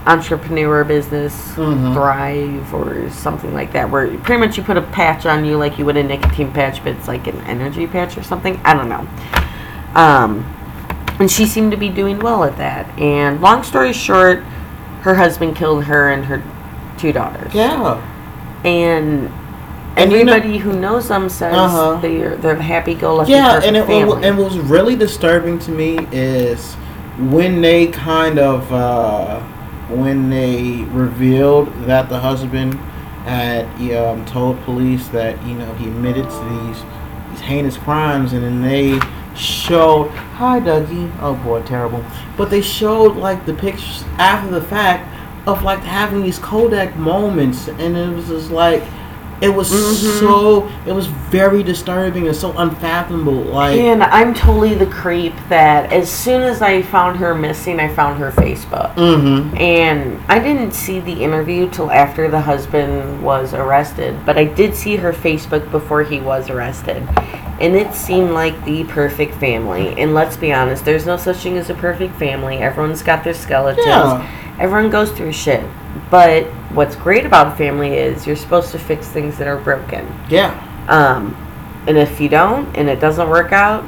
entrepreneur 0.05 0.83
business, 0.83 1.53
Mhm. 1.55 1.93
Thrive, 1.93 2.73
or 2.73 3.09
something 3.09 3.53
like 3.53 3.71
that, 3.73 3.89
where 3.89 4.07
pretty 4.17 4.39
much 4.39 4.57
you 4.57 4.63
put 4.63 4.75
a 4.77 4.81
patch 4.81 5.25
on 5.25 5.45
you 5.45 5.57
like 5.57 5.79
you 5.79 5.85
would 5.85 5.95
a 5.97 6.03
nicotine 6.03 6.51
patch, 6.51 6.83
but 6.83 6.91
it's 6.93 7.07
like 7.07 7.25
an 7.27 7.41
energy 7.47 7.87
patch 7.87 8.17
or 8.17 8.23
something. 8.23 8.59
I 8.65 8.73
don't 8.73 8.89
know. 8.89 9.07
Um, 9.95 10.45
and 11.19 11.29
she 11.31 11.45
seemed 11.45 11.71
to 11.71 11.77
be 11.77 11.89
doing 11.89 12.19
well 12.19 12.43
at 12.43 12.57
that. 12.57 12.87
And 12.99 13.39
long 13.41 13.63
story 13.63 13.93
short, 13.93 14.43
her 15.01 15.15
husband 15.15 15.55
killed 15.55 15.85
her 15.85 16.09
and 16.11 16.25
her 16.25 16.41
two 16.97 17.13
daughters. 17.13 17.53
Yeah. 17.53 17.97
And 18.65 19.29
everybody 19.95 20.57
who 20.57 20.73
knows 20.73 21.07
them 21.07 21.29
says 21.29 21.53
Uh-huh. 21.55 21.97
they're 22.01 22.35
they're 22.37 22.55
happy-go-lucky 22.55 23.31
Yeah, 23.31 23.61
and 23.63 23.77
it, 23.77 23.85
family. 23.85 24.25
and 24.27 24.37
what 24.37 24.45
was 24.51 24.57
really 24.59 24.95
disturbing 24.95 25.59
to 25.59 25.71
me 25.71 25.99
is 26.11 26.73
when 27.29 27.61
they 27.61 27.87
kind 27.87 28.39
of 28.39 28.73
uh, 28.73 29.39
when 29.89 30.29
they 30.29 30.83
revealed 30.91 31.67
that 31.85 32.09
the 32.09 32.19
husband 32.19 32.75
had 33.25 33.65
um, 33.95 34.25
told 34.25 34.61
police 34.63 35.07
that 35.09 35.41
you 35.45 35.55
know 35.55 35.73
he 35.75 35.87
admitted 35.87 36.29
to 36.29 36.49
these 36.49 36.83
these 37.31 37.41
heinous 37.41 37.77
crimes, 37.77 38.33
and 38.33 38.43
then 38.43 38.61
they 38.61 38.99
showed 39.35 40.09
hi 40.09 40.59
Dougie, 40.59 41.11
oh 41.21 41.35
boy, 41.35 41.61
terrible. 41.63 42.03
But 42.37 42.49
they 42.49 42.61
showed 42.61 43.15
like 43.15 43.45
the 43.45 43.53
pictures 43.53 44.03
after 44.17 44.51
the 44.51 44.61
fact 44.61 45.09
of 45.47 45.63
like 45.63 45.79
having 45.79 46.21
these 46.21 46.39
Kodak 46.39 46.95
moments, 46.95 47.67
and 47.67 47.97
it 47.97 48.15
was 48.15 48.27
just 48.27 48.51
like. 48.51 48.83
It 49.43 49.53
was 49.53 49.69
Mhm. 49.71 50.19
so. 50.19 50.67
It 50.85 50.93
was 50.93 51.07
very 51.07 51.63
disturbing 51.63 52.27
and 52.27 52.35
so 52.35 52.53
unfathomable. 52.57 53.33
Like, 53.33 53.77
and 53.77 54.01
I'm 54.03 54.33
totally 54.33 54.73
the 54.73 54.85
creep 54.85 55.33
that 55.49 55.91
as 55.91 56.09
soon 56.09 56.41
as 56.41 56.61
I 56.61 56.81
found 56.81 57.17
her 57.17 57.35
missing, 57.35 57.79
I 57.79 57.89
found 57.89 58.19
her 58.19 58.31
Facebook. 58.31 58.95
mm-hmm. 58.95 59.57
And 59.57 60.19
I 60.29 60.39
didn't 60.39 60.73
see 60.73 60.99
the 60.99 61.11
interview 61.23 61.67
till 61.69 61.91
after 61.91 62.29
the 62.29 62.41
husband 62.41 63.21
was 63.21 63.53
arrested, 63.53 64.15
but 64.25 64.37
I 64.37 64.45
did 64.45 64.75
see 64.75 64.95
her 64.97 65.11
Facebook 65.11 65.69
before 65.71 66.03
he 66.03 66.19
was 66.19 66.49
arrested. 66.49 67.03
And 67.59 67.75
it 67.75 67.93
seemed 67.93 68.31
like 68.31 68.63
the 68.65 68.83
perfect 68.85 69.35
family. 69.35 69.93
And 69.97 70.13
let's 70.13 70.37
be 70.37 70.53
honest, 70.53 70.85
there's 70.85 71.05
no 71.05 71.17
such 71.17 71.37
thing 71.37 71.57
as 71.57 71.69
a 71.69 71.73
perfect 71.73 72.15
family. 72.17 72.57
Everyone's 72.57 73.03
got 73.03 73.23
their 73.23 73.33
skeletons. 73.33 73.85
Yeah. 73.85 74.21
Everyone 74.59 74.89
goes 74.89 75.11
through 75.11 75.33
shit. 75.33 75.63
But 76.13 76.43
what's 76.75 76.95
great 76.95 77.25
about 77.25 77.47
a 77.47 77.55
family 77.55 77.95
is 77.95 78.27
you're 78.27 78.35
supposed 78.35 78.69
to 78.73 78.77
fix 78.77 79.07
things 79.07 79.39
that 79.39 79.47
are 79.47 79.57
broken. 79.57 80.05
Yeah. 80.29 80.53
Um, 80.87 81.35
and 81.87 81.97
if 81.97 82.21
you 82.21 82.29
don't 82.29 82.67
and 82.75 82.87
it 82.87 82.99
doesn't 82.99 83.27
work 83.27 83.51
out, 83.51 83.83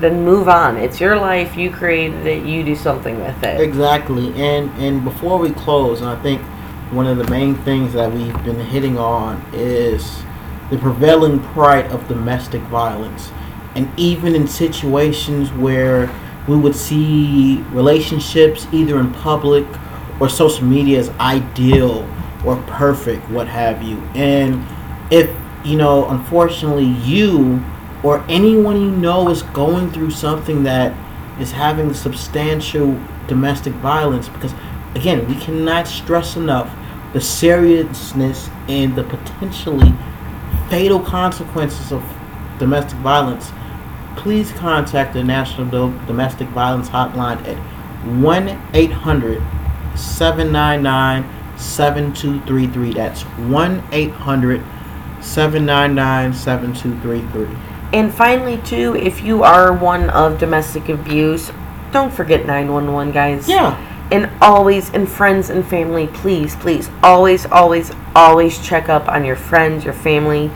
then 0.00 0.24
move 0.24 0.48
on. 0.48 0.76
It's 0.76 1.00
your 1.00 1.14
life. 1.14 1.56
You 1.56 1.70
created 1.70 2.26
it. 2.26 2.44
You 2.44 2.64
do 2.64 2.74
something 2.74 3.20
with 3.20 3.40
it. 3.44 3.60
Exactly. 3.60 4.34
And 4.34 4.68
and 4.82 5.04
before 5.04 5.38
we 5.38 5.52
close, 5.52 6.00
and 6.00 6.10
I 6.10 6.20
think 6.24 6.42
one 6.90 7.06
of 7.06 7.18
the 7.18 7.30
main 7.30 7.54
things 7.54 7.92
that 7.92 8.12
we've 8.12 8.42
been 8.42 8.58
hitting 8.58 8.98
on 8.98 9.40
is 9.52 10.24
the 10.70 10.78
prevailing 10.78 11.38
pride 11.38 11.86
of 11.92 12.08
domestic 12.08 12.62
violence. 12.62 13.30
And 13.76 13.88
even 13.96 14.34
in 14.34 14.48
situations 14.48 15.52
where 15.52 16.12
we 16.48 16.56
would 16.56 16.74
see 16.74 17.58
relationships 17.70 18.66
either 18.72 18.98
in 18.98 19.12
public 19.12 19.66
or 20.20 20.28
social 20.28 20.64
media 20.64 20.98
is 20.98 21.08
ideal 21.20 22.08
or 22.44 22.56
perfect, 22.66 23.28
what 23.30 23.48
have 23.48 23.82
you. 23.82 23.98
And 24.14 24.64
if, 25.10 25.34
you 25.64 25.76
know, 25.76 26.08
unfortunately 26.08 26.84
you 26.84 27.64
or 28.02 28.24
anyone 28.28 28.80
you 28.80 28.90
know 28.90 29.30
is 29.30 29.42
going 29.42 29.90
through 29.90 30.10
something 30.10 30.62
that 30.64 30.94
is 31.40 31.52
having 31.52 31.92
substantial 31.94 33.00
domestic 33.26 33.72
violence, 33.74 34.28
because 34.28 34.54
again, 34.94 35.26
we 35.26 35.34
cannot 35.36 35.88
stress 35.88 36.36
enough 36.36 36.70
the 37.12 37.20
seriousness 37.20 38.50
and 38.68 38.94
the 38.94 39.04
potentially 39.04 39.92
fatal 40.68 41.00
consequences 41.00 41.92
of 41.92 42.02
domestic 42.58 42.98
violence, 42.98 43.52
please 44.16 44.52
contact 44.52 45.14
the 45.14 45.22
National 45.22 45.90
Domestic 46.06 46.48
Violence 46.48 46.88
Hotline 46.88 47.40
at 47.46 47.56
1 48.06 48.60
800 48.74 49.42
799 49.96 51.58
7233. 51.58 52.94
That's 52.94 53.22
1 53.22 53.82
800 53.92 54.64
799 55.20 56.34
7233. 56.34 57.74
And 57.92 58.12
finally, 58.12 58.58
too, 58.58 58.96
if 58.96 59.22
you 59.22 59.42
are 59.44 59.72
one 59.72 60.10
of 60.10 60.38
domestic 60.38 60.88
abuse, 60.88 61.52
don't 61.92 62.12
forget 62.12 62.44
911, 62.44 63.12
guys. 63.12 63.48
Yeah. 63.48 63.78
And 64.10 64.28
always, 64.42 64.90
and 64.90 65.08
friends 65.08 65.48
and 65.48 65.64
family, 65.66 66.08
please, 66.08 66.56
please, 66.56 66.90
always, 67.02 67.46
always, 67.46 67.92
always 68.14 68.58
check 68.66 68.88
up 68.88 69.08
on 69.08 69.24
your 69.24 69.36
friends, 69.36 69.84
your 69.84 69.94
family, 69.94 70.50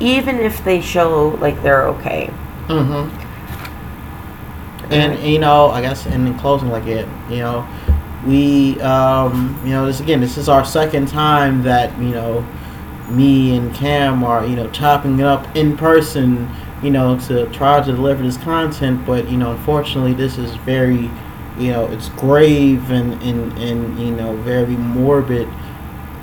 even 0.00 0.36
if 0.36 0.62
they 0.64 0.80
show 0.80 1.28
like 1.40 1.60
they're 1.62 1.88
okay. 1.88 2.30
Mm-hmm. 2.68 3.08
and 4.92 5.18
you 5.20 5.38
know, 5.38 5.70
I 5.70 5.80
guess, 5.80 6.06
and 6.06 6.28
in 6.28 6.38
closing, 6.38 6.70
like 6.70 6.86
it, 6.86 7.08
you 7.28 7.38
know, 7.38 7.66
we, 8.26 8.80
um, 8.80 9.60
you 9.64 9.70
know, 9.70 9.86
this 9.86 10.00
again, 10.00 10.20
this 10.20 10.36
is 10.36 10.48
our 10.48 10.64
second 10.64 11.08
time 11.08 11.62
that 11.62 11.96
you 11.98 12.10
know, 12.10 12.46
me 13.10 13.56
and 13.56 13.74
Cam 13.74 14.22
are 14.22 14.46
you 14.46 14.56
know 14.56 14.70
chopping 14.70 15.18
it 15.18 15.26
up 15.26 15.56
in 15.56 15.76
person, 15.76 16.48
you 16.82 16.90
know, 16.90 17.18
to 17.20 17.46
try 17.52 17.80
to 17.80 17.92
deliver 17.92 18.22
this 18.22 18.36
content, 18.36 19.04
but 19.04 19.28
you 19.28 19.36
know, 19.36 19.52
unfortunately, 19.52 20.14
this 20.14 20.38
is 20.38 20.54
very, 20.56 21.10
you 21.58 21.72
know, 21.72 21.86
it's 21.86 22.08
grave 22.10 22.90
and 22.90 23.14
and 23.22 23.52
and 23.58 23.98
you 23.98 24.12
know, 24.12 24.36
very 24.38 24.76
morbid, 24.76 25.48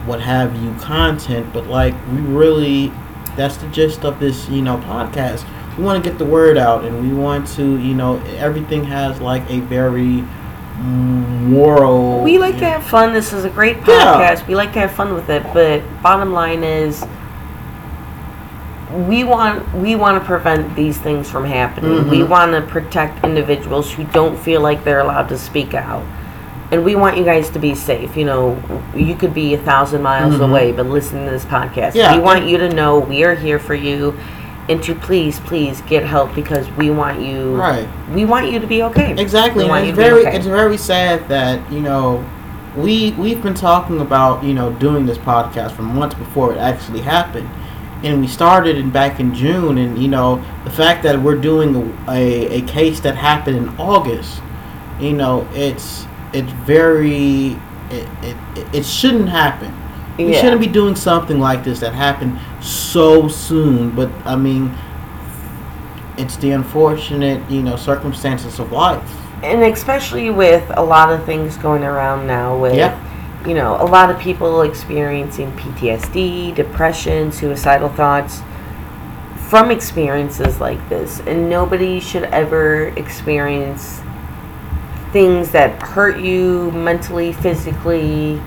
what 0.05 0.21
have 0.21 0.55
you, 0.63 0.73
content, 0.75 1.51
but 1.53 1.67
like 1.67 1.93
we 2.11 2.19
really, 2.19 2.93
that's 3.35 3.57
the 3.57 3.67
gist 3.69 4.05
of 4.05 4.19
this, 4.19 4.47
you 4.49 4.61
know, 4.61 4.77
podcast. 4.77 5.45
We 5.77 5.83
want 5.83 6.03
to 6.03 6.09
get 6.09 6.17
the 6.19 6.25
word 6.25 6.57
out 6.57 6.83
and 6.83 7.01
we 7.01 7.13
want 7.13 7.47
to 7.55 7.77
you 7.79 7.93
know 7.93 8.19
everything 8.37 8.83
has 8.85 9.21
like 9.21 9.49
a 9.49 9.59
very 9.61 10.25
moral 10.79 12.21
We 12.23 12.37
like 12.37 12.57
to 12.59 12.65
have 12.65 12.83
fun. 12.83 13.13
This 13.13 13.33
is 13.33 13.43
a 13.45 13.49
great 13.49 13.77
Yeah. 13.87 14.13
podcast. 14.35 14.47
We 14.47 14.55
like 14.55 14.73
to 14.73 14.79
have 14.79 14.91
fun 14.91 15.13
with 15.13 15.29
it, 15.29 15.43
but 15.53 15.81
bottom 16.01 16.31
line 16.33 16.63
is 16.63 17.05
we 19.07 19.23
want 19.23 19.71
we 19.75 19.95
want 19.95 20.19
to 20.21 20.25
prevent 20.25 20.75
these 20.75 20.97
things 20.97 21.29
from 21.29 21.45
happening. 21.45 22.09
We 22.09 22.19
Mhm. 22.19 22.29
want 22.29 22.51
to 22.53 22.61
protect 22.61 23.23
individuals 23.23 23.91
who 23.91 24.03
don't 24.05 24.37
feel 24.37 24.61
like 24.61 24.83
they're 24.83 24.99
allowed 25.01 25.29
to 25.29 25.37
speak 25.37 25.73
out. 25.73 26.01
And 26.71 26.83
we 26.85 26.95
want 26.95 27.17
you 27.17 27.23
guys 27.23 27.49
to 27.51 27.59
be 27.59 27.73
safe. 27.75 28.15
You 28.15 28.25
know, 28.25 28.57
you 28.95 29.15
could 29.15 29.33
be 29.33 29.53
a 29.53 29.57
thousand 29.57 30.01
miles 30.03 30.35
Mhm. 30.35 30.49
away, 30.49 30.71
but 30.71 30.85
listen 30.87 31.25
to 31.25 31.31
this 31.31 31.45
podcast. 31.45 31.95
Yeah. 31.95 32.15
We 32.15 32.21
want 32.21 32.45
you 32.45 32.57
to 32.59 32.69
know 32.69 32.99
we 32.99 33.23
are 33.23 33.35
here 33.35 33.59
for 33.59 33.73
you 33.75 34.13
and 34.69 34.83
to 34.83 34.93
please, 34.93 35.39
please 35.41 35.81
get 35.81 36.05
help 36.05 36.33
because 36.35 36.69
we 36.71 36.91
want 36.91 37.21
you 37.21 37.55
right 37.55 37.89
we 38.13 38.23
want 38.25 38.51
you 38.51 38.59
to 38.59 38.67
be 38.67 38.83
okay. 38.83 39.19
exactly 39.19 39.63
We 39.63 39.69
want 39.69 39.85
and 39.85 39.87
you 39.87 39.93
it's 39.93 40.09
very 40.09 40.27
okay. 40.27 40.37
it's 40.37 40.45
very 40.45 40.77
sad 40.77 41.27
that 41.27 41.71
you 41.71 41.81
know 41.81 42.23
we 42.77 43.11
we've 43.13 43.41
been 43.41 43.55
talking 43.55 43.99
about 43.99 44.43
you 44.43 44.53
know 44.53 44.71
doing 44.73 45.05
this 45.05 45.17
podcast 45.17 45.71
for 45.71 45.81
months 45.81 46.15
before 46.15 46.53
it 46.53 46.57
actually 46.57 47.01
happened 47.01 47.49
and 48.03 48.21
we 48.21 48.27
started 48.27 48.77
in 48.77 48.91
back 48.91 49.19
in 49.19 49.33
June 49.33 49.77
and 49.79 49.97
you 49.97 50.07
know 50.07 50.43
the 50.63 50.69
fact 50.69 51.03
that 51.03 51.19
we're 51.19 51.35
doing 51.35 51.75
a, 52.07 52.11
a, 52.11 52.57
a 52.59 52.61
case 52.61 52.99
that 53.01 53.15
happened 53.15 53.57
in 53.57 53.69
August 53.79 54.41
you 54.99 55.13
know 55.13 55.47
it's 55.53 56.05
it's 56.31 56.51
very 56.51 57.57
it, 57.89 58.07
it, 58.23 58.75
it 58.75 58.85
shouldn't 58.85 59.29
happen 59.29 59.75
we 60.17 60.33
shouldn't 60.33 60.59
be 60.59 60.67
doing 60.67 60.95
something 60.95 61.39
like 61.39 61.63
this 61.63 61.79
that 61.79 61.93
happened 61.93 62.37
so 62.61 63.27
soon 63.27 63.89
but 63.91 64.09
i 64.25 64.35
mean 64.35 64.73
it's 66.17 66.35
the 66.37 66.51
unfortunate 66.51 67.49
you 67.49 67.61
know 67.61 67.75
circumstances 67.75 68.59
of 68.59 68.71
life 68.71 69.15
and 69.43 69.61
especially 69.63 70.29
with 70.29 70.69
a 70.75 70.83
lot 70.83 71.11
of 71.11 71.23
things 71.25 71.55
going 71.57 71.83
around 71.83 72.27
now 72.27 72.57
with 72.57 72.75
Yeah. 72.75 72.99
you 73.47 73.53
know 73.53 73.75
a 73.81 73.85
lot 73.85 74.09
of 74.09 74.19
people 74.19 74.61
experiencing 74.63 75.51
ptsd 75.53 76.53
depression 76.55 77.31
suicidal 77.31 77.89
thoughts 77.89 78.41
from 79.47 79.71
experiences 79.71 80.59
like 80.59 80.89
this 80.89 81.21
and 81.21 81.49
nobody 81.49 81.99
should 81.99 82.23
ever 82.25 82.89
experience 82.97 84.01
things 85.11 85.51
that 85.51 85.81
hurt 85.81 86.19
you 86.19 86.69
mentally 86.71 87.31
physically 87.33 88.39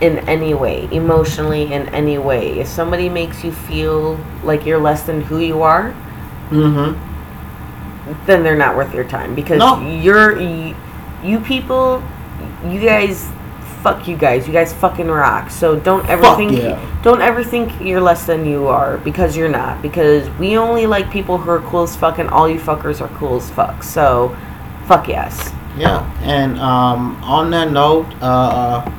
in 0.00 0.18
any 0.28 0.54
way 0.54 0.88
emotionally 0.92 1.72
in 1.72 1.88
any 1.88 2.18
way. 2.18 2.60
If 2.60 2.68
somebody 2.68 3.08
makes 3.08 3.42
you 3.42 3.52
feel 3.52 4.18
like 4.44 4.66
you're 4.66 4.80
less 4.80 5.02
than 5.04 5.20
who 5.22 5.38
you 5.38 5.62
are 5.62 5.94
mm-hmm. 6.50 8.26
then 8.26 8.42
they're 8.42 8.56
not 8.56 8.76
worth 8.76 8.94
your 8.94 9.04
time 9.04 9.34
because 9.34 9.58
No. 9.58 9.80
you're 9.80 10.40
you, 10.40 10.76
you 11.24 11.40
people 11.40 12.02
you 12.64 12.80
guys 12.80 13.28
fuck 13.82 14.08
you 14.08 14.16
guys. 14.16 14.48
You 14.48 14.52
guys 14.52 14.72
fucking 14.72 15.06
rock. 15.06 15.48
So 15.48 15.78
don't 15.78 16.08
ever 16.08 16.22
Fuck 16.22 16.38
think 16.38 16.52
yeah. 16.58 17.00
don't 17.02 17.22
ever 17.22 17.44
think 17.44 17.80
you're 17.80 18.00
less 18.00 18.26
than 18.26 18.44
you 18.44 18.66
are 18.66 18.98
because 18.98 19.36
you're 19.36 19.48
not 19.48 19.80
because 19.80 20.28
we 20.40 20.58
only 20.58 20.86
like 20.86 21.10
people 21.10 21.38
who 21.38 21.48
are 21.50 21.60
cool 21.60 21.84
as 21.84 21.94
fuck 21.94 22.18
and 22.18 22.28
all 22.28 22.48
you 22.48 22.58
fuckers 22.58 23.00
are 23.00 23.08
cool 23.16 23.36
as 23.36 23.48
fuck. 23.50 23.84
So 23.84 24.36
fuck 24.86 25.06
yes. 25.06 25.52
Yeah. 25.78 26.02
And 26.22 26.58
um 26.58 27.22
on 27.22 27.50
that 27.50 27.70
note 27.70 28.06
uh 28.20 28.90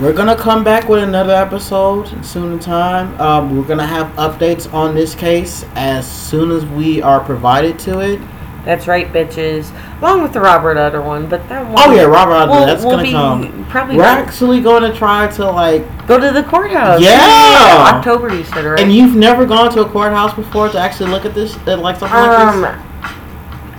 we're 0.00 0.12
gonna 0.12 0.36
come 0.36 0.62
back 0.62 0.88
with 0.88 1.02
another 1.02 1.34
episode 1.34 2.24
soon 2.24 2.52
in 2.54 2.58
time. 2.58 3.20
Um 3.20 3.56
we're 3.56 3.64
gonna 3.66 3.86
have 3.86 4.06
updates 4.16 4.72
on 4.72 4.94
this 4.94 5.14
case 5.14 5.64
as 5.74 6.06
soon 6.10 6.50
as 6.50 6.64
we 6.66 7.02
are 7.02 7.20
provided 7.20 7.78
to 7.80 8.00
it. 8.00 8.20
That's 8.64 8.86
right 8.86 9.10
bitches. 9.12 9.70
Along 10.00 10.22
with 10.22 10.32
the 10.32 10.40
robert 10.40 10.76
utter 10.76 11.00
one 11.02 11.28
but 11.28 11.48
that 11.48 11.64
one 11.66 11.74
oh 11.78 11.92
yeah 11.94 12.02
robert 12.02 12.34
Adler, 12.34 12.56
we'll- 12.56 12.66
that's 12.66 12.84
we'll 12.84 12.96
gonna 12.96 13.10
come. 13.10 13.66
probably 13.70 13.96
we're 13.96 14.02
not- 14.02 14.18
actually 14.18 14.60
going 14.60 14.82
to 14.82 14.96
try 14.96 15.26
to 15.28 15.50
like 15.50 16.06
go 16.06 16.18
to 16.20 16.30
the 16.30 16.42
courthouse. 16.44 17.00
Yeah. 17.00 17.92
october 17.96 18.32
you 18.34 18.44
said 18.44 18.64
right? 18.64 18.78
And 18.80 18.92
you've 18.92 19.16
never 19.16 19.46
gone 19.46 19.72
to 19.72 19.80
a 19.80 19.88
courthouse 19.88 20.34
before 20.34 20.68
to 20.68 20.78
actually 20.78 21.10
look 21.10 21.24
at 21.24 21.34
this, 21.34 21.56
uh, 21.66 21.76
like 21.78 21.96
something 21.98 22.16
Um, 22.18 22.60
like 22.62 22.76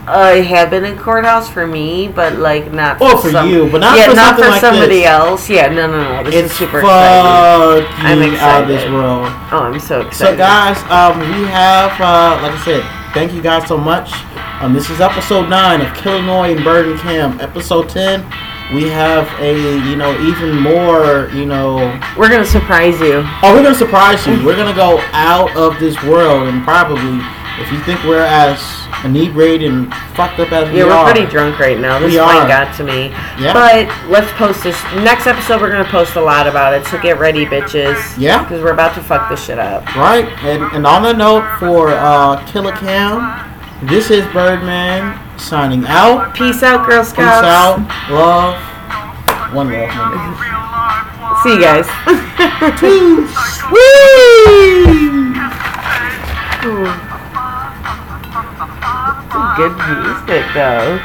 I 0.10 0.41
have 0.41 0.70
been 0.70 0.86
in 0.86 0.97
courthouse 0.97 1.49
for 1.49 1.68
me, 1.68 2.07
but 2.07 2.38
like 2.38 2.72
not. 2.72 2.97
Oh, 2.99 3.18
for 3.22 3.30
some- 3.30 3.47
you, 3.49 3.70
but 3.70 3.82
not 3.82 3.97
yeah, 3.97 4.10
for 4.10 4.16
not 4.16 4.36
for 4.36 4.47
like 4.47 4.62
somebody 4.62 4.99
this. 5.01 5.07
else. 5.07 5.49
Yeah, 5.49 5.68
no, 5.68 5.88
no, 5.88 6.03
no. 6.03 6.24
This 6.24 6.34
this? 6.34 6.51
is 6.51 6.57
super 6.57 6.80
exciting. 6.80 7.86
I'm 7.99 8.36
out 8.36 8.64
of 8.64 8.68
this 8.68 8.84
world. 8.91 9.28
Oh, 9.51 9.70
I'm 9.72 9.80
so 9.80 10.01
excited. 10.01 10.16
So, 10.34 10.38
guys, 10.38 10.78
um, 10.89 11.20
we 11.20 11.45
have, 11.47 11.91
uh, 12.01 12.41
like 12.41 12.53
I 12.53 12.62
said, 12.66 13.14
thank 13.14 13.34
you 13.34 13.41
guys 13.41 13.68
so 13.68 13.78
much. 13.78 14.12
Um, 14.62 14.74
this 14.74 14.89
is 14.89 14.99
episode 14.99 15.47
nine 15.49 15.82
of 15.82 15.93
Killinois 15.93 16.55
and 16.55 16.64
Burden 16.64 16.97
Camp. 16.97 17.41
Episode 17.41 17.88
ten, 17.89 18.22
we 18.74 18.89
have 18.89 19.28
a, 19.39 19.53
you 19.88 19.95
know, 19.95 20.12
even 20.22 20.57
more, 20.60 21.30
you 21.34 21.45
know. 21.45 21.78
we're 22.18 22.30
gonna 22.30 22.45
surprise 22.45 22.99
you. 22.99 23.24
Oh, 23.43 23.53
we're 23.55 23.64
gonna 23.64 23.76
surprise 23.76 24.26
you. 24.28 24.43
We're 24.45 24.55
gonna 24.57 24.76
go 24.76 24.99
out 25.14 25.55
of 25.55 25.80
this 25.80 26.01
world, 26.03 26.47
and 26.47 26.64
probably, 26.64 27.20
if 27.62 27.72
you 27.72 27.80
think 27.84 28.03
we're 28.03 28.22
as 28.26 28.60
inebriated 29.03 29.71
and 29.71 29.93
fucked 30.15 30.39
up 30.39 30.51
as 30.51 30.69
we 30.71 30.79
Yeah, 30.79 30.85
we're 30.85 31.11
pretty 31.11 31.29
drunk 31.29 31.59
right 31.59 31.79
now. 31.79 31.99
This 31.99 32.11
We 32.13 32.19
wine 32.19 32.37
are. 32.37 32.47
got 32.47 32.75
to 32.77 32.83
me. 32.83 33.09
Yeah. 33.39 33.53
But 33.53 33.87
let's 34.09 34.31
post 34.33 34.63
this 34.63 34.81
next 34.95 35.27
episode. 35.27 35.61
We're 35.61 35.71
gonna 35.71 35.85
post 35.85 36.15
a 36.15 36.21
lot 36.21 36.47
about 36.47 36.73
it, 36.73 36.85
so 36.87 36.97
get 36.99 37.17
ready, 37.19 37.45
bitches. 37.45 37.97
Yeah. 38.17 38.43
Because 38.43 38.61
we're 38.61 38.73
about 38.73 38.93
to 38.95 39.01
fuck 39.01 39.29
this 39.29 39.43
shit 39.45 39.59
up. 39.59 39.85
Right, 39.95 40.27
and, 40.43 40.63
and 40.75 40.85
on 40.87 41.03
the 41.03 41.13
note, 41.13 41.45
for 41.59 41.89
uh, 41.89 42.45
Killer 42.51 42.73
Cam, 42.73 43.45
this 43.87 44.09
is 44.11 44.25
Birdman 44.33 45.17
signing 45.39 45.85
out. 45.87 46.33
Peace 46.35 46.61
out, 46.63 46.85
Girl 46.87 47.03
Scouts. 47.03 47.15
Peace 47.15 47.49
out, 47.49 47.79
love, 48.11 48.55
one 49.53 49.71
love. 49.71 49.89
One. 49.89 50.35
See 51.43 51.53
you 51.53 51.61
guys. 51.61 51.87
Two, 52.79 53.27
sweet. 56.89 56.99
Good 59.60 59.76
music, 59.76 60.45
though. 60.53 60.99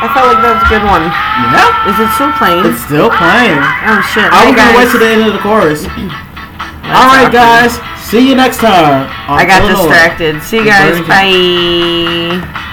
I 0.00 0.08
felt 0.16 0.32
like 0.32 0.40
that 0.40 0.56
was 0.56 0.64
a 0.64 0.70
good 0.72 0.84
one. 0.88 1.04
Yeah, 1.52 1.68
Is 1.92 1.96
it 2.00 2.08
still 2.16 2.32
playing? 2.40 2.64
it's 2.64 2.80
still 2.88 3.12
playing. 3.12 3.60
oh 3.60 4.00
shit! 4.00 4.24
I 4.32 4.48
was 4.48 4.48
Hey, 4.48 4.56
gonna 4.56 4.76
wait 4.80 4.88
to 4.92 4.98
the 4.98 5.08
end 5.12 5.22
of 5.28 5.32
the 5.36 5.42
chorus. 5.44 5.84
All 6.90 7.06
right, 7.06 7.30
guys. 7.30 7.78
See 8.10 8.28
you 8.28 8.34
next 8.34 8.58
time. 8.58 9.06
I 9.28 9.46
got 9.46 9.62
Illinois. 9.62 9.86
distracted. 9.86 10.42
See 10.42 10.58
you 10.58 10.64
guys. 10.64 10.98
Bye. 11.06 12.66